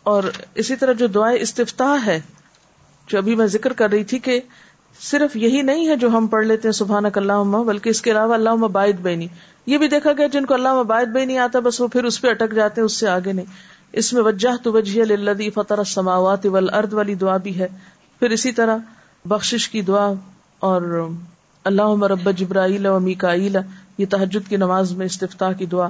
اور 0.04 0.24
اسی 0.56 0.76
طرح 0.76 0.94
جو 0.94 1.08
دعائیں 1.08 1.38
استفتاح 1.42 2.06
ہے 2.06 2.22
جو 3.08 3.18
ابھی 3.18 3.36
میں 3.36 3.48
ذکر 3.48 3.74
کر 3.74 3.90
رہی 3.90 4.04
تھی 4.04 4.20
کہ 4.20 4.40
صرف 5.02 5.36
یہی 5.36 5.62
نہیں 5.62 5.88
ہے 5.88 5.96
جو 5.96 6.08
ہم 6.08 6.28
پڑھ 6.28 6.46
لیتے 6.46 6.68
ہیں 6.68 6.74
سبحان 6.74 7.06
اللہ 7.16 7.64
بلکہ 7.68 7.90
اس 7.90 8.02
کے 8.02 8.12
علاوہ 8.12 8.34
اللہ 8.34 8.50
باعد 8.50 9.02
بینی 9.02 9.28
یہ 9.66 9.78
بھی 9.78 9.88
دیکھا 9.88 10.12
گیا 10.18 10.28
جن 10.28 10.46
کو 10.46 10.54
اللہ 10.54 10.84
باعد 10.84 11.06
بے 11.06 11.26
نہیں 11.26 11.38
آتا، 11.38 11.60
بس 11.60 11.82
وہ 11.82 11.88
پھر 11.88 12.04
اس 12.04 12.22
پہ 12.22 12.30
اٹک 12.30 12.56
جاتے 12.56 12.82
ہیں، 12.82 12.86
اس 12.86 12.94
سے 12.94 13.08
آگے 13.08 13.34
نہیں۔ 13.34 13.46
اس 13.94 14.14
میں 14.14 14.22
وجہ 14.22 14.50
تو 14.64 14.74
وجہ 14.74 15.04
للذی 15.04 15.50
فطر 15.50 15.78
السماوات 15.78 16.46
والارض 16.46 16.94
والی 16.94 17.16
دعا 17.16 17.38
بھی 17.38 17.60
ہے۔ 17.60 17.68
پھر 18.20 18.30
اسی 18.30 18.52
طرح 18.52 18.78
بخشش 19.26 19.70
کی 19.70 19.82
دعا 19.82 20.14
اور 20.60 21.10
اللہ 21.64 22.04
رب 22.04 22.32
جبرائیل 22.32 22.86
و 22.86 23.00
میکائیل، 23.00 23.58
یہ 23.98 24.06
تحجد 24.10 24.50
کی 24.50 24.58
نماز 24.58 24.92
میں 24.92 25.06
استفتاح 25.06 25.52
کی 25.52 25.66
دعا۔ 25.66 25.88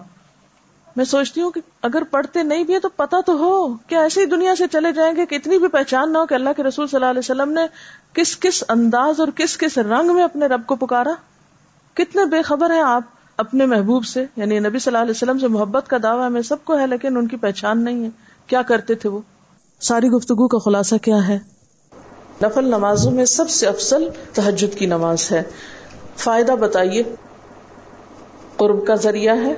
میں 0.95 1.05
سوچتی 1.05 1.41
ہوں 1.41 1.51
کہ 1.51 1.61
اگر 1.81 2.03
پڑھتے 2.11 2.43
نہیں 2.43 2.63
بھی 2.63 2.79
تو 2.79 2.89
پتا 2.89 3.17
تو 3.25 3.33
ہو 3.33 3.75
کہ 3.87 3.95
ایسی 3.95 4.25
دنیا 4.25 4.55
سے 4.55 4.63
چلے 4.71 4.91
جائیں 4.91 5.15
گے 5.15 5.25
کہ 5.25 5.35
اتنی 5.35 5.57
بھی 5.57 5.67
پہچان 5.67 6.13
نہ 6.13 6.17
ہو 6.17 6.25
کہ 6.25 6.33
اللہ 6.33 6.49
کے 6.57 6.63
رسول 6.63 6.87
صلی 6.87 6.97
اللہ 6.97 7.09
علیہ 7.09 7.19
وسلم 7.19 7.51
نے 7.51 7.61
کس 8.13 8.39
کس 8.39 8.63
انداز 8.69 9.19
اور 9.19 9.27
کس 9.35 9.57
کس 9.57 9.77
رنگ 9.77 10.15
میں 10.15 10.23
اپنے 10.23 10.45
رب 10.45 10.61
کو 10.65 10.75
پکارا؟ 10.75 11.11
کتنے 11.93 12.25
بے 12.25 12.41
خبر 12.41 12.69
ہیں 12.69 12.81
آپ 12.81 13.03
اپنے 13.37 13.65
محبوب 13.65 14.05
سے 14.05 14.25
یعنی 14.35 14.59
نبی 14.59 14.79
صلی 14.79 14.89
اللہ 14.89 15.01
علیہ 15.01 15.11
وسلم 15.11 15.39
سے 15.39 15.47
محبت 15.47 15.87
کا 15.87 15.97
دعویٰ 16.03 16.27
ہمیں 16.27 16.41
سب 16.41 16.65
کو 16.65 16.77
ہے، 16.79 16.87
لیکن 16.87 17.17
ان 17.17 17.27
کی 17.27 17.37
پہچان 17.37 17.83
نہیں 17.83 18.03
ہے۔ 18.03 18.09
کیا 18.47 18.61
کرتے 18.61 18.95
تھے 18.95 19.09
وہ؟ 19.09 19.19
ساری 19.79 20.07
گفتگو 20.07 20.47
کا 20.47 20.57
خلاصہ 20.57 20.95
کیا 20.95 21.27
ہے؟ 21.27 21.39
نفل 22.43 22.65
نمازوں 22.65 23.11
میں 23.11 23.25
سب 23.25 23.49
سے 23.49 23.67
افضل 23.67 24.09
تحجد 24.33 24.77
کی 24.77 24.85
نماز 24.85 25.31
ہے۔ 25.31 25.43
فائدہ 26.17 26.51
بتائیے۔ 26.51 27.03
قرب 28.57 28.87
کا 28.87 28.95
ذریعہ 28.95 29.37
ہے۔ 29.37 29.53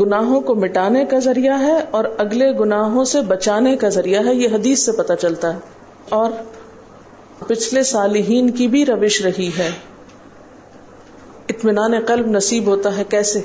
گناہوں 0.00 0.40
کو 0.40 0.54
مٹانے 0.54 1.04
کا 1.04 1.18
ذریعہ 1.18 1.60
ہے 1.60 1.84
اور 1.90 2.04
اگلے 2.18 2.52
گناہوں 2.52 3.04
سے 3.04 3.20
بچانے 3.20 3.76
کا 3.76 3.88
ذریعہ 3.88 4.26
ہے، 4.26 4.34
یہ 4.34 4.48
حدیث 4.52 4.80
سے 4.80 4.92
پتہ 4.92 5.12
چلتا 5.20 5.54
ہے۔ 5.54 5.58
اور 6.08 6.30
پچھلے 7.46 7.82
صالحین 7.82 8.50
کی 8.50 8.68
بھی 8.68 8.86
روش 8.86 9.22
رہی 9.22 9.50
ہے۔ 9.58 9.70
اطمینان 11.48 11.92
قلب 12.06 12.26
نصیب 12.26 12.66
ہوتا 12.66 12.96
ہے 12.96 13.04
کیسے؟ 13.08 13.40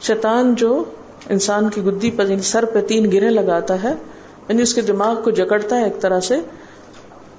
شیطان 0.00 0.54
جو 0.54 0.84
انسان 1.28 1.68
کی 1.68 1.80
گدی 1.80 2.10
پر 2.10 2.28
یعنی 2.28 2.42
سر 2.42 2.64
پہ 2.64 2.80
تین 2.80 3.12
گرے 3.12 3.30
لگاتا 3.30 3.82
ہے 3.82 3.92
یعنی 4.48 4.62
اس 4.62 4.74
کے 4.74 4.80
دماغ 4.80 5.22
کو 5.22 5.30
جکڑتا 5.30 5.78
ہے 5.78 5.84
ایک 5.84 6.00
طرح 6.00 6.20
سے، 6.20 6.36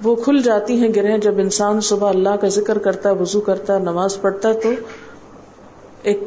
وہ 0.02 0.16
کھل 0.16 0.42
جاتی 0.42 0.76
ہیں 0.76 0.88
گرہ 0.96 1.18
جب 1.18 1.38
انسان 1.38 1.80
صبح 1.80 2.08
اللہ 2.08 2.36
کا 2.40 2.48
ذکر 2.48 2.78
کرتا 2.78 3.08
ہے، 3.08 3.14
وضو 3.14 3.40
کرتا 3.40 3.74
ہے، 3.74 3.78
نماز 3.78 4.20
پڑھتا 4.20 4.48
ہے، 4.48 4.54
تو 4.54 4.70
ایک 6.02 6.22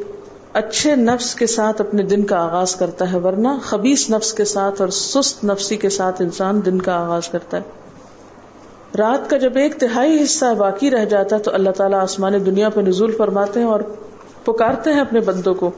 اچھے 0.52 0.96
نفس 0.96 1.34
کے 1.34 1.46
ساتھ 1.46 1.80
اپنے 1.80 2.02
دن 2.02 2.24
کا 2.24 2.36
آغاز 2.36 2.76
کرتا 2.76 3.12
ہے، 3.12 3.18
ورنہ 3.18 3.48
خبیص 3.62 4.10
نفس 4.10 4.32
کے 4.32 4.44
ساتھ 4.44 4.80
اور 4.80 4.88
سست 4.88 5.44
نفسی 5.44 5.76
کے 5.76 5.88
ساتھ 5.88 6.22
انسان 6.22 6.60
دن 6.66 6.82
کا 6.82 6.92
آغاز 6.92 7.28
کرتا 7.28 7.56
ہے۔ 7.56 7.62
رات 8.98 9.30
کا 9.30 9.36
جب 9.36 9.56
ایک 9.56 9.80
تہائی 9.80 10.22
حصہ 10.22 10.54
باقی 10.58 10.90
رہ 10.90 11.04
جاتا 11.04 11.36
ہے 11.36 11.40
تو 11.40 11.54
اللہ 11.54 11.70
تعالیٰ 11.70 12.02
آسمان 12.02 12.46
دنیا 12.46 12.68
پہ 12.68 12.80
نزول 12.80 13.12
فرماتے 13.12 13.60
ہیں 13.60 13.66
اور 13.66 13.80
پکارتے 14.44 14.92
ہیں 14.92 15.00
اپنے 15.00 15.20
بندوں 15.20 15.54
کو۔ 15.54 15.70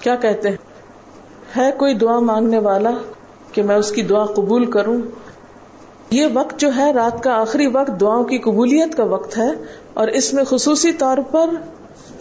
کیا 0.00 0.14
کہتے 0.14 0.50
ہیں؟ 0.50 0.56
ہے 1.56 1.70
کوئی 1.76 1.94
دعا 1.94 2.18
مانگنے 2.18 2.58
والا 2.58 2.90
کہ 3.52 3.62
میں 3.62 3.76
اس 3.76 3.90
کی 3.92 4.02
دعا 4.02 4.24
قبول 4.24 4.70
کروں؟ 4.70 5.00
یہ 6.10 6.26
وقت 6.34 6.60
جو 6.60 6.70
ہے، 6.76 6.92
رات 6.92 7.22
کا 7.22 7.32
آخری 7.40 7.66
وقت 7.66 8.00
دعاؤں 8.00 8.24
کی 8.24 8.38
قبولیت 8.38 8.96
کا 8.96 9.04
وقت 9.04 9.38
ہے 9.38 9.50
اور 9.94 10.08
اس 10.08 10.34
میں 10.34 10.44
خصوصی 10.44 10.92
طور 10.92 11.18
پر 11.30 11.46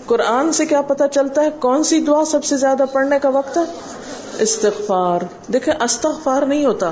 قرآن 0.06 0.53
سے 0.53 0.66
کیا 0.66 0.82
پتا 0.82 1.08
چلتا 1.08 1.41
ہے 1.41 1.49
کون 1.60 1.84
سی 1.84 1.99
دعا 1.99 2.26
سب 2.26 2.43
سے 2.43 2.58
زیادہ 2.58 2.84
پڑھنے 2.93 3.20
کا 3.20 3.30
وقت 3.30 3.58
ہے؟ 3.58 3.64
استغفار۔ 4.39 5.20
دیکھیں، 5.51 5.74
استغفار 5.84 6.41
نہیں 6.41 6.66
ہوتا۔ 6.66 6.91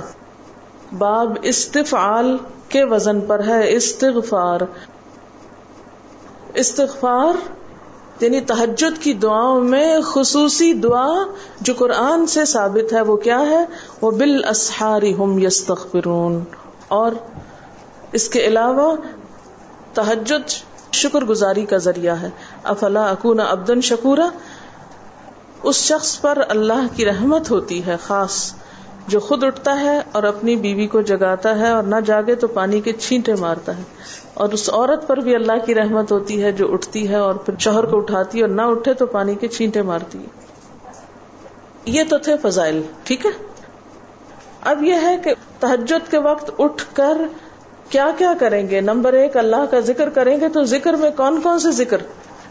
باب 0.97 1.37
استفعال 1.43 2.37
کے 2.69 2.83
وزن 2.83 3.21
پر 3.21 3.43
ہے۔ 3.47 3.75
استغفار۔ 3.75 4.59
استغفار 6.53 7.33
یعنی 8.19 8.41
تحجد 8.41 9.03
کی 9.03 9.13
دعاؤں 9.13 9.61
میں 9.61 9.99
خصوصی 10.05 10.73
دعا 10.73 11.13
جو 11.61 11.73
قرآن 11.77 12.27
سے 12.27 12.45
ثابت 12.45 12.93
ہے، 12.93 13.01
وہ 13.01 13.17
کیا 13.17 13.41
ہے؟ 13.41 13.65
وہ 14.01 14.11
بال 14.11 14.45
اسہاری 14.49 15.13
ہم 15.13 15.39
یستغفرون۔ 15.39 16.43
اور 16.87 17.11
اس 18.11 18.29
کے 18.29 18.39
علاوہ 18.39 18.95
تحجد 19.93 20.49
شکر 20.93 21.21
گزاری 21.21 21.65
کا 21.65 21.77
ذریعہ 21.77 22.15
ہے۔ 22.21 22.29
افلا 22.63 23.05
اکونا 23.05 23.43
ابدن 23.43 23.81
شکورا؟ 23.81 24.29
اس 25.63 25.75
شخص 25.75 26.21
پر 26.21 26.37
اللہ 26.49 26.87
کی 26.95 27.05
رحمت 27.05 27.51
ہوتی 27.51 27.85
ہے، 27.85 27.95
خاص، 28.03 28.53
جو 29.07 29.19
خود 29.19 29.43
اٹھتا 29.43 29.79
ہے 29.79 30.01
اور 30.11 30.23
اپنی 30.23 30.55
بیوی 30.55 30.87
کو 30.87 31.01
جگاتا 31.01 31.59
ہے 31.59 31.69
اور 31.69 31.83
نہ 31.83 31.95
جاگے 32.05 32.35
تو 32.35 32.47
پانی 32.47 32.81
کے 32.81 32.93
چھینٹے 32.93 33.35
مارتا 33.35 33.77
ہے۔ 33.77 33.83
اور 34.33 34.49
اس 34.49 34.69
عورت 34.69 35.07
پر 35.07 35.17
بھی 35.17 35.35
اللہ 35.35 35.65
کی 35.65 35.75
رحمت 35.75 36.11
ہوتی 36.11 36.43
ہے 36.43 36.51
جو 36.51 36.73
اٹھتی 36.73 37.09
ہے 37.09 37.15
اور 37.15 37.35
پھر 37.35 37.53
شوہر 37.59 37.85
کو 37.85 37.97
اٹھاتی 37.97 38.37
ہے 38.37 38.43
اور 38.43 38.51
نہ 38.51 38.61
اٹھے 38.61 38.93
تو 38.93 39.05
پانی 39.05 39.35
کے 39.35 39.47
چھینٹے 39.47 39.81
مارتی 39.81 40.17
ہے۔ 40.17 40.25
یہ 41.85 42.03
تو 42.09 42.17
تھے 42.17 42.35
فضائل، 42.41 42.81
ٹھیک 43.03 43.25
ہے؟ 43.25 43.31
اب 44.61 44.83
یہ 44.83 44.93
ہے 45.01 45.17
کہ 45.23 45.33
تحجد 45.59 46.11
کے 46.11 46.17
وقت 46.17 46.51
اٹھ 46.59 46.83
کر 46.93 47.17
کیا 47.89 48.09
کیا 48.17 48.33
کریں 48.39 48.69
گے؟ 48.69 48.81
نمبر 48.81 49.13
ایک، 49.13 49.37
اللہ 49.37 49.65
کا 49.71 49.79
ذکر 49.79 50.09
کریں 50.09 50.39
گے 50.39 50.49
تو 50.49 50.63
ذکر 50.63 50.93
میں 50.93 51.09
کون 51.17 51.41
کون 51.41 51.59
سے 51.59 51.71
ذکر؟ 51.71 51.97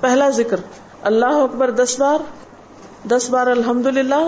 پہلا 0.02 0.28
ذکر، 0.36 0.60
اللہ 1.02 1.38
اکبر 1.40 1.70
دس 1.76 1.98
بار 2.00 2.20
دس 3.08 3.28
بار 3.30 3.46
الحمد 3.48 3.86
للہ 3.88 4.24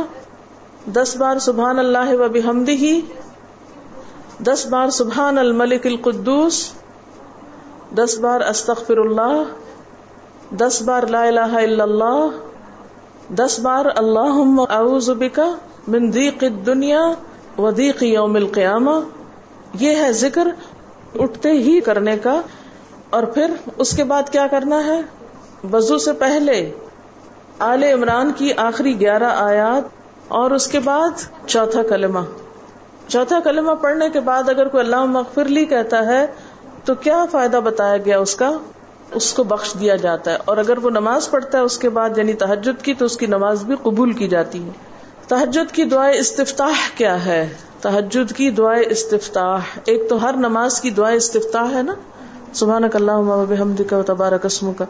دس 0.95 1.17
بار 1.17 1.39
سبحان 1.41 1.79
اللہ 1.79 2.15
و 2.15 2.29
بحمدی 2.29 2.77
ہی 2.77 3.01
دس 4.43 4.67
بار 4.67 4.91
سبحان 4.91 5.39
الملک 5.39 5.87
القدوس، 5.87 6.59
دس 7.97 8.19
بار 8.19 8.41
استغفر 8.41 8.99
اللہ، 8.99 9.43
دس 10.57 10.81
بار 10.83 11.07
لا 11.07 11.23
الہ 11.25 11.53
الا 11.59 11.85
اللہ، 11.85 13.35
دس 13.35 13.59
بار 13.61 13.87
اللہ 13.95 14.37
اعوذ 14.71 15.11
بکا 15.19 15.49
من 15.89 16.11
ضیق 16.13 16.45
الدنیا 16.45 17.03
و 17.59 17.71
ضیق 17.71 18.03
یوم 18.03 18.35
القیامہ۔ 18.35 18.99
یہ 19.81 19.97
ہے 19.97 20.13
ذکر، 20.19 20.49
اٹھتے 21.19 21.51
ہی 21.61 21.81
کرنے 21.81 22.17
کا، 22.23 22.41
اور 23.11 23.23
پھر 23.35 23.55
اس 23.77 23.97
کے 23.97 24.05
بعد 24.05 24.31
کیا 24.33 24.47
کرنا 24.51 24.85
ہے؟ 24.85 25.01
وضو 25.73 25.99
سے 25.99 26.13
پہلے 26.13 26.73
آل 27.59 27.83
عمران 27.83 28.33
کی 28.33 28.53
آخری 28.57 29.01
گیارہ 29.01 29.33
آیات 29.37 29.83
اور 30.29 30.51
اس 30.51 30.67
کے 30.67 30.81
بعد 30.81 31.11
چوتھا 31.47 31.83
کلمہ۔ 31.83 32.19
چوتھا 33.09 33.41
کلمہ 33.41 33.73
پڑھنے 33.73 34.11
کے 34.11 34.21
بعد 34.21 34.49
اگر 34.49 34.69
کوئی 34.69 34.85
اللہ 34.85 35.05
مغفر 35.05 35.45
لی 35.45 35.65
کہتا 35.65 36.07
ہے، 36.07 36.27
تو 36.85 36.95
کیا 36.95 37.25
فائدہ 37.31 37.57
بتایا 37.57 37.97
گیا 37.97 38.19
اس 38.19 38.37
کا؟ 38.37 38.51
اس 39.13 39.33
کو 39.33 39.45
بخش 39.45 39.75
دیا 39.81 39.97
جاتا 39.97 40.31
ہے۔ 40.31 40.37
اور 40.45 40.57
اگر 40.57 40.79
وہ 40.79 40.91
نماز 40.91 41.31
پڑھتا 41.31 41.59
ہے، 41.59 41.63
اس 41.63 41.79
کے 41.79 41.89
بعد 41.89 42.19
یعنی 42.19 42.33
تحجد 42.33 42.83
کی، 42.83 42.95
تو 42.95 43.05
اس 43.05 43.17
کی 43.17 43.27
نماز 43.27 43.65
بھی 43.65 43.75
قبول 43.83 44.13
کی 44.13 44.29
جاتی 44.29 44.65
ہے۔ 44.65 44.71
تحجد 45.29 45.73
کی 45.73 45.85
دعائیں 45.85 46.19
استفتاح 46.19 46.97
کیا 46.97 47.25
ہے؟ 47.25 47.49
تحجد 47.81 48.33
کی 48.33 48.51
دعائیں 48.51 48.85
استفتاح۔ 48.91 49.59
ایک 49.85 50.09
تو 50.09 50.23
ہر 50.23 50.35
نماز 50.37 50.81
کی 50.81 50.91
دعائیں 50.91 51.17
استفتاح 51.17 51.75
ہے 51.75 51.83
نا؟ 51.83 51.95
سبحان 52.55 52.83
اللہ 52.95 53.61
حمد 53.61 53.81
کا 53.91 54.03
تبارہ 54.07 54.35
قسم 54.43 54.73
کا 54.73 54.85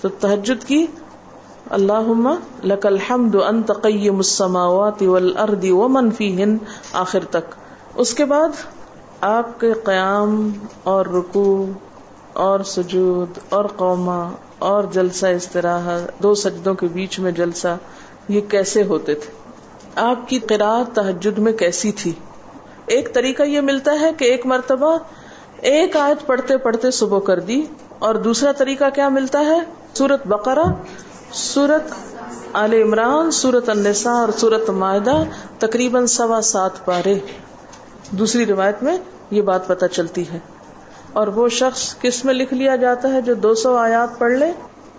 تو 0.00 0.08
تحجد 0.08 0.64
کی 0.64 0.86
اللہ 1.70 2.10
لک 2.64 2.86
الحمد 2.86 3.34
انت 3.46 3.70
قیم 3.82 4.16
السماوات 4.16 5.02
والارض 5.02 5.64
ومن 5.70 6.10
فیہن 6.10 6.56
آخر 6.92 7.24
تک۔ 7.30 7.54
اس 7.94 8.14
کے 8.14 8.24
بعد 8.24 8.48
آپ 9.20 9.60
کے 9.60 9.72
قیام 9.72 10.50
اور 10.82 11.06
رکو 11.06 11.66
اور 12.32 12.60
سجود 12.60 13.38
اور 13.48 13.64
قوما 13.64 14.30
اور 14.58 14.84
جلسہ 14.84 15.26
استراح 15.26 15.88
دو 16.22 16.34
سجدوں 16.34 16.74
کے 16.74 16.86
بیچ 16.92 17.18
میں 17.18 17.32
جلسہ، 17.32 17.76
یہ 18.28 18.40
کیسے 18.40 18.82
ہوتے 18.82 19.14
تھے؟ 19.14 19.32
آپ 19.96 20.28
کی 20.28 20.38
قرآ 20.38 20.82
تحجد 20.94 21.38
میں 21.38 21.52
کیسی 21.52 21.92
تھی؟ 21.92 22.12
ایک 22.86 23.14
طریقہ 23.14 23.42
یہ 23.42 23.60
ملتا 23.60 24.00
ہے 24.00 24.10
کہ 24.18 24.24
ایک 24.24 24.46
مرتبہ 24.46 24.96
ایک 25.60 25.96
آیت 25.96 26.26
پڑھتے 26.26 26.56
پڑھتے 26.56 26.90
صبح 26.90 27.18
کر 27.18 27.40
دی 27.40 27.62
اور 27.98 28.14
دوسرا 28.14 28.52
طریقہ 28.52 28.84
کیا 28.94 29.08
ملتا 29.08 29.40
ہے؟ 29.40 29.58
سورت 29.94 30.26
بقرہ، 30.26 30.64
سورت 31.32 31.92
عال 32.52 32.72
عمران، 32.72 33.30
سورت 33.30 33.68
النساء 33.68 34.10
اور 34.10 34.28
سورت 34.38 34.70
معاہدہ 34.70 35.22
تقریباً 35.58 36.06
سوا 36.06 36.40
سات 36.40 36.84
پارے۔ 36.84 37.14
دوسری 38.10 38.46
روایت 38.46 38.82
میں 38.82 38.98
یہ 39.30 39.42
بات 39.42 39.66
پتہ 39.66 39.86
چلتی 39.86 40.28
ہے۔ 40.28 40.38
اور 41.12 41.26
وہ 41.26 41.48
شخص 41.48 41.94
کس 42.00 42.24
میں 42.24 42.34
لکھ 42.34 42.54
لیا 42.54 42.76
جاتا 42.76 43.08
ہے 43.12 43.22
جو 43.22 43.34
دو 43.34 43.54
سو 43.54 43.76
آیات 43.76 44.18
پڑھ 44.18 44.32
لے؟ 44.32 44.52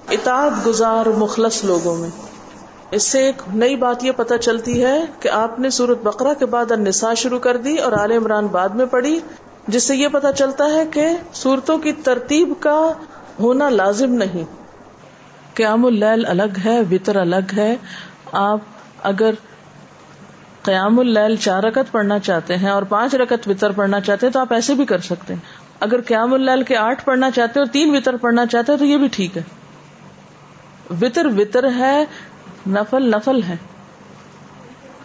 اطاعت 0.09 0.51
گزار 0.65 1.05
مخلص 1.05 1.65
لوگوں 1.65 1.95
میں۔ 1.95 2.09
اس 2.91 3.03
سے 3.03 3.19
ایک 3.25 3.41
نئی 3.53 3.75
بات 3.75 4.03
یہ 4.03 4.11
پتہ 4.15 4.33
چلتی 4.35 4.83
ہے 4.85 5.05
کہ 5.19 5.29
آپ 5.29 5.59
نے 5.59 5.69
سورت 5.69 5.97
بقرہ 6.03 6.33
کے 6.39 6.45
بعد 6.45 6.71
النساء 6.71 7.13
شروع 7.13 7.39
کر 7.39 7.57
دی 7.57 7.77
اور 7.77 7.91
عال 7.91 8.11
عمران 8.11 8.47
بعد 8.47 8.69
میں 8.69 8.85
پڑھی، 8.85 9.19
جس 9.67 9.83
سے 9.83 9.95
یہ 9.95 10.07
پتا 10.07 10.31
چلتا 10.31 10.65
ہے 10.73 10.85
کہ 10.85 11.07
صورتوں 11.33 11.77
کی 11.77 11.91
ترتیب 11.91 12.53
کا 12.59 12.93
ہونا 13.39 13.69
لازم 13.69 14.13
نہیں۔ 14.13 14.58
قیام 15.59 15.85
اللیل 15.85 16.25
الگ 16.25 16.59
ہے، 16.65 16.81
وطر 16.91 17.15
الگ 17.15 17.53
ہے۔ 17.57 17.75
آپ 18.31 18.59
اگر 19.03 19.31
قیام 20.61 20.99
اللیل 20.99 21.35
چار 21.35 21.63
رکت 21.63 21.91
پڑھنا 21.91 22.19
چاہتے 22.19 22.57
ہیں 22.57 22.69
اور 22.69 22.83
پانچ 22.83 23.15
رکت 23.15 23.47
وطر 23.47 23.71
پڑھنا 23.71 24.01
چاہتے 24.01 24.25
ہیں 24.25 24.33
تو 24.33 24.39
آپ 24.39 24.53
ایسے 24.53 24.75
بھی 24.75 24.85
کر 24.85 24.99
سکتے 24.99 25.33
ہیں۔ 25.33 25.41
اگر 25.79 26.01
قیام 26.01 26.33
اللیل 26.33 26.63
کے 26.63 26.77
آٹھ 26.77 27.05
پڑھنا 27.05 27.31
چاہتے 27.31 27.59
ہیں 27.59 27.65
اور 27.65 27.73
تین 27.73 27.95
وطر 27.95 28.17
پڑھنا 28.17 28.45
چاہتے 28.45 28.71
ہیں 28.71 28.79
تو 28.79 28.85
یہ 28.85 28.97
بھی 28.97 29.07
ٹھیک 29.07 29.37
ہے۔ 29.37 29.43
وطر 31.01 31.25
وطر 31.25 31.69
ہے، 31.77 32.05
نفل 32.69 33.11
نفل 33.11 33.43
ہے۔ 33.43 33.55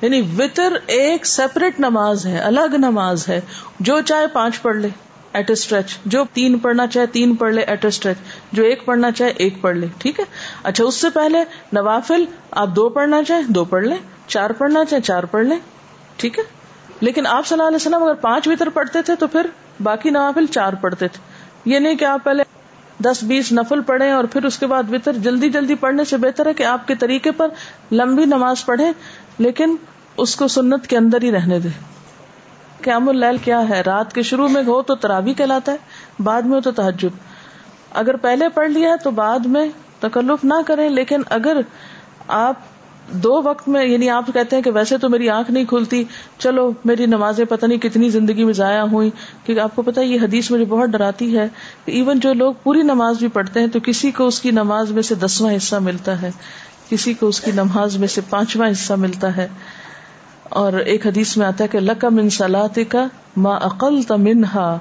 یعنی 0.03 0.21
وطر 0.39 0.77
ایک 0.87 1.27
سیپریٹ 1.27 1.81
نماز 1.81 2.27
ہے، 2.27 2.39
الگ 2.39 2.75
نماز 2.79 3.29
ہے۔ 3.29 3.41
جو 3.81 4.01
چاہے 4.01 4.27
پانچ 4.27 4.63
پڑھ 4.63 4.77
لے۔ 4.77 4.89
ایٹ 5.35 5.51
اے 5.51 5.53
اسٹریچ 5.53 5.97
جو 6.07 6.25
تین 6.33 6.59
پڑھنا 6.59 6.87
چاہے 6.87 7.07
تین 7.07 7.35
پڑھ 7.35 7.55
لے 7.55 7.63
ایٹ 7.63 7.85
اے 7.85 7.89
اسٹریچ 7.89 8.17
جو 8.53 8.63
ایک 8.63 8.85
پڑھنا 8.85 9.11
چاہے 9.11 9.33
ایک 9.37 9.55
پڑھ 9.61 9.77
لے. 9.77 9.87
ٹھیک 9.99 10.21
ہے؟ 10.21 10.25
اچھا 10.63 10.85
اس 10.85 10.95
سے 10.95 11.11
پہلے 11.11 11.45
نوافل 11.73 12.25
آپ 12.51 12.69
دو 12.77 12.89
پڑھنا 12.89 13.23
چاہیں 13.23 13.43
دو 13.49 13.65
پڑھ 13.65 13.85
لیں. 13.85 13.97
چار 14.27 14.51
پڑھنا 14.51 14.85
چاہے 14.85 15.01
چار 15.01 15.23
پڑھ 15.23 15.47
لیں. 15.47 15.59
ٹھیک 16.17 16.39
ہے؟ 16.39 16.45
لیکن 17.01 17.27
آپ 17.27 17.47
صلی 17.47 17.57
اللہ 17.57 17.69
علیہ 17.69 17.77
وسلم 17.77 18.03
اگر 18.03 18.15
پانچ 18.15 18.49
وطر 18.49 18.69
پڑھتے 18.69 19.03
تھے 19.03 19.15
تو 19.15 19.27
پھر 19.27 19.47
باقی 19.83 20.11
نوافل 20.11 20.47
چار 20.47 20.73
پڑھتے 20.73 21.09
تھے. 21.09 21.21
یہ 21.65 21.79
نہیں 21.79 21.95
کہ 21.95 22.05
آپ 22.05 22.25
پہلے 22.25 22.43
دس 23.01 23.23
بیس 23.23 23.53
نفل 23.53 23.81
پڑھیں 23.81 24.11
اور 24.11 24.25
پھر 24.25 24.45
اس 24.45 24.59
کے 24.59 24.67
بعد 24.67 24.83
وطر 24.93 25.13
جلدی 25.13 25.49
جلدی 25.49 25.75
پڑھنے 25.75 26.05
سے 26.05 26.17
بہتر 26.17 26.47
ہے 26.47 26.55
کہ 26.55 26.63
آپ 26.63 26.87
کے 26.89 26.95
طریقے 26.95 27.31
پر 27.31 27.49
لمبی 27.93 28.25
نماز 28.25 28.65
پڑھیں، 28.65 28.93
لیکن 29.39 29.77
اس 30.17 30.37
کو 30.37 30.49
سنت 30.49 30.87
کے 30.87 30.97
اندر 30.97 31.23
ہی 31.23 31.33
رہنے 31.33 31.59
دیں۔ 31.59 31.94
قیام 32.83 33.09
اللیل 33.09 33.37
کیا 33.37 33.69
ہے؟ 33.69 33.81
رات 33.81 34.13
کے 34.13 34.23
شروع 34.23 34.49
میں 34.49 34.63
ہو 34.67 34.83
تو 34.83 34.95
ترابی 34.95 35.35
کہلاتا 35.35 35.73
ہے، 35.73 36.23
بعد 36.23 36.43
میں 36.43 36.57
ہو 36.57 36.61
تو 36.61 36.71
تحجد 36.73 37.17
اگر 37.91 38.17
پہلے 38.17 38.49
پڑھ 38.49 38.71
لیا 38.71 38.95
تو 39.05 39.11
بعد 39.11 39.47
میں 39.47 39.69
تکلف 40.01 40.45
نہ 40.45 40.55
کریں، 40.67 40.89
لیکن 40.89 41.23
اگر 41.31 41.61
آپ 42.29 42.73
دو 43.13 43.41
وقت 43.43 43.69
میں 43.69 43.85
یعنی 43.85 44.09
آپ 44.11 44.27
کہتے 44.35 44.57
ہیں 44.57 44.63
کہ 44.63 44.71
ویسے 44.71 44.99
تو 44.99 45.09
میری 45.09 45.29
آنکھ 45.29 45.51
نہیں 45.51 45.65
کھلتی، 45.65 46.03
چلو 46.39 46.71
میری 46.85 47.07
نمازیں 47.07 47.45
پتہ 47.45 47.67
نہیں 47.67 47.79
کتنی 47.79 48.09
زندگی 48.09 48.45
میں 48.45 48.53
ضائع 48.53 48.83
ہوئی 48.83 49.11
کیونکہ 49.45 49.61
آپ 49.61 49.77
کو 49.77 49.83
پتا 49.83 50.01
یہ 50.01 50.21
حدیث 50.23 50.51
مجھے 50.51 50.65
بہت 50.65 50.89
ڈراتی 50.89 51.37
ہے 51.39 51.47
کہ 51.85 51.91
ایون 51.91 52.21
جو 52.21 52.33
لوگ 52.35 52.55
پوری 52.63 52.83
نماز 52.83 53.19
بھی 53.19 53.29
پڑھتے 53.29 53.61
ہیں 53.61 53.67
تو 53.67 53.81
کسی 53.85 54.11
کو 54.11 54.27
اس 54.27 54.41
کی 54.41 54.51
نماز 54.51 54.91
میں 54.91 55.03
سے 55.03 55.15
دسواں 55.15 55.57
حصہ 55.57 55.77
ملتا 55.77 56.23
ہے، 56.23 56.31
کسی 56.91 57.15
کو 57.15 57.29
اس 57.29 57.41
کی 57.41 57.51
نماز 57.51 57.97
میں 57.97 58.09
سے 58.09 58.21
پانچواں 58.31 58.71
حصہ 58.71 58.93
ملتا 58.93 59.37
ہے۔ 59.37 59.49
اور 60.55 60.73
ایک 60.73 61.07
حدیث 61.07 61.37
میں 61.37 61.47
آتا 61.47 61.65
ہے 61.65 61.69
کہ 61.69 61.81
لکم 61.81 62.19
ان 62.19 62.31
سلاد 62.31 62.79
کا 62.89 63.07
ما 63.37 63.57
عقل 63.57 64.03
تمنہا 64.03 64.79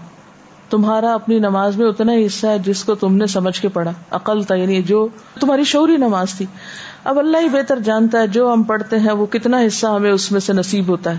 تمہارا 0.69 1.13
اپنی 1.13 1.39
نماز 1.39 1.77
میں 1.77 1.87
اتنا 1.87 2.13
ہی 2.13 2.25
حصہ 2.25 2.47
ہے 2.47 2.59
جس 2.59 2.83
کو 2.83 2.95
تم 2.95 3.15
نے 3.15 3.25
سمجھ 3.25 3.61
کے 3.61 3.67
پڑھا۔ 3.67 3.91
عقل 4.11 4.43
تھا 4.43 4.55
یعنی 4.55 4.81
جو 4.81 5.07
تمہاری 5.39 5.63
شوری 5.63 5.97
نماز 5.97 6.33
تھی۔ 6.33 6.45
اب 7.03 7.19
اللہ 7.19 7.37
ہی 7.37 7.49
بہتر 7.49 7.79
جانتا 7.79 8.19
ہے 8.19 8.27
جو 8.27 8.53
ہم 8.53 8.63
پڑھتے 8.63 8.99
ہیں 8.99 9.11
وہ 9.11 9.25
کتنا 9.25 9.61
حصہ 9.67 9.87
ہمیں 9.87 10.11
اس 10.11 10.31
میں 10.31 10.39
سے 10.39 10.53
نصیب 10.53 10.87
ہوتا 10.89 11.11
ہے۔ 11.11 11.17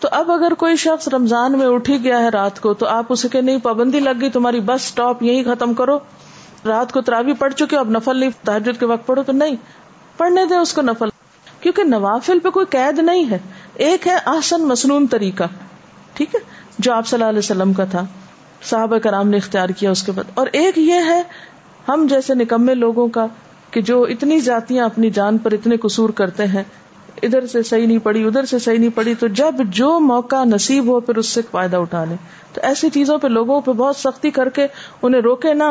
تو 0.00 0.08
اب 0.10 0.30
اگر 0.32 0.54
کوئی 0.54 0.76
شخص 0.76 1.08
رمضان 1.08 1.52
میں 1.52 1.66
اٹھی 1.66 2.04
گیا 2.04 2.18
ہے 2.18 2.28
رات 2.28 2.60
کو 2.60 2.74
تو 2.74 2.86
آپ 2.86 3.04
اسے 3.08 3.28
کہ 3.28 3.40
نہیں 3.40 3.58
پابندی 3.58 4.00
لگ 4.00 4.20
گئی 4.20 4.30
تمہاری 4.30 4.60
بس 4.60 4.80
اسٹاپ 4.80 5.22
یہی 5.22 5.44
ختم 5.44 5.74
کرو۔ 5.74 5.98
رات 6.66 6.92
کو 6.92 7.00
تراوی 7.00 7.32
پڑ 7.32 7.50
چکے 7.50 7.76
اب 7.76 7.90
نفل 7.90 8.16
نہیں 8.16 8.30
تحجد 8.44 8.80
کے 8.80 8.86
وقت 8.86 9.06
پڑھو 9.06 9.22
تو 9.22 9.32
نہیں۔ 9.32 9.56
پڑھنے 10.16 10.44
دیں 10.44 10.56
اس 10.56 10.72
کو 10.72 10.82
نفل۔ 10.82 11.08
کیونکہ 11.60 11.82
نوافل 11.84 12.38
پہ 12.38 12.50
کوئی 12.50 12.66
قید 12.70 12.98
نہیں 12.98 13.30
ہے۔ 13.30 13.38
ایک 13.76 14.06
ہے 14.06 14.16
آسن 14.24 14.68
مصنون 14.68 15.06
طریقہ، 15.06 15.44
ٹھیک 16.14 16.34
ہے؟ 16.34 16.40
جو 16.78 16.92
آپ 16.92 17.06
صلی 17.06 17.16
اللہ 17.16 17.28
علیہ 17.28 17.38
وسلم 17.38 17.72
کا 17.72 17.84
تھا، 17.84 18.06
صحابہ 18.62 18.98
کرام 18.98 19.28
نے 19.28 19.36
اختیار 19.36 19.68
کیا 19.68 19.90
اس 19.90 20.02
کے 20.02 20.12
بعد۔ 20.12 20.30
اور 20.34 20.46
ایک 20.52 20.78
یہ 20.78 20.94
ہے، 20.94 21.22
ہم 21.88 22.06
جیسے 22.10 22.34
نکمے 22.34 22.74
لوگوں 22.74 23.08
کا، 23.08 23.26
کہ 23.70 23.80
جو 23.80 24.02
اتنی 24.02 24.40
جاتیاں 24.40 24.84
اپنی 24.84 25.10
جان 25.10 25.38
پر 25.38 25.52
اتنے 25.52 25.76
قصور 25.76 26.10
کرتے 26.10 26.46
ہیں، 26.46 26.62
ادھر 27.22 27.46
سے 27.46 27.62
صحیح 27.62 27.86
نہیں 27.86 27.98
پڑی، 27.98 28.24
ادھر 28.24 28.44
سے 28.44 28.58
صحیح 28.58 28.78
نہیں 28.78 28.96
پڑی، 28.96 29.14
تو 29.14 29.26
جب 29.26 29.54
جو 29.58 30.00
موقع 30.00 30.44
نصیب 30.44 30.86
ہو، 30.86 31.00
پھر 31.00 31.16
اس 31.16 31.26
سے 31.26 31.40
فائدہ 31.50 31.76
اٹھا 31.76 32.04
لیں۔ 32.04 32.16
تو 32.52 32.60
ایسی 32.64 32.90
چیزوں 32.90 33.18
پہ 33.18 33.28
لوگوں 33.28 33.60
پہ 33.60 33.72
بہت 33.72 33.96
سختی 33.96 34.30
کر 34.30 34.48
کے 34.48 34.66
انہیں 35.02 35.20
روکے 35.20 35.54
نہ 35.54 35.64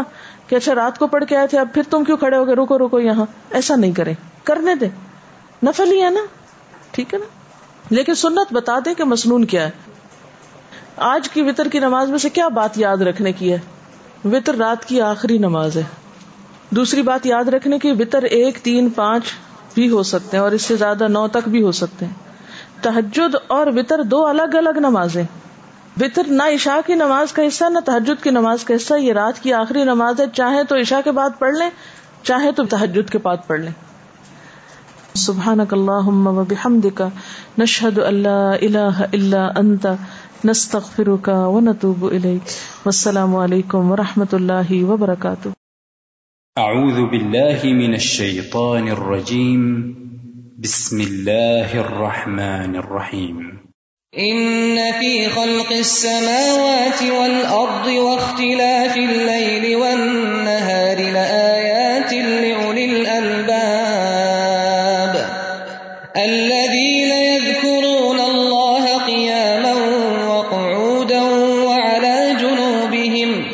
کہ 0.47 0.55
اچھا 0.55 0.75
رات 0.75 0.99
کو 0.99 1.07
پڑھ 1.07 1.25
کے 1.25 1.37
آئے 1.37 1.47
تھے، 1.47 1.59
اب 1.59 1.67
پھر 1.73 1.81
تم 1.89 2.03
کیوں 2.03 2.17
کھڑے 2.17 2.37
ہو 2.37 2.47
گئے؟ 2.47 2.55
روکو 2.55 2.77
روکو 2.77 2.99
یہاں۔ 2.99 3.25
ایسا 3.51 3.75
نہیں 3.75 3.91
کریں۔ 3.91 4.13
کرنے 4.43 4.75
دیں۔ 4.75 4.89
نفل 5.65 5.91
ہی 5.91 6.01
ہے 6.03 6.09
نا؟ 6.09 6.19
ٹھیک 6.91 7.13
ہے 7.13 7.19
نا؟ 7.19 7.25
لیکن 7.89 8.15
سنت 8.15 8.53
بتا 8.53 8.79
دے 8.85 8.93
کہ 8.93 9.03
مصنون 9.03 9.45
کیا 9.45 9.63
ہے۔ 9.63 9.69
آج 10.97 11.29
کی 11.29 11.41
وطر 11.41 11.67
کی 11.67 11.79
نماز 11.79 12.09
میں 12.09 12.17
سے 12.17 12.29
کیا 12.29 12.47
بات 12.47 12.77
یاد 12.77 12.97
رکھنے 12.97 13.31
کی 13.31 13.53
ہے؟ 13.53 13.57
وطر 14.25 14.55
رات 14.55 14.85
کی 14.85 15.01
آخری 15.01 15.37
نماز 15.37 15.77
ہے۔ 15.77 15.83
دوسری 16.69 17.01
بات 17.01 17.25
یاد 17.25 17.43
رکھنے 17.43 17.79
کی، 17.79 17.91
وطر 17.91 18.23
ایک، 18.23 18.57
تین، 18.57 18.89
پانچ 18.89 19.23
بھی 19.73 19.89
ہو 19.89 20.03
سکتے 20.03 20.37
ہیں 20.37 20.43
اور 20.43 20.51
اس 20.51 20.61
سے 20.61 20.75
زیادہ 20.75 21.07
نو 21.07 21.27
تک 21.27 21.49
بھی 21.49 21.63
ہو 21.63 21.71
سکتے 21.71 22.05
ہیں۔ 22.05 22.13
تحجد 22.81 23.35
اور 23.47 23.67
وطر 23.67 24.03
دو 24.03 24.25
الگ 24.25 24.55
الگ 24.55 24.77
نمازیں۔ 24.77 25.23
وطر 26.01 26.21
نہ 26.27 26.43
عشاء 26.43 26.79
کی 26.85 26.93
نماز 26.93 27.33
کا 27.33 27.47
حصہ، 27.47 27.65
نہ 27.69 27.79
تحجد 27.79 28.23
کی 28.23 28.29
نماز 28.29 28.63
کا 28.63 28.75
حصہ۔ 28.75 28.93
یہ 28.93 29.13
رات 29.13 29.43
کی 29.43 29.53
آخری 29.53 29.83
نماز 29.83 30.19
ہے۔ 30.19 30.25
چاہے 30.33 30.63
تو 30.63 30.75
عشاء 30.75 31.01
کے 31.03 31.11
بعد 31.11 31.29
پڑھ 31.39 31.55
لیں 31.55 31.69
چاہے 32.23 32.51
تو 32.51 32.63
تحجد 32.63 33.09
کے 33.09 33.17
بعد 33.17 33.37
پڑھ 33.47 33.59
لیں۔ 33.59 33.71
سبحانك 35.15 35.73
اللهم 35.73 36.27
وبحمدك 36.37 37.11
نشهد 37.59 37.99
ان 37.99 38.15
لا 38.23 38.55
اله 38.67 39.05
الا 39.17 39.59
انت 39.59 39.95
نستغفرك 40.45 41.27
ونتوب 41.27 42.07
اليك 42.07 42.41
والسلام 42.85 43.35
عليكم 43.35 43.91
ورحمه 43.91 44.33
الله 44.33 44.83
وبركاته 44.83 45.51
اعوذ 46.57 46.99
بالله 47.11 47.59
من 47.63 47.95
الشيطان 47.95 48.87
الرجيم 48.87 49.63
بسم 50.59 51.01
الله 51.01 51.79
الرحمن 51.85 52.75
الرحيم 52.75 53.37
ان 54.19 54.91
في 54.99 55.29
خلق 55.29 55.71
السماوات 55.71 57.01
والارض 57.03 57.87
واختلاف 57.87 58.97
الليل 58.97 59.75
والنهار 59.75 60.97
لآيات 60.97 62.13
لأولي 62.13 62.85
الالباب۔ 62.85 64.14
الذين 66.17 67.11
يذكرون 67.11 68.19
الله 68.19 69.05
قياما 69.05 69.73
وقعودا 70.27 71.21
وعلى 71.67 72.35
جنوبهم 72.39 73.45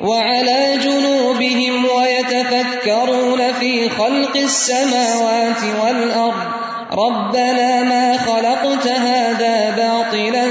وعلى 0.00 0.78
جنوبهم 0.84 1.84
ويتفكرون 1.96 3.52
في 3.52 3.88
خلق 3.88 4.36
السماوات 4.36 5.62
والارض 5.84 6.66
ربنا 6.92 7.82
ما 7.82 8.16
خلقت 8.16 8.86
هذا 8.86 9.76
باطلا 9.76 10.46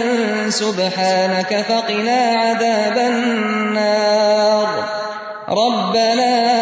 سبحانك 0.49 1.65
فقنا 1.69 2.33
عذاب 2.35 2.97
النار. 2.97 4.67
ربنا 5.49 6.54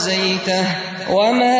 فقد 0.00 0.66
وما 1.10 1.59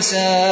سريع 0.00 0.47